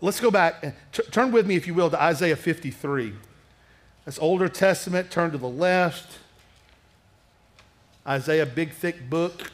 Let's 0.00 0.20
go 0.20 0.30
back 0.30 0.64
and 0.64 0.72
t- 0.92 1.02
turn 1.10 1.32
with 1.32 1.46
me, 1.46 1.56
if 1.56 1.66
you 1.66 1.74
will, 1.74 1.90
to 1.90 2.00
Isaiah 2.00 2.36
53. 2.36 3.12
That's 4.04 4.18
Older 4.18 4.48
Testament. 4.48 5.10
Turn 5.10 5.30
to 5.32 5.38
the 5.38 5.48
left. 5.48 6.18
Isaiah, 8.06 8.46
big, 8.46 8.72
thick 8.72 9.10
book. 9.10 9.52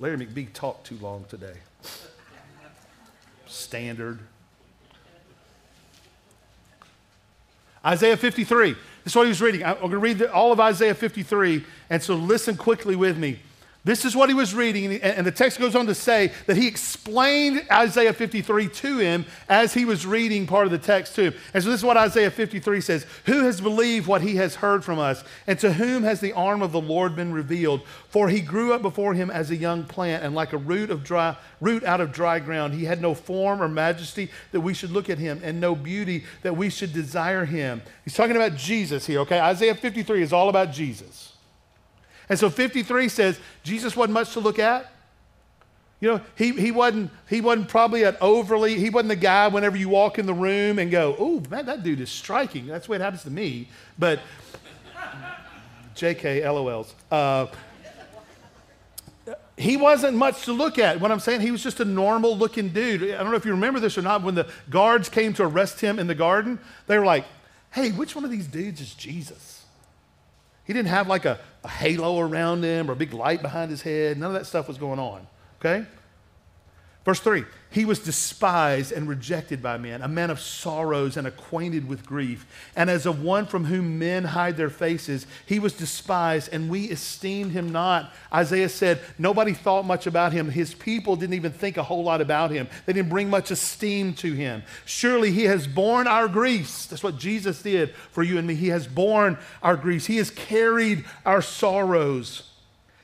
Gary 0.00 0.16
McBee 0.16 0.52
talked 0.52 0.86
too 0.86 0.96
long 1.00 1.24
today. 1.28 1.54
Standard. 3.46 4.20
Isaiah 7.84 8.16
53. 8.16 8.72
This 8.72 8.78
is 9.06 9.16
what 9.16 9.22
he 9.22 9.28
was 9.28 9.40
reading. 9.40 9.64
I'm 9.64 9.78
going 9.78 9.90
to 9.90 9.98
read 9.98 10.22
all 10.22 10.52
of 10.52 10.60
Isaiah 10.60 10.94
53, 10.94 11.64
and 11.90 12.02
so 12.02 12.14
listen 12.14 12.56
quickly 12.56 12.94
with 12.94 13.16
me. 13.16 13.40
This 13.88 14.04
is 14.04 14.14
what 14.14 14.28
he 14.28 14.34
was 14.34 14.54
reading, 14.54 15.00
and 15.00 15.26
the 15.26 15.32
text 15.32 15.58
goes 15.58 15.74
on 15.74 15.86
to 15.86 15.94
say 15.94 16.30
that 16.44 16.58
he 16.58 16.66
explained 16.66 17.64
Isaiah 17.72 18.12
53 18.12 18.68
to 18.68 18.98
him 18.98 19.24
as 19.48 19.72
he 19.72 19.86
was 19.86 20.04
reading 20.04 20.46
part 20.46 20.66
of 20.66 20.72
the 20.72 20.78
text 20.78 21.14
to 21.14 21.22
him. 21.22 21.34
And 21.54 21.64
so 21.64 21.70
this 21.70 21.80
is 21.80 21.86
what 21.86 21.96
Isaiah 21.96 22.30
53 22.30 22.82
says 22.82 23.06
Who 23.24 23.44
has 23.44 23.62
believed 23.62 24.06
what 24.06 24.20
he 24.20 24.36
has 24.36 24.56
heard 24.56 24.84
from 24.84 24.98
us, 24.98 25.24
and 25.46 25.58
to 25.60 25.72
whom 25.72 26.02
has 26.02 26.20
the 26.20 26.34
arm 26.34 26.60
of 26.60 26.70
the 26.70 26.82
Lord 26.82 27.16
been 27.16 27.32
revealed? 27.32 27.80
For 28.10 28.28
he 28.28 28.42
grew 28.42 28.74
up 28.74 28.82
before 28.82 29.14
him 29.14 29.30
as 29.30 29.50
a 29.50 29.56
young 29.56 29.84
plant, 29.84 30.22
and 30.22 30.34
like 30.34 30.52
a 30.52 30.58
root, 30.58 30.90
of 30.90 31.02
dry, 31.02 31.34
root 31.62 31.82
out 31.82 32.02
of 32.02 32.12
dry 32.12 32.40
ground. 32.40 32.74
He 32.74 32.84
had 32.84 33.00
no 33.00 33.14
form 33.14 33.62
or 33.62 33.68
majesty 33.68 34.30
that 34.52 34.60
we 34.60 34.74
should 34.74 34.90
look 34.90 35.08
at 35.08 35.16
him, 35.16 35.40
and 35.42 35.62
no 35.62 35.74
beauty 35.74 36.24
that 36.42 36.54
we 36.54 36.68
should 36.68 36.92
desire 36.92 37.46
him. 37.46 37.80
He's 38.04 38.12
talking 38.12 38.36
about 38.36 38.54
Jesus 38.54 39.06
here, 39.06 39.20
okay? 39.20 39.40
Isaiah 39.40 39.74
53 39.74 40.20
is 40.20 40.34
all 40.34 40.50
about 40.50 40.72
Jesus. 40.72 41.27
And 42.28 42.38
so 42.38 42.50
53 42.50 43.08
says 43.08 43.40
Jesus 43.62 43.96
wasn't 43.96 44.14
much 44.14 44.32
to 44.32 44.40
look 44.40 44.58
at. 44.58 44.92
You 46.00 46.08
know, 46.10 46.20
he, 46.36 46.52
he, 46.52 46.70
wasn't, 46.70 47.10
he 47.28 47.40
wasn't 47.40 47.68
probably 47.68 48.04
an 48.04 48.16
overly, 48.20 48.78
he 48.78 48.88
wasn't 48.88 49.08
the 49.08 49.16
guy 49.16 49.48
whenever 49.48 49.76
you 49.76 49.88
walk 49.88 50.18
in 50.18 50.26
the 50.26 50.34
room 50.34 50.78
and 50.78 50.90
go, 50.90 51.16
oh, 51.18 51.42
man, 51.50 51.66
that 51.66 51.82
dude 51.82 52.00
is 52.00 52.10
striking. 52.10 52.66
That's 52.68 52.86
the 52.86 52.92
way 52.92 52.96
it 52.96 53.00
happens 53.00 53.24
to 53.24 53.30
me. 53.30 53.68
But 53.98 54.20
JK, 55.96 56.42
LOLs. 56.44 56.94
Uh, 57.10 57.46
he 59.56 59.76
wasn't 59.76 60.16
much 60.16 60.44
to 60.44 60.52
look 60.52 60.78
at. 60.78 61.00
What 61.00 61.10
I'm 61.10 61.18
saying, 61.18 61.40
he 61.40 61.50
was 61.50 61.64
just 61.64 61.80
a 61.80 61.84
normal 61.84 62.36
looking 62.36 62.68
dude. 62.68 63.02
I 63.02 63.18
don't 63.18 63.30
know 63.30 63.36
if 63.36 63.44
you 63.44 63.50
remember 63.50 63.80
this 63.80 63.98
or 63.98 64.02
not. 64.02 64.22
When 64.22 64.36
the 64.36 64.48
guards 64.70 65.08
came 65.08 65.32
to 65.34 65.42
arrest 65.42 65.80
him 65.80 65.98
in 65.98 66.06
the 66.06 66.14
garden, 66.14 66.60
they 66.86 66.96
were 66.96 67.04
like, 67.04 67.24
hey, 67.72 67.90
which 67.90 68.14
one 68.14 68.24
of 68.24 68.30
these 68.30 68.46
dudes 68.46 68.80
is 68.80 68.94
Jesus? 68.94 69.64
He 70.64 70.72
didn't 70.72 70.88
have 70.88 71.08
like 71.08 71.24
a, 71.24 71.40
halo 71.68 72.18
around 72.18 72.64
him 72.64 72.88
or 72.88 72.92
a 72.92 72.96
big 72.96 73.12
light 73.12 73.42
behind 73.42 73.70
his 73.70 73.82
head. 73.82 74.18
None 74.18 74.30
of 74.30 74.34
that 74.34 74.46
stuff 74.46 74.68
was 74.68 74.78
going 74.78 74.98
on. 74.98 75.26
Okay? 75.60 75.86
Verse 77.08 77.20
3 77.20 77.46
He 77.70 77.86
was 77.86 78.00
despised 78.00 78.92
and 78.92 79.08
rejected 79.08 79.62
by 79.62 79.78
men, 79.78 80.02
a 80.02 80.08
man 80.08 80.28
of 80.28 80.38
sorrows 80.38 81.16
and 81.16 81.26
acquainted 81.26 81.88
with 81.88 82.04
grief. 82.04 82.44
And 82.76 82.90
as 82.90 83.06
of 83.06 83.22
one 83.22 83.46
from 83.46 83.64
whom 83.64 83.98
men 83.98 84.24
hide 84.24 84.58
their 84.58 84.68
faces, 84.68 85.26
he 85.46 85.58
was 85.58 85.72
despised, 85.72 86.52
and 86.52 86.68
we 86.68 86.84
esteemed 86.90 87.52
him 87.52 87.72
not. 87.72 88.12
Isaiah 88.30 88.68
said, 88.68 89.00
Nobody 89.16 89.54
thought 89.54 89.86
much 89.86 90.06
about 90.06 90.34
him. 90.34 90.50
His 90.50 90.74
people 90.74 91.16
didn't 91.16 91.32
even 91.32 91.50
think 91.50 91.78
a 91.78 91.82
whole 91.82 92.04
lot 92.04 92.20
about 92.20 92.50
him, 92.50 92.68
they 92.84 92.92
didn't 92.92 93.08
bring 93.08 93.30
much 93.30 93.50
esteem 93.50 94.12
to 94.16 94.34
him. 94.34 94.62
Surely 94.84 95.32
he 95.32 95.44
has 95.44 95.66
borne 95.66 96.06
our 96.06 96.28
griefs. 96.28 96.84
That's 96.84 97.02
what 97.02 97.16
Jesus 97.16 97.62
did 97.62 97.94
for 98.10 98.22
you 98.22 98.36
and 98.36 98.46
me. 98.46 98.54
He 98.54 98.68
has 98.68 98.86
borne 98.86 99.38
our 99.62 99.78
griefs, 99.78 100.04
he 100.04 100.18
has 100.18 100.30
carried 100.30 101.06
our 101.24 101.40
sorrows. 101.40 102.42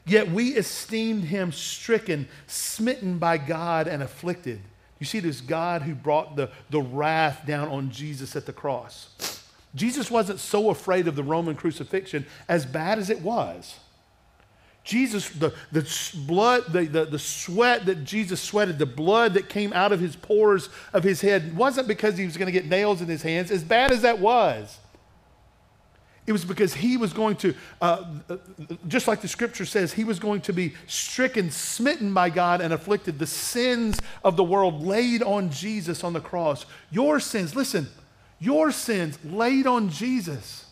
Yet 0.06 0.30
we 0.30 0.50
esteemed 0.50 1.24
him 1.24 1.50
stricken, 1.50 2.28
smitten 2.46 3.18
by 3.18 3.38
God, 3.38 3.88
and 3.88 4.02
afflicted. 4.02 4.60
You 4.98 5.06
see, 5.06 5.20
this 5.20 5.40
God 5.40 5.82
who 5.82 5.94
brought 5.94 6.36
the, 6.36 6.50
the 6.70 6.80
wrath 6.80 7.42
down 7.46 7.68
on 7.68 7.90
Jesus 7.90 8.36
at 8.36 8.46
the 8.46 8.52
cross. 8.52 9.42
Jesus 9.74 10.10
wasn't 10.10 10.40
so 10.40 10.70
afraid 10.70 11.08
of 11.08 11.16
the 11.16 11.22
Roman 11.22 11.56
crucifixion, 11.56 12.26
as 12.48 12.64
bad 12.64 12.98
as 12.98 13.10
it 13.10 13.20
was. 13.20 13.76
Jesus, 14.84 15.30
the, 15.30 15.54
the 15.72 15.90
blood, 16.26 16.64
the, 16.70 16.84
the, 16.84 17.04
the 17.06 17.18
sweat 17.18 17.86
that 17.86 18.04
Jesus 18.04 18.40
sweated, 18.40 18.78
the 18.78 18.86
blood 18.86 19.32
that 19.34 19.48
came 19.48 19.72
out 19.72 19.92
of 19.92 20.00
his 20.00 20.14
pores 20.14 20.68
of 20.92 21.02
his 21.02 21.22
head, 21.22 21.56
wasn't 21.56 21.88
because 21.88 22.18
he 22.18 22.26
was 22.26 22.36
going 22.36 22.46
to 22.46 22.52
get 22.52 22.66
nails 22.66 23.00
in 23.00 23.08
his 23.08 23.22
hands, 23.22 23.50
as 23.50 23.64
bad 23.64 23.90
as 23.90 24.02
that 24.02 24.18
was. 24.18 24.78
It 26.26 26.32
was 26.32 26.44
because 26.44 26.72
he 26.72 26.96
was 26.96 27.12
going 27.12 27.36
to, 27.36 27.54
uh, 27.82 28.04
just 28.88 29.06
like 29.06 29.20
the 29.20 29.28
scripture 29.28 29.66
says, 29.66 29.92
he 29.92 30.04
was 30.04 30.18
going 30.18 30.40
to 30.42 30.54
be 30.54 30.74
stricken, 30.86 31.50
smitten 31.50 32.14
by 32.14 32.30
God, 32.30 32.62
and 32.62 32.72
afflicted. 32.72 33.18
The 33.18 33.26
sins 33.26 34.00
of 34.24 34.36
the 34.36 34.44
world 34.44 34.82
laid 34.82 35.22
on 35.22 35.50
Jesus 35.50 36.02
on 36.02 36.14
the 36.14 36.20
cross. 36.20 36.64
Your 36.90 37.20
sins, 37.20 37.54
listen, 37.54 37.88
your 38.40 38.70
sins 38.70 39.18
laid 39.22 39.66
on 39.66 39.90
Jesus. 39.90 40.64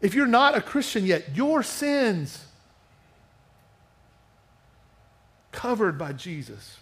If 0.00 0.14
you're 0.14 0.26
not 0.26 0.56
a 0.56 0.62
Christian 0.62 1.04
yet, 1.04 1.36
your 1.36 1.62
sins 1.62 2.46
covered 5.52 5.98
by 5.98 6.12
Jesus. 6.14 6.78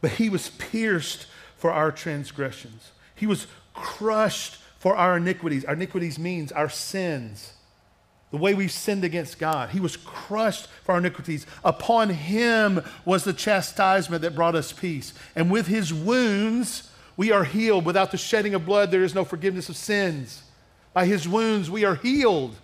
But 0.00 0.12
he 0.12 0.30
was 0.30 0.50
pierced 0.50 1.26
for 1.62 1.70
our 1.70 1.92
transgressions. 1.92 2.90
He 3.14 3.24
was 3.24 3.46
crushed 3.72 4.56
for 4.80 4.96
our 4.96 5.18
iniquities. 5.18 5.64
Our 5.64 5.74
iniquities 5.74 6.18
means 6.18 6.50
our 6.50 6.68
sins, 6.68 7.52
the 8.32 8.36
way 8.36 8.52
we've 8.52 8.72
sinned 8.72 9.04
against 9.04 9.38
God. 9.38 9.70
He 9.70 9.78
was 9.78 9.96
crushed 9.96 10.66
for 10.82 10.90
our 10.90 10.98
iniquities. 10.98 11.46
Upon 11.62 12.10
him 12.10 12.82
was 13.04 13.22
the 13.22 13.32
chastisement 13.32 14.22
that 14.22 14.34
brought 14.34 14.56
us 14.56 14.72
peace. 14.72 15.14
And 15.36 15.52
with 15.52 15.68
his 15.68 15.94
wounds, 15.94 16.90
we 17.16 17.30
are 17.30 17.44
healed. 17.44 17.84
Without 17.84 18.10
the 18.10 18.16
shedding 18.16 18.56
of 18.56 18.66
blood, 18.66 18.90
there 18.90 19.04
is 19.04 19.14
no 19.14 19.24
forgiveness 19.24 19.68
of 19.68 19.76
sins. 19.76 20.42
By 20.92 21.06
his 21.06 21.28
wounds, 21.28 21.70
we 21.70 21.84
are 21.84 21.94
healed 21.94 22.56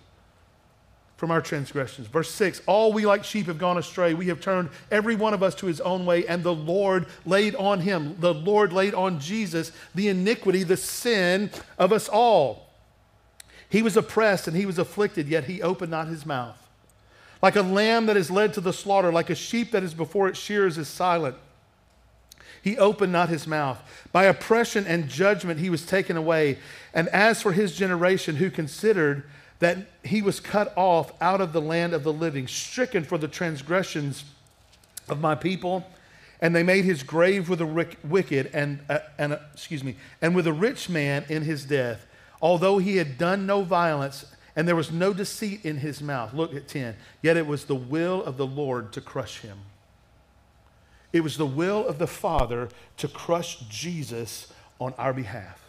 from 1.19 1.31
our 1.31 1.41
transgressions. 1.41 2.07
Verse 2.07 2.31
6 2.31 2.61
All 2.65 2.93
we 2.93 3.05
like 3.05 3.25
sheep 3.25 3.47
have 3.47 3.57
gone 3.57 3.77
astray. 3.77 4.13
We 4.13 4.27
have 4.27 4.39
turned 4.39 4.69
every 4.89 5.17
one 5.17 5.33
of 5.33 5.43
us 5.43 5.53
to 5.55 5.65
his 5.65 5.81
own 5.81 6.05
way, 6.05 6.25
and 6.25 6.43
the 6.43 6.55
Lord 6.55 7.07
laid 7.25 7.55
on 7.55 7.81
him, 7.81 8.15
the 8.19 8.33
Lord 8.33 8.71
laid 8.71 8.93
on 8.93 9.19
Jesus 9.19 9.73
the 9.93 10.07
iniquity, 10.07 10.63
the 10.63 10.77
sin 10.77 11.51
of 11.77 11.91
us 11.91 12.07
all. 12.07 12.69
He 13.67 13.81
was 13.81 13.97
oppressed 13.97 14.47
and 14.47 14.55
he 14.55 14.65
was 14.65 14.79
afflicted, 14.79 15.27
yet 15.27 15.43
he 15.43 15.61
opened 15.61 15.91
not 15.91 16.07
his 16.07 16.25
mouth. 16.25 16.55
Like 17.41 17.57
a 17.57 17.63
lamb 17.63 18.05
that 18.05 18.15
is 18.15 18.31
led 18.31 18.53
to 18.53 18.61
the 18.61 18.73
slaughter, 18.73 19.11
like 19.11 19.29
a 19.29 19.35
sheep 19.35 19.71
that 19.71 19.83
is 19.83 19.93
before 19.93 20.29
its 20.29 20.39
shears 20.39 20.77
is 20.77 20.87
silent. 20.87 21.35
He 22.61 22.77
opened 22.77 23.11
not 23.11 23.27
his 23.27 23.45
mouth. 23.45 23.77
By 24.13 24.23
oppression 24.23 24.87
and 24.87 25.09
judgment 25.09 25.59
he 25.59 25.69
was 25.69 25.85
taken 25.85 26.15
away. 26.15 26.59
And 26.93 27.09
as 27.09 27.41
for 27.41 27.51
his 27.51 27.75
generation, 27.75 28.37
who 28.37 28.49
considered 28.49 29.23
that 29.59 29.77
he 30.03 30.21
was 30.21 30.39
cut 30.39 30.73
off 30.75 31.11
out 31.21 31.41
of 31.41 31.53
the 31.53 31.61
land 31.61 31.93
of 31.93 32.03
the 32.03 32.13
living, 32.13 32.47
stricken 32.47 33.03
for 33.03 33.17
the 33.17 33.27
transgressions 33.27 34.23
of 35.07 35.19
my 35.19 35.35
people. 35.35 35.85
And 36.41 36.55
they 36.55 36.63
made 36.63 36.85
his 36.85 37.03
grave 37.03 37.49
with 37.49 37.59
the 37.59 37.87
wicked 38.03 38.51
and, 38.53 38.79
uh, 38.89 38.99
and 39.17 39.33
uh, 39.33 39.39
excuse 39.53 39.83
me, 39.83 39.97
and 40.21 40.33
with 40.33 40.47
a 40.47 40.53
rich 40.53 40.87
man 40.87 41.25
in 41.27 41.43
his 41.43 41.65
death, 41.65 42.07
although 42.41 42.77
he 42.77 42.95
had 42.95 43.17
done 43.17 43.45
no 43.45 43.63
violence 43.63 44.25
and 44.55 44.67
there 44.67 44.75
was 44.75 44.91
no 44.91 45.13
deceit 45.13 45.63
in 45.63 45.77
his 45.77 46.01
mouth. 46.01 46.33
Look 46.33 46.53
at 46.55 46.67
10. 46.67 46.95
Yet 47.21 47.37
it 47.37 47.47
was 47.47 47.65
the 47.65 47.75
will 47.75 48.23
of 48.23 48.37
the 48.37 48.45
Lord 48.45 48.91
to 48.93 49.01
crush 49.01 49.39
him. 49.39 49.57
It 51.11 51.21
was 51.21 51.37
the 51.37 51.45
will 51.45 51.87
of 51.87 51.97
the 51.97 52.07
Father 52.07 52.69
to 52.97 53.07
crush 53.07 53.59
Jesus 53.69 54.51
on 54.79 54.93
our 54.97 55.13
behalf. 55.13 55.68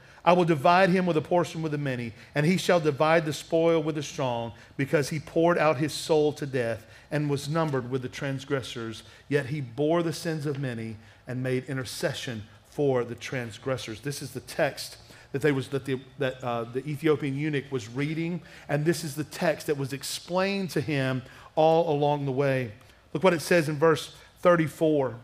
I 0.23 0.33
will 0.33 0.45
divide 0.45 0.89
him 0.89 1.05
with 1.05 1.17
a 1.17 1.21
portion 1.21 1.61
with 1.61 1.71
the 1.71 1.77
many, 1.77 2.13
and 2.35 2.45
he 2.45 2.57
shall 2.57 2.79
divide 2.79 3.25
the 3.25 3.33
spoil 3.33 3.81
with 3.81 3.95
the 3.95 4.03
strong, 4.03 4.53
because 4.77 5.09
he 5.09 5.19
poured 5.19 5.57
out 5.57 5.77
his 5.77 5.93
soul 5.93 6.31
to 6.33 6.45
death 6.45 6.85
and 7.09 7.29
was 7.29 7.49
numbered 7.49 7.89
with 7.89 8.03
the 8.03 8.09
transgressors. 8.09 9.03
Yet 9.27 9.47
he 9.47 9.61
bore 9.61 10.03
the 10.03 10.13
sins 10.13 10.45
of 10.45 10.59
many 10.59 10.97
and 11.27 11.41
made 11.41 11.65
intercession 11.65 12.43
for 12.69 13.03
the 13.03 13.15
transgressors. 13.15 14.01
This 14.01 14.21
is 14.21 14.31
the 14.31 14.39
text 14.41 14.97
that, 15.31 15.41
they 15.41 15.51
was, 15.51 15.69
that, 15.69 15.85
the, 15.85 15.99
that 16.19 16.43
uh, 16.43 16.65
the 16.65 16.87
Ethiopian 16.87 17.35
eunuch 17.35 17.71
was 17.71 17.89
reading, 17.89 18.41
and 18.69 18.85
this 18.85 19.03
is 19.03 19.15
the 19.15 19.23
text 19.23 19.67
that 19.67 19.77
was 19.77 19.91
explained 19.91 20.69
to 20.71 20.81
him 20.81 21.23
all 21.55 21.93
along 21.93 22.25
the 22.25 22.31
way. 22.31 22.71
Look 23.13 23.23
what 23.23 23.33
it 23.33 23.41
says 23.41 23.69
in 23.69 23.77
verse 23.77 24.15
34. 24.39 25.15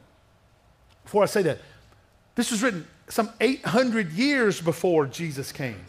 Before 1.03 1.23
I 1.23 1.27
say 1.27 1.41
that, 1.43 1.59
this 2.35 2.51
was 2.51 2.63
written 2.63 2.85
some 3.09 3.29
800 3.39 4.11
years 4.11 4.59
before 4.61 5.05
Jesus 5.05 5.51
came. 5.51 5.79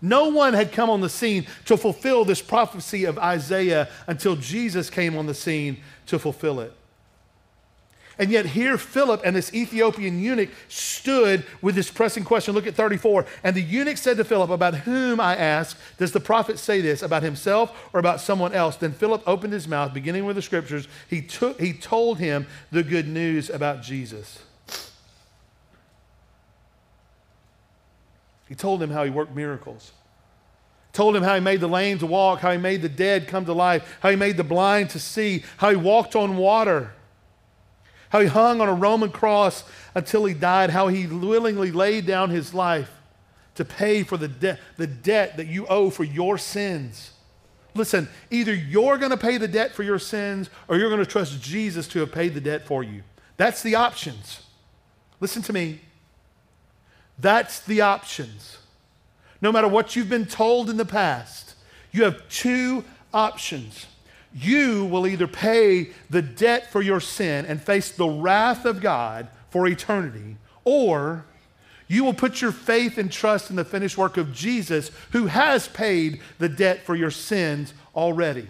No 0.00 0.28
one 0.28 0.52
had 0.52 0.70
come 0.70 0.90
on 0.90 1.00
the 1.00 1.08
scene 1.08 1.46
to 1.64 1.76
fulfill 1.76 2.24
this 2.24 2.42
prophecy 2.42 3.04
of 3.04 3.18
Isaiah 3.18 3.88
until 4.06 4.36
Jesus 4.36 4.90
came 4.90 5.16
on 5.16 5.26
the 5.26 5.34
scene 5.34 5.78
to 6.06 6.18
fulfill 6.18 6.60
it. 6.60 6.76
And 8.18 8.30
yet, 8.30 8.46
here 8.46 8.78
Philip 8.78 9.22
and 9.24 9.34
this 9.34 9.52
Ethiopian 9.52 10.20
eunuch 10.20 10.50
stood 10.68 11.44
with 11.60 11.74
this 11.74 11.90
pressing 11.90 12.24
question. 12.24 12.54
Look 12.54 12.66
at 12.66 12.74
34. 12.74 13.26
And 13.42 13.56
the 13.56 13.60
eunuch 13.60 13.96
said 13.96 14.16
to 14.18 14.24
Philip, 14.24 14.50
About 14.50 14.74
whom, 14.74 15.18
I 15.18 15.34
ask, 15.34 15.76
does 15.98 16.12
the 16.12 16.20
prophet 16.20 16.58
say 16.58 16.80
this? 16.80 17.02
About 17.02 17.24
himself 17.24 17.90
or 17.92 17.98
about 17.98 18.20
someone 18.20 18.52
else? 18.52 18.76
Then 18.76 18.92
Philip 18.92 19.22
opened 19.26 19.52
his 19.52 19.66
mouth, 19.66 19.92
beginning 19.92 20.26
with 20.26 20.36
the 20.36 20.42
scriptures. 20.42 20.86
He, 21.10 21.22
took, 21.22 21.60
he 21.60 21.72
told 21.72 22.18
him 22.18 22.46
the 22.70 22.84
good 22.84 23.08
news 23.08 23.50
about 23.50 23.82
Jesus. 23.82 24.40
He 28.48 28.54
told 28.54 28.80
him 28.80 28.90
how 28.90 29.02
he 29.02 29.10
worked 29.10 29.34
miracles. 29.34 29.90
Told 30.92 31.16
him 31.16 31.24
how 31.24 31.34
he 31.34 31.40
made 31.40 31.60
the 31.60 31.66
lame 31.66 31.98
to 31.98 32.06
walk, 32.06 32.38
how 32.38 32.52
he 32.52 32.58
made 32.58 32.80
the 32.80 32.88
dead 32.88 33.26
come 33.26 33.44
to 33.46 33.52
life, 33.52 33.96
how 34.00 34.10
he 34.10 34.16
made 34.16 34.36
the 34.36 34.44
blind 34.44 34.90
to 34.90 35.00
see, 35.00 35.42
how 35.56 35.70
he 35.70 35.76
walked 35.76 36.14
on 36.14 36.36
water 36.36 36.92
how 38.14 38.20
he 38.20 38.28
hung 38.28 38.60
on 38.60 38.68
a 38.68 38.72
Roman 38.72 39.10
cross 39.10 39.64
until 39.96 40.24
he 40.24 40.34
died, 40.34 40.70
how 40.70 40.86
he 40.86 41.04
willingly 41.04 41.72
laid 41.72 42.06
down 42.06 42.30
his 42.30 42.54
life 42.54 42.88
to 43.56 43.64
pay 43.64 44.04
for 44.04 44.16
the, 44.16 44.28
de- 44.28 44.56
the 44.76 44.86
debt 44.86 45.36
that 45.36 45.48
you 45.48 45.66
owe 45.66 45.90
for 45.90 46.04
your 46.04 46.38
sins. 46.38 47.10
Listen, 47.74 48.08
either 48.30 48.54
you're 48.54 48.98
going 48.98 49.10
to 49.10 49.16
pay 49.16 49.36
the 49.36 49.48
debt 49.48 49.72
for 49.72 49.82
your 49.82 49.98
sins 49.98 50.48
or 50.68 50.76
you're 50.76 50.90
going 50.90 51.04
to 51.04 51.10
trust 51.10 51.42
Jesus 51.42 51.88
to 51.88 51.98
have 51.98 52.12
paid 52.12 52.34
the 52.34 52.40
debt 52.40 52.64
for 52.64 52.84
you. 52.84 53.02
That's 53.36 53.64
the 53.64 53.74
options. 53.74 54.44
Listen 55.18 55.42
to 55.42 55.52
me. 55.52 55.80
That's 57.18 57.58
the 57.58 57.80
options. 57.80 58.58
No 59.40 59.50
matter 59.50 59.66
what 59.66 59.96
you've 59.96 60.08
been 60.08 60.26
told 60.26 60.70
in 60.70 60.76
the 60.76 60.84
past, 60.84 61.56
you 61.90 62.04
have 62.04 62.28
two 62.28 62.84
options 63.12 63.86
you 64.34 64.84
will 64.86 65.06
either 65.06 65.28
pay 65.28 65.90
the 66.10 66.22
debt 66.22 66.70
for 66.72 66.82
your 66.82 67.00
sin 67.00 67.46
and 67.46 67.62
face 67.62 67.92
the 67.92 68.08
wrath 68.08 68.64
of 68.64 68.80
God 68.80 69.28
for 69.48 69.66
eternity, 69.68 70.36
or 70.64 71.24
you 71.86 72.02
will 72.02 72.14
put 72.14 72.40
your 72.42 72.50
faith 72.50 72.98
and 72.98 73.12
trust 73.12 73.50
in 73.50 73.56
the 73.56 73.64
finished 73.64 73.96
work 73.96 74.16
of 74.16 74.32
Jesus, 74.32 74.90
who 75.12 75.26
has 75.26 75.68
paid 75.68 76.20
the 76.38 76.48
debt 76.48 76.84
for 76.84 76.96
your 76.96 77.12
sins 77.12 77.72
already, 77.94 78.48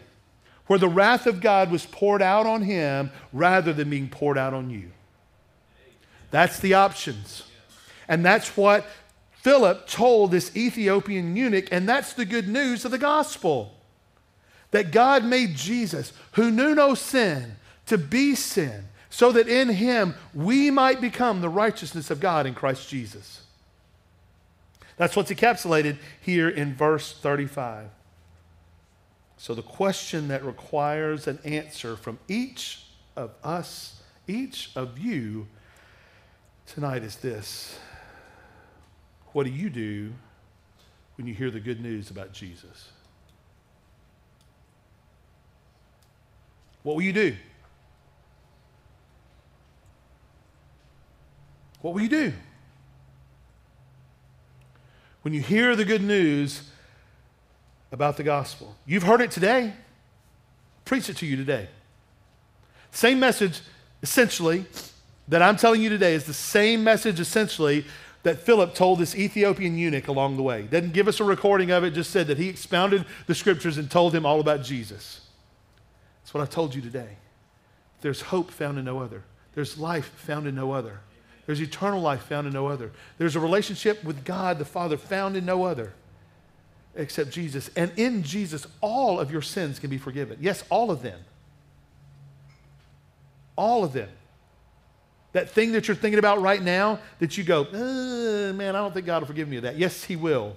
where 0.66 0.78
the 0.78 0.88
wrath 0.88 1.26
of 1.26 1.42
God 1.42 1.70
was 1.70 1.84
poured 1.84 2.22
out 2.22 2.46
on 2.46 2.62
him 2.62 3.10
rather 3.32 3.74
than 3.74 3.90
being 3.90 4.08
poured 4.08 4.38
out 4.38 4.54
on 4.54 4.70
you. 4.70 4.90
That's 6.30 6.58
the 6.60 6.74
options. 6.74 7.42
And 8.08 8.24
that's 8.24 8.56
what 8.56 8.86
Philip 9.32 9.86
told 9.86 10.30
this 10.30 10.56
Ethiopian 10.56 11.36
eunuch, 11.36 11.68
and 11.70 11.86
that's 11.86 12.14
the 12.14 12.24
good 12.24 12.48
news 12.48 12.86
of 12.86 12.90
the 12.90 12.98
gospel 12.98 13.73
that 14.74 14.90
God 14.90 15.24
made 15.24 15.54
Jesus, 15.54 16.12
who 16.32 16.50
knew 16.50 16.74
no 16.74 16.96
sin, 16.96 17.54
to 17.86 17.96
be 17.96 18.34
sin, 18.34 18.86
so 19.08 19.30
that 19.30 19.46
in 19.46 19.68
him 19.68 20.16
we 20.34 20.68
might 20.68 21.00
become 21.00 21.40
the 21.40 21.48
righteousness 21.48 22.10
of 22.10 22.18
God 22.18 22.44
in 22.44 22.54
Christ 22.54 22.88
Jesus. 22.88 23.42
That's 24.96 25.14
what's 25.14 25.30
encapsulated 25.30 25.98
here 26.20 26.48
in 26.48 26.74
verse 26.74 27.16
35. 27.16 27.86
So, 29.36 29.54
the 29.54 29.62
question 29.62 30.26
that 30.26 30.44
requires 30.44 31.28
an 31.28 31.38
answer 31.44 31.94
from 31.94 32.18
each 32.26 32.84
of 33.14 33.30
us, 33.44 34.02
each 34.26 34.72
of 34.74 34.98
you 34.98 35.46
tonight 36.66 37.04
is 37.04 37.14
this 37.14 37.78
What 39.34 39.46
do 39.46 39.52
you 39.52 39.70
do 39.70 40.14
when 41.14 41.28
you 41.28 41.34
hear 41.34 41.52
the 41.52 41.60
good 41.60 41.80
news 41.80 42.10
about 42.10 42.32
Jesus? 42.32 42.88
What 46.84 46.94
will 46.94 47.02
you 47.02 47.12
do? 47.12 47.34
What 51.80 51.94
will 51.94 52.02
you 52.02 52.08
do? 52.08 52.32
When 55.22 55.34
you 55.34 55.40
hear 55.40 55.74
the 55.74 55.84
good 55.84 56.02
news 56.02 56.70
about 57.90 58.16
the 58.16 58.22
gospel, 58.22 58.76
you've 58.86 59.02
heard 59.02 59.22
it 59.22 59.30
today. 59.30 59.72
Preach 60.84 61.08
it 61.08 61.16
to 61.16 61.26
you 61.26 61.36
today. 61.36 61.68
Same 62.90 63.18
message, 63.18 63.62
essentially, 64.02 64.66
that 65.28 65.40
I'm 65.40 65.56
telling 65.56 65.80
you 65.80 65.88
today 65.88 66.14
is 66.14 66.24
the 66.24 66.34
same 66.34 66.84
message, 66.84 67.18
essentially, 67.18 67.86
that 68.22 68.38
Philip 68.38 68.74
told 68.74 68.98
this 68.98 69.14
Ethiopian 69.14 69.78
eunuch 69.78 70.08
along 70.08 70.36
the 70.36 70.42
way. 70.42 70.62
Doesn't 70.62 70.92
give 70.92 71.08
us 71.08 71.20
a 71.20 71.24
recording 71.24 71.70
of 71.70 71.84
it, 71.84 71.92
just 71.92 72.10
said 72.10 72.26
that 72.26 72.36
he 72.36 72.48
expounded 72.48 73.06
the 73.26 73.34
scriptures 73.34 73.78
and 73.78 73.90
told 73.90 74.14
him 74.14 74.26
all 74.26 74.40
about 74.40 74.62
Jesus. 74.62 75.23
That's 76.24 76.32
what 76.32 76.42
I 76.42 76.46
told 76.46 76.74
you 76.74 76.80
today. 76.80 77.18
There's 78.00 78.22
hope 78.22 78.50
found 78.50 78.78
in 78.78 78.86
no 78.86 79.00
other. 79.00 79.24
There's 79.54 79.76
life 79.76 80.06
found 80.16 80.46
in 80.46 80.54
no 80.54 80.72
other. 80.72 81.00
There's 81.44 81.60
eternal 81.60 82.00
life 82.00 82.22
found 82.22 82.46
in 82.46 82.54
no 82.54 82.68
other. 82.68 82.92
There's 83.18 83.36
a 83.36 83.40
relationship 83.40 84.02
with 84.02 84.24
God 84.24 84.58
the 84.58 84.64
Father 84.64 84.96
found 84.96 85.36
in 85.36 85.44
no 85.44 85.64
other 85.64 85.92
except 86.96 87.30
Jesus. 87.30 87.68
And 87.76 87.92
in 87.96 88.22
Jesus, 88.22 88.66
all 88.80 89.20
of 89.20 89.30
your 89.30 89.42
sins 89.42 89.78
can 89.78 89.90
be 89.90 89.98
forgiven. 89.98 90.38
Yes, 90.40 90.64
all 90.70 90.90
of 90.90 91.02
them. 91.02 91.20
All 93.56 93.84
of 93.84 93.92
them. 93.92 94.08
That 95.32 95.50
thing 95.50 95.72
that 95.72 95.88
you're 95.88 95.94
thinking 95.94 96.18
about 96.18 96.40
right 96.40 96.62
now 96.62 97.00
that 97.18 97.36
you 97.36 97.44
go, 97.44 97.64
uh, 97.64 98.52
man, 98.54 98.74
I 98.76 98.78
don't 98.78 98.94
think 98.94 99.04
God 99.04 99.20
will 99.20 99.26
forgive 99.26 99.48
me 99.48 99.56
of 99.58 99.64
that. 99.64 99.76
Yes, 99.76 100.04
He 100.04 100.16
will. 100.16 100.56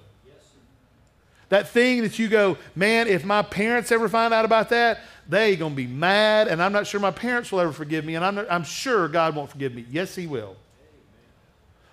That 1.48 1.68
thing 1.68 2.02
that 2.02 2.18
you 2.18 2.28
go, 2.28 2.58
man, 2.74 3.08
if 3.08 3.24
my 3.24 3.42
parents 3.42 3.90
ever 3.90 4.08
find 4.08 4.34
out 4.34 4.44
about 4.44 4.68
that, 4.68 5.00
they 5.28 5.56
going 5.56 5.72
to 5.72 5.76
be 5.76 5.86
mad, 5.86 6.48
and 6.48 6.62
I'm 6.62 6.72
not 6.72 6.86
sure 6.86 7.00
my 7.00 7.10
parents 7.10 7.50
will 7.50 7.60
ever 7.60 7.72
forgive 7.72 8.04
me, 8.04 8.14
and 8.14 8.24
I'm, 8.24 8.34
not, 8.34 8.46
I'm 8.50 8.64
sure 8.64 9.08
God 9.08 9.34
won't 9.34 9.50
forgive 9.50 9.74
me. 9.74 9.86
Yes, 9.90 10.14
He 10.14 10.26
will. 10.26 10.56
Amen. 10.56 10.56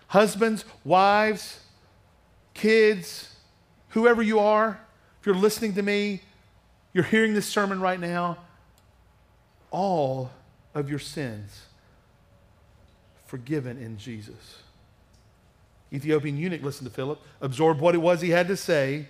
Husbands, 0.08 0.66
wives, 0.84 1.60
kids, 2.54 3.36
whoever 3.90 4.22
you 4.22 4.40
are, 4.40 4.80
if 5.20 5.26
you're 5.26 5.36
listening 5.36 5.74
to 5.76 5.82
me, 5.82 6.22
you're 6.94 7.04
hearing 7.04 7.34
this 7.34 7.46
sermon 7.46 7.80
right 7.80 8.00
now, 8.00 8.38
all 9.72 10.32
of 10.74 10.90
your 10.90 11.00
sins 11.00 11.66
forgiven 13.26 13.78
in 13.78 13.98
Jesus. 13.98 14.62
Ethiopian 15.92 16.38
eunuch 16.38 16.62
listened 16.62 16.88
to 16.90 16.94
Philip, 16.94 17.20
absorbed 17.42 17.82
what 17.82 17.96
it 17.96 18.00
was 18.00 18.22
he 18.22 18.30
had 18.30 18.48
to 18.48 18.58
say, 18.58 19.08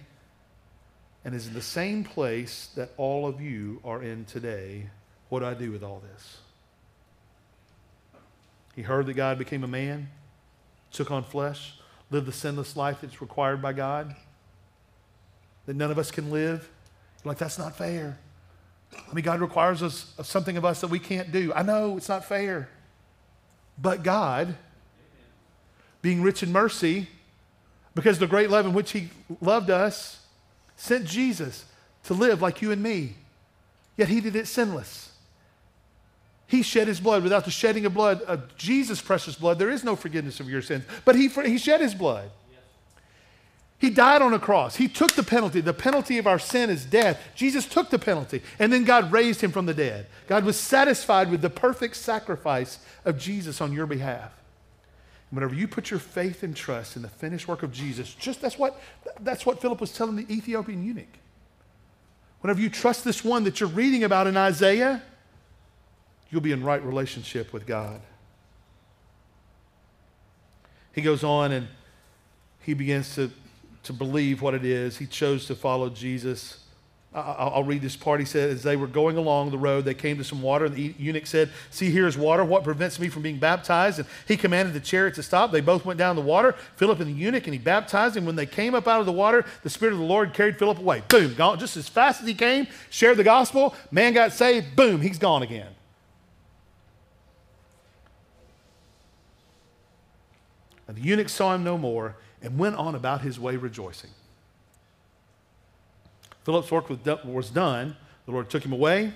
and 1.25 1.33
is 1.33 1.47
in 1.47 1.53
the 1.53 1.61
same 1.61 2.03
place 2.03 2.69
that 2.75 2.91
all 2.97 3.27
of 3.27 3.41
you 3.41 3.81
are 3.83 4.03
in 4.03 4.25
today. 4.25 4.89
What 5.29 5.39
do 5.39 5.47
I 5.47 5.55
do 5.55 5.71
with 5.71 5.83
all 5.83 6.01
this? 6.11 6.37
He 8.75 8.83
heard 8.83 9.07
that 9.07 9.15
God 9.15 9.39
became 9.39 9.63
a 9.63 9.67
man, 9.67 10.09
took 10.91 11.09
on 11.09 11.23
flesh, 11.23 11.73
lived 12.11 12.27
the 12.27 12.31
sinless 12.31 12.77
life 12.77 12.99
that's 13.01 13.21
required 13.21 13.59
by 13.59 13.73
God, 13.73 14.15
that 15.65 15.75
none 15.75 15.89
of 15.89 15.97
us 15.97 16.11
can 16.11 16.29
live. 16.29 16.69
You're 17.23 17.31
like, 17.31 17.39
that's 17.39 17.57
not 17.57 17.75
fair. 17.75 18.19
I 18.93 19.13
mean, 19.13 19.25
God 19.25 19.41
requires 19.41 19.81
us 19.81 20.13
of 20.19 20.27
something 20.27 20.57
of 20.57 20.63
us 20.63 20.81
that 20.81 20.89
we 20.89 20.99
can't 20.99 21.31
do. 21.31 21.51
I 21.55 21.63
know 21.63 21.97
it's 21.97 22.07
not 22.07 22.25
fair. 22.25 22.69
But 23.81 24.03
God, 24.03 24.55
being 26.03 26.21
rich 26.21 26.43
in 26.43 26.51
mercy, 26.51 27.07
because 27.95 28.19
the 28.19 28.27
great 28.27 28.51
love 28.51 28.67
in 28.67 28.73
which 28.73 28.91
He 28.91 29.09
loved 29.41 29.71
us, 29.71 30.24
sent 30.75 31.05
Jesus 31.05 31.65
to 32.03 32.13
live 32.13 32.41
like 32.41 32.61
you 32.61 32.71
and 32.71 32.81
me, 32.81 33.15
yet 33.97 34.07
he 34.07 34.21
did 34.21 34.35
it 34.35 34.47
sinless. 34.47 35.11
He 36.47 36.61
shed 36.61 36.87
his 36.87 36.99
blood. 36.99 37.23
Without 37.23 37.45
the 37.45 37.51
shedding 37.51 37.85
of 37.85 37.93
blood, 37.93 38.21
of 38.21 38.55
Jesus' 38.55 39.01
precious 39.01 39.35
blood, 39.35 39.57
there 39.57 39.71
is 39.71 39.83
no 39.83 39.95
forgiveness 39.95 40.39
of 40.39 40.49
your 40.49 40.61
sins. 40.61 40.83
But 41.03 41.15
he, 41.15 41.27
he 41.27 41.57
shed 41.57 41.81
his 41.81 41.95
blood. 41.95 42.29
He 43.77 43.89
died 43.89 44.21
on 44.21 44.33
a 44.33 44.39
cross. 44.39 44.77
He 44.77 44.87
took 44.87 45.13
the 45.13 45.23
penalty. 45.23 45.59
The 45.59 45.73
penalty 45.73 46.17
of 46.17 46.27
our 46.27 46.39
sin 46.39 46.69
is 46.69 46.85
death. 46.85 47.19
Jesus 47.35 47.65
took 47.65 47.89
the 47.89 47.99
penalty, 47.99 48.41
and 48.57 48.71
then 48.71 48.85
God 48.85 49.11
raised 49.11 49.41
him 49.41 49.51
from 49.51 49.65
the 49.65 49.73
dead. 49.73 50.07
God 50.27 50.45
was 50.45 50.57
satisfied 50.57 51.29
with 51.29 51.41
the 51.41 51.49
perfect 51.49 51.95
sacrifice 51.95 52.79
of 53.03 53.19
Jesus 53.19 53.59
on 53.59 53.73
your 53.73 53.85
behalf. 53.85 54.31
Whenever 55.35 55.53
you 55.53 55.67
put 55.67 55.91
your 55.91 55.99
faith 55.99 56.43
and 56.43 56.55
trust 56.55 56.95
in 56.95 57.01
the 57.01 57.09
finished 57.09 57.45
work 57.45 57.61
of 57.61 57.73
Jesus, 57.73 58.13
just 58.13 58.39
that's 58.39 58.57
what, 58.57 58.79
that's 59.19 59.45
what 59.45 59.61
Philip 59.61 59.81
was 59.81 59.91
telling 59.91 60.15
the 60.15 60.33
Ethiopian 60.33 60.81
eunuch. 60.81 61.19
Whenever 62.39 62.61
you 62.61 62.69
trust 62.69 63.03
this 63.03 63.21
one 63.21 63.43
that 63.43 63.59
you're 63.59 63.67
reading 63.67 64.05
about 64.05 64.27
in 64.27 64.37
Isaiah, 64.37 65.03
you'll 66.29 66.39
be 66.39 66.53
in 66.53 66.63
right 66.63 66.81
relationship 66.81 67.51
with 67.51 67.65
God. 67.65 67.99
He 70.93 71.01
goes 71.01 71.21
on 71.21 71.51
and 71.51 71.67
he 72.61 72.73
begins 72.73 73.13
to, 73.15 73.29
to 73.83 73.91
believe 73.91 74.41
what 74.41 74.53
it 74.53 74.63
is. 74.63 74.97
He 74.97 75.05
chose 75.05 75.47
to 75.47 75.55
follow 75.55 75.89
Jesus 75.89 76.64
I'll, 77.15 77.63
read 77.63 77.81
this 77.81 77.95
part. 77.95 78.19
He 78.19 78.25
said, 78.25 78.49
As 78.49 78.63
they 78.63 78.75
were 78.75 78.87
going 78.87 79.15
along 79.15 79.51
the 79.51 79.57
road, 79.57 79.85
they 79.85 79.93
came 79.93 80.17
to 80.17 80.23
some 80.23 80.41
water, 80.41 80.65
and 80.65 80.75
the 80.75 80.93
eunuch 80.97 81.27
said, 81.27 81.49
See, 81.69 81.89
here 81.89 82.07
is 82.07 82.17
water. 82.17 82.43
What 82.43 82.65
prevents 82.65 82.99
me 82.99 83.07
from 83.07 83.21
being 83.21 83.39
baptized? 83.39 83.99
And 83.99 84.07
he 84.27 84.35
commanded 84.35 84.73
the 84.73 84.81
chariot 84.81 85.15
to 85.15 85.23
stop. 85.23 85.53
They 85.53 85.61
both 85.61 85.85
went 85.85 85.97
down 85.97 86.17
the 86.17 86.21
water, 86.21 86.55
Philip 86.75 86.99
and 86.99 87.07
the 87.07 87.17
eunuch, 87.17 87.45
and 87.47 87.53
he 87.53 87.59
baptized 87.59 88.17
him. 88.17 88.25
When 88.25 88.35
they 88.35 88.45
came 88.45 88.75
up 88.75 88.85
out 88.85 88.99
of 88.99 89.05
the 89.05 89.13
water, 89.13 89.45
the 89.63 89.69
Spirit 89.69 89.93
of 89.93 89.99
the 89.99 90.05
Lord 90.05 90.33
carried 90.33 90.59
Philip 90.59 90.77
away. 90.77 91.03
Boom, 91.07 91.33
gone. 91.35 91.57
Just 91.57 91.77
as 91.77 91.87
fast 91.87 92.19
as 92.19 92.27
he 92.27 92.33
came, 92.33 92.67
shared 92.89 93.15
the 93.15 93.23
gospel, 93.23 93.75
man 93.91 94.11
got 94.11 94.33
saved, 94.33 94.75
boom, 94.75 94.99
he's 94.99 95.17
gone 95.17 95.41
again. 95.41 95.71
And 100.89 100.97
the 100.97 101.01
eunuch 101.01 101.29
saw 101.29 101.55
him 101.55 101.63
no 101.63 101.77
more 101.77 102.17
and 102.41 102.59
went 102.59 102.75
on 102.75 102.93
about 102.93 103.21
his 103.21 103.39
way 103.39 103.55
rejoicing. 103.55 104.11
Philip's 106.45 106.71
work 106.71 106.89
was 106.89 107.49
done. 107.49 107.97
The 108.25 108.31
Lord 108.31 108.49
took 108.49 108.63
him 108.63 108.71
away. 108.71 109.13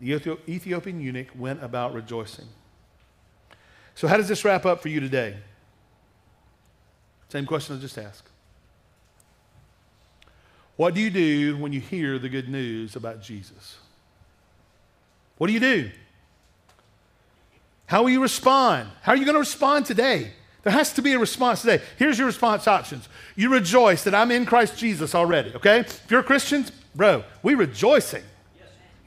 The 0.00 0.14
Ethiopian 0.48 1.00
eunuch 1.00 1.28
went 1.38 1.62
about 1.62 1.92
rejoicing. 1.92 2.46
So, 3.94 4.08
how 4.08 4.16
does 4.16 4.28
this 4.28 4.44
wrap 4.44 4.64
up 4.64 4.80
for 4.80 4.88
you 4.88 4.98
today? 5.00 5.36
Same 7.28 7.44
question 7.44 7.76
I 7.76 7.78
just 7.78 7.98
asked. 7.98 8.28
What 10.76 10.94
do 10.94 11.00
you 11.02 11.10
do 11.10 11.58
when 11.58 11.74
you 11.74 11.80
hear 11.80 12.18
the 12.18 12.30
good 12.30 12.48
news 12.48 12.96
about 12.96 13.20
Jesus? 13.20 13.76
What 15.36 15.48
do 15.48 15.52
you 15.52 15.60
do? 15.60 15.90
How 17.84 18.02
will 18.02 18.10
you 18.10 18.22
respond? 18.22 18.88
How 19.02 19.12
are 19.12 19.16
you 19.16 19.26
going 19.26 19.34
to 19.34 19.40
respond 19.40 19.84
today? 19.84 20.32
There 20.62 20.72
has 20.72 20.92
to 20.94 21.02
be 21.02 21.12
a 21.12 21.18
response 21.18 21.62
today. 21.62 21.82
Here's 21.98 22.18
your 22.18 22.26
response 22.26 22.68
options. 22.68 23.08
You 23.34 23.50
rejoice 23.50 24.04
that 24.04 24.14
I'm 24.14 24.30
in 24.30 24.44
Christ 24.44 24.76
Jesus 24.76 25.14
already, 25.14 25.54
okay? 25.54 25.80
If 25.80 26.10
you're 26.10 26.22
Christians, 26.22 26.70
bro, 26.94 27.24
we're 27.42 27.56
rejoicing. 27.56 28.22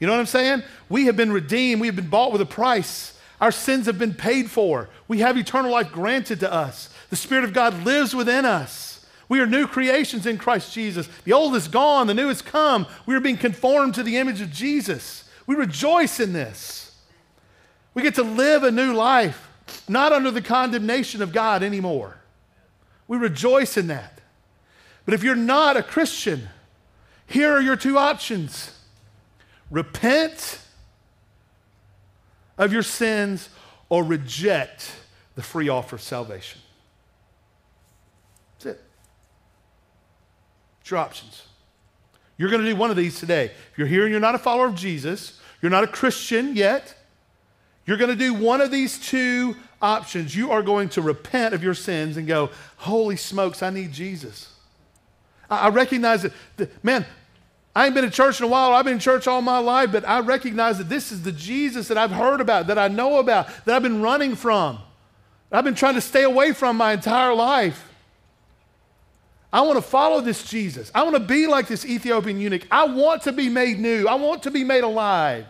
You 0.00 0.08
know 0.08 0.12
what 0.12 0.20
I'm 0.20 0.26
saying? 0.26 0.62
We 0.88 1.06
have 1.06 1.16
been 1.16 1.32
redeemed. 1.32 1.80
We 1.80 1.86
have 1.86 1.96
been 1.96 2.08
bought 2.08 2.32
with 2.32 2.40
a 2.40 2.46
price. 2.46 3.18
Our 3.40 3.52
sins 3.52 3.86
have 3.86 3.98
been 3.98 4.14
paid 4.14 4.50
for. 4.50 4.88
We 5.06 5.20
have 5.20 5.36
eternal 5.36 5.70
life 5.70 5.92
granted 5.92 6.40
to 6.40 6.52
us. 6.52 6.90
The 7.10 7.16
Spirit 7.16 7.44
of 7.44 7.52
God 7.52 7.84
lives 7.84 8.14
within 8.14 8.44
us. 8.44 9.06
We 9.28 9.40
are 9.40 9.46
new 9.46 9.66
creations 9.66 10.26
in 10.26 10.38
Christ 10.38 10.74
Jesus. 10.74 11.08
The 11.24 11.32
old 11.32 11.54
is 11.54 11.68
gone, 11.68 12.08
the 12.08 12.14
new 12.14 12.28
has 12.28 12.42
come. 12.42 12.86
We 13.06 13.14
are 13.14 13.20
being 13.20 13.36
conformed 13.36 13.94
to 13.94 14.02
the 14.02 14.16
image 14.16 14.40
of 14.40 14.50
Jesus. 14.50 15.28
We 15.46 15.54
rejoice 15.54 16.20
in 16.20 16.32
this. 16.32 16.96
We 17.94 18.02
get 18.02 18.16
to 18.16 18.22
live 18.22 18.64
a 18.64 18.70
new 18.70 18.92
life 18.92 19.43
not 19.88 20.12
under 20.12 20.30
the 20.30 20.42
condemnation 20.42 21.22
of 21.22 21.32
God 21.32 21.62
anymore. 21.62 22.18
We 23.06 23.16
rejoice 23.18 23.76
in 23.76 23.88
that. 23.88 24.20
But 25.04 25.14
if 25.14 25.22
you're 25.22 25.34
not 25.34 25.76
a 25.76 25.82
Christian, 25.82 26.48
here 27.26 27.52
are 27.52 27.60
your 27.60 27.76
two 27.76 27.98
options 27.98 28.70
repent 29.70 30.60
of 32.56 32.72
your 32.72 32.82
sins 32.82 33.48
or 33.88 34.04
reject 34.04 34.92
the 35.34 35.42
free 35.42 35.68
offer 35.68 35.96
of 35.96 36.02
salvation. 36.02 36.60
That's 38.54 38.76
it. 38.76 38.84
It's 40.80 40.90
your 40.90 41.00
options. 41.00 41.42
You're 42.36 42.50
going 42.50 42.62
to 42.62 42.68
do 42.68 42.76
one 42.76 42.90
of 42.90 42.96
these 42.96 43.18
today. 43.18 43.46
If 43.46 43.78
you're 43.78 43.86
here 43.86 44.02
and 44.02 44.10
you're 44.10 44.20
not 44.20 44.34
a 44.34 44.38
follower 44.38 44.66
of 44.66 44.74
Jesus, 44.74 45.40
you're 45.60 45.70
not 45.70 45.84
a 45.84 45.88
Christian 45.88 46.54
yet, 46.54 46.94
you're 47.86 47.96
going 47.96 48.10
to 48.10 48.16
do 48.16 48.32
one 48.34 48.60
of 48.60 48.70
these 48.70 48.98
two 48.98 49.56
options. 49.82 50.34
You 50.34 50.50
are 50.52 50.62
going 50.62 50.88
to 50.90 51.02
repent 51.02 51.54
of 51.54 51.62
your 51.62 51.74
sins 51.74 52.16
and 52.16 52.26
go, 52.26 52.50
Holy 52.76 53.16
smokes, 53.16 53.62
I 53.62 53.70
need 53.70 53.92
Jesus. 53.92 54.50
I, 55.50 55.68
recognize 55.68 56.22
that, 56.22 56.32
that, 56.56 56.84
man, 56.84 57.04
I 57.76 57.86
ain't 57.86 57.94
been 57.94 58.04
in 58.04 58.10
church 58.10 58.40
in 58.40 58.44
a 58.44 58.48
while. 58.48 58.72
I've 58.72 58.84
been 58.84 58.94
in 58.94 59.00
church 59.00 59.26
all 59.26 59.42
my 59.42 59.58
life, 59.58 59.92
but 59.92 60.08
I 60.08 60.20
recognize 60.20 60.78
that 60.78 60.88
this 60.88 61.12
is 61.12 61.22
the 61.22 61.32
Jesus 61.32 61.88
that 61.88 61.98
I've 61.98 62.10
heard 62.10 62.40
about, 62.40 62.68
that 62.68 62.78
I 62.78 62.88
know 62.88 63.18
about, 63.18 63.48
that 63.66 63.74
I've 63.76 63.82
been 63.82 64.00
running 64.00 64.36
from. 64.36 64.78
I've 65.52 65.64
been 65.64 65.74
trying 65.74 65.94
to 65.94 66.00
stay 66.00 66.24
away 66.24 66.52
from 66.52 66.76
my 66.76 66.92
entire 66.92 67.34
life. 67.34 67.90
I 69.52 69.60
want 69.60 69.76
to 69.76 69.82
follow 69.82 70.20
this 70.20 70.42
Jesus. 70.42 70.90
I 70.94 71.04
want 71.04 71.14
to 71.14 71.20
be 71.20 71.46
like 71.46 71.68
this 71.68 71.84
Ethiopian 71.84 72.40
eunuch. 72.40 72.66
I 72.72 72.86
want 72.86 73.22
to 73.22 73.32
be 73.32 73.48
made 73.48 73.78
new. 73.78 74.08
I 74.08 74.14
want 74.14 74.42
to 74.44 74.50
be 74.50 74.64
made 74.64 74.82
alive. 74.82 75.46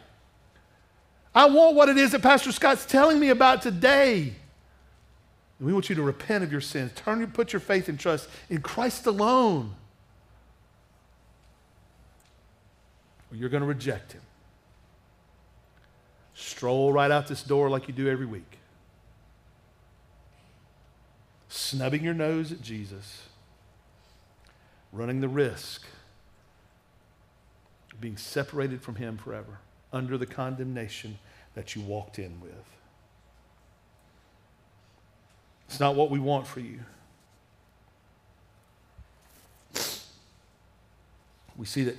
I 1.35 1.47
want 1.47 1.75
what 1.75 1.89
it 1.89 1.99
is 1.99 2.13
that 2.13 2.23
Pastor 2.23 2.53
Scott's 2.53 2.87
telling 2.87 3.19
me 3.19 3.31
about 3.31 3.61
today. 3.61 4.35
we 5.59 5.73
want 5.73 5.89
you 5.89 5.97
to 5.97 6.03
repent 6.03 6.45
of 6.45 6.53
your 6.53 6.61
sins. 6.61 6.93
Turn 6.95 7.19
your, 7.19 7.29
put 7.29 7.53
your 7.53 7.61
faith 7.61 7.89
and 7.89 7.99
trust 7.99 8.29
in 8.49 8.61
Christ 8.61 9.07
alone. 9.07 9.75
Or 13.33 13.37
you're 13.37 13.49
going 13.49 13.63
to 13.63 13.67
reject 13.67 14.13
him. 14.13 14.21
Stroll 16.35 16.93
right 16.93 17.11
out 17.11 17.27
this 17.27 17.43
door 17.43 17.69
like 17.69 17.89
you 17.89 17.95
do 17.95 18.09
every 18.09 18.27
week. 18.27 18.59
Snubbing 21.49 22.05
your 22.05 22.15
nose 22.15 22.53
at 22.53 22.63
Jesus. 22.63 23.23
Running 24.93 25.21
the 25.21 25.29
risk 25.29 25.85
of 27.93 28.01
being 28.01 28.17
separated 28.17 28.83
from 28.83 28.97
him 28.97 29.17
forever 29.17 29.59
under 29.95 30.19
the 30.19 30.27
condemnation 30.27 31.19
that 31.55 31.75
you 31.75 31.83
walked 31.83 32.19
in 32.19 32.41
with. 32.41 32.53
It's 35.69 35.81
not 35.81 35.95
what 35.95 36.11
we 36.11 36.19
want 36.19 36.47
for 36.47 36.61
you. 36.61 36.81
We 41.57 41.67
see 41.67 41.85
that 41.85 41.97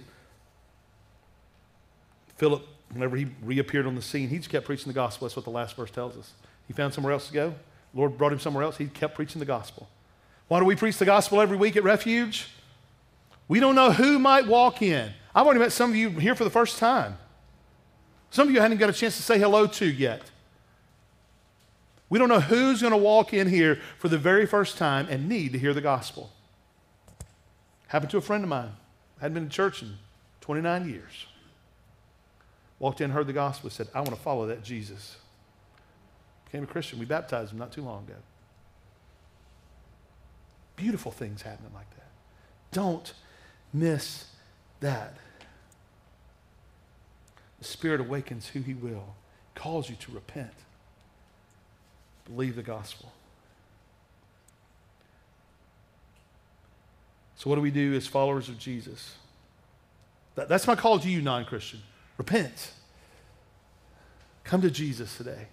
Philip, 2.36 2.64
whenever 2.92 3.16
he 3.16 3.28
reappeared 3.42 3.88
on 3.88 3.96
the 3.96 4.02
scene, 4.02 4.28
he 4.28 4.38
just 4.38 4.50
kept 4.50 4.66
preaching 4.66 4.88
the 4.88 4.94
gospel. 4.94 5.26
That's 5.26 5.38
what 5.38 5.46
the 5.46 5.52
last 5.52 5.78
verse 5.78 5.90
tells 5.90 6.18
us. 6.18 6.34
He 6.68 6.74
found 6.74 6.94
somewhere 6.94 7.14
else 7.14 7.28
to 7.28 7.34
go. 7.34 7.56
Lord 7.94 8.18
brought 8.18 8.34
him 8.34 8.40
somewhere 8.40 8.64
else. 8.64 8.78
He 8.78 8.88
kept 8.88 9.16
preaching 9.16 9.40
the 9.40 9.46
gospel. 9.46 9.88
Why 10.50 10.60
do 10.60 10.66
we 10.66 10.76
preach 10.76 10.98
the 10.98 11.06
gospel 11.06 11.40
every 11.40 11.56
week 11.56 11.78
at 11.78 11.84
Refuge? 11.84 12.50
We 13.48 13.62
don't 13.62 13.76
know 13.76 13.92
who 13.92 14.20
might 14.20 14.48
walk 14.48 14.82
in. 14.82 15.14
I've 15.34 15.46
already 15.46 15.62
met 15.62 15.72
some 15.72 15.92
of 15.92 15.96
you 15.96 16.10
here 16.10 16.36
for 16.36 16.44
the 16.44 16.50
first 16.50 16.78
time. 16.78 17.18
Some 18.30 18.48
of 18.48 18.54
you 18.54 18.60
hadn't 18.60 18.78
got 18.78 18.90
a 18.90 18.94
chance 18.94 19.16
to 19.18 19.24
say 19.24 19.40
hello 19.40 19.68
to 19.68 19.86
yet. 19.86 20.22
We 22.10 22.20
don't 22.20 22.30
know 22.30 22.40
who's 22.40 22.82
going 22.82 22.92
to 22.92 22.98
walk 22.98 23.34
in 23.34 23.48
here 23.48 23.80
for 23.98 24.10
the 24.10 24.18
very 24.18 24.46
first 24.46 24.78
time 24.78 25.08
and 25.10 25.28
need 25.28 25.54
to 25.54 25.60
hear 25.60 25.74
the 25.74 25.82
gospel. 25.82 26.32
Happened 27.88 28.12
to 28.12 28.18
a 28.18 28.22
friend 28.22 28.44
of 28.44 28.50
mine. 28.50 28.72
Hadn't 29.20 29.34
been 29.34 29.44
in 29.44 29.50
church 29.50 29.82
in 29.82 29.94
29 30.42 30.90
years. 30.90 31.26
Walked 32.80 33.02
in, 33.02 33.12
heard 33.12 33.28
the 33.28 33.34
gospel, 33.34 33.70
said, 33.70 33.88
I 33.94 34.00
want 34.00 34.12
to 34.12 34.22
follow 34.22 34.48
that 34.48 34.64
Jesus. 34.64 35.18
Became 36.46 36.64
a 36.64 36.68
Christian. 36.68 37.00
We 37.00 37.06
baptized 37.06 37.52
him 37.52 37.58
not 37.58 37.72
too 37.72 37.82
long 37.82 38.04
ago. 38.04 38.16
Beautiful 40.76 41.12
things 41.12 41.42
happening 41.42 41.72
like 41.74 41.90
that. 41.92 42.10
Don't 42.72 43.14
miss 43.74 44.26
that. 44.82 45.16
The 47.66 47.72
Spirit 47.72 48.00
awakens 48.00 48.50
who 48.50 48.60
He 48.60 48.76
will, 48.76 49.16
calls 49.56 49.90
you 49.90 49.96
to 49.96 50.12
repent. 50.12 50.54
Believe 52.26 52.56
the 52.56 52.62
gospel. 52.62 53.12
So, 57.36 57.50
what 57.50 57.56
do 57.56 57.64
we 57.64 57.72
do 57.72 57.96
as 57.96 58.06
followers 58.06 58.50
of 58.50 58.60
Jesus? 58.60 59.16
That, 60.36 60.48
that's 60.48 60.68
my 60.68 60.76
call 60.76 61.00
to 61.00 61.10
you, 61.10 61.24
non 61.24 61.44
Christian. 61.44 61.82
Repent. 62.20 62.72
Come 64.44 64.62
to 64.62 64.70
Jesus 64.70 65.18
today. 65.18 65.48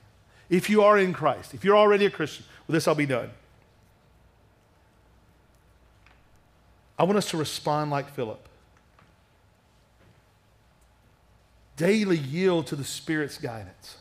If 0.50 0.68
you 0.68 0.82
are 0.82 0.98
in 0.98 1.14
Christ, 1.14 1.54
if 1.54 1.64
you're 1.64 1.78
already 1.78 2.04
a 2.04 2.10
Christian, 2.10 2.44
with 2.66 2.74
this 2.74 2.86
I'll 2.86 2.94
be 2.94 3.06
done. 3.06 3.30
I 6.98 7.04
want 7.04 7.16
us 7.16 7.30
to 7.30 7.38
respond 7.38 7.90
like 7.90 8.10
Philip. 8.10 8.50
Daily 11.82 12.16
yield 12.16 12.68
to 12.68 12.76
the 12.76 12.84
Spirit's 12.84 13.38
guidance. 13.38 13.96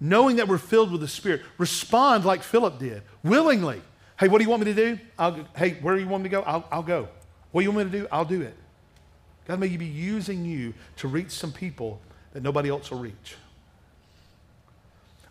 Knowing 0.00 0.36
that 0.36 0.48
we're 0.48 0.58
filled 0.58 0.90
with 0.90 1.00
the 1.00 1.06
Spirit, 1.06 1.40
respond 1.56 2.24
like 2.24 2.42
Philip 2.42 2.80
did, 2.80 3.02
willingly. 3.22 3.80
Hey, 4.18 4.26
what 4.26 4.38
do 4.38 4.44
you 4.44 4.50
want 4.50 4.64
me 4.64 4.74
to 4.74 4.74
do? 4.74 4.98
I'll, 5.16 5.46
hey, 5.56 5.74
where 5.74 5.94
do 5.94 6.00
you 6.00 6.08
want 6.08 6.24
me 6.24 6.28
to 6.28 6.32
go? 6.32 6.42
I'll, 6.42 6.66
I'll 6.72 6.82
go. 6.82 7.08
What 7.52 7.60
do 7.60 7.64
you 7.64 7.70
want 7.70 7.86
me 7.86 7.92
to 7.92 7.98
do? 8.00 8.08
I'll 8.10 8.24
do 8.24 8.42
it. 8.42 8.56
God 9.46 9.60
may 9.60 9.68
be 9.76 9.86
using 9.86 10.44
you 10.44 10.74
to 10.96 11.06
reach 11.06 11.30
some 11.30 11.52
people 11.52 12.00
that 12.32 12.42
nobody 12.42 12.68
else 12.68 12.90
will 12.90 12.98
reach. 12.98 13.36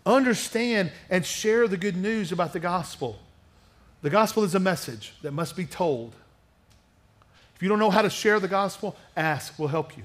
Understand 0.06 0.94
and 1.10 1.26
share 1.26 1.68
the 1.68 1.76
good 1.78 1.98
news 1.98 2.32
about 2.32 2.54
the 2.54 2.62
gospel. 2.62 3.20
The 4.02 4.10
gospel 4.10 4.46
is 4.46 4.56
a 4.56 4.62
message 4.62 5.14
that 5.24 5.34
must 5.34 5.58
be 5.58 5.66
told. 5.66 6.16
If 7.56 7.64
you 7.64 7.70
don't 7.70 7.80
know 7.80 7.90
how 7.90 8.02
to 8.02 8.10
share 8.10 8.40
the 8.40 8.48
gospel, 8.48 8.96
ask. 9.16 9.58
We'll 9.58 9.70
help 9.70 9.96
you. 9.96 10.04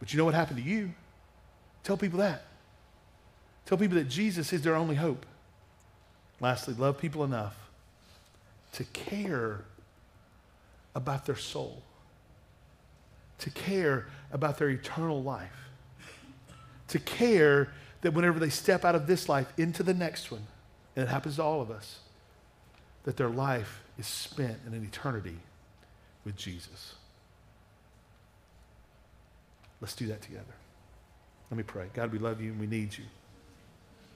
But 0.00 0.12
you 0.12 0.18
know 0.18 0.24
what 0.24 0.34
happened 0.34 0.62
to 0.62 0.68
you? 0.68 0.90
Tell 1.84 1.96
people 1.96 2.18
that. 2.20 2.44
Tell 3.66 3.78
people 3.78 3.96
that 3.96 4.08
Jesus 4.08 4.52
is 4.52 4.62
their 4.62 4.74
only 4.74 4.94
hope. 4.94 5.26
Lastly, 6.40 6.74
love 6.74 6.98
people 6.98 7.24
enough 7.24 7.56
to 8.72 8.84
care 8.84 9.64
about 10.94 11.26
their 11.26 11.36
soul, 11.36 11.82
to 13.38 13.50
care 13.50 14.06
about 14.32 14.58
their 14.58 14.70
eternal 14.70 15.22
life, 15.22 15.68
to 16.88 16.98
care 16.98 17.72
that 18.00 18.12
whenever 18.12 18.40
they 18.40 18.48
step 18.48 18.84
out 18.84 18.94
of 18.94 19.06
this 19.06 19.28
life 19.28 19.52
into 19.56 19.82
the 19.82 19.94
next 19.94 20.32
one, 20.32 20.46
and 20.96 21.04
it 21.04 21.08
happens 21.08 21.36
to 21.36 21.42
all 21.42 21.60
of 21.60 21.70
us, 21.70 22.00
that 23.04 23.16
their 23.16 23.28
life 23.28 23.82
is 23.98 24.06
spent 24.06 24.58
in 24.66 24.74
an 24.74 24.84
eternity 24.84 25.38
with 26.24 26.36
Jesus. 26.36 26.94
Let's 29.80 29.94
do 29.94 30.06
that 30.06 30.22
together. 30.22 30.54
Let 31.50 31.58
me 31.58 31.64
pray. 31.64 31.86
God, 31.92 32.12
we 32.12 32.18
love 32.18 32.40
you 32.40 32.52
and 32.52 32.60
we 32.60 32.66
need 32.66 32.96
you. 32.96 33.04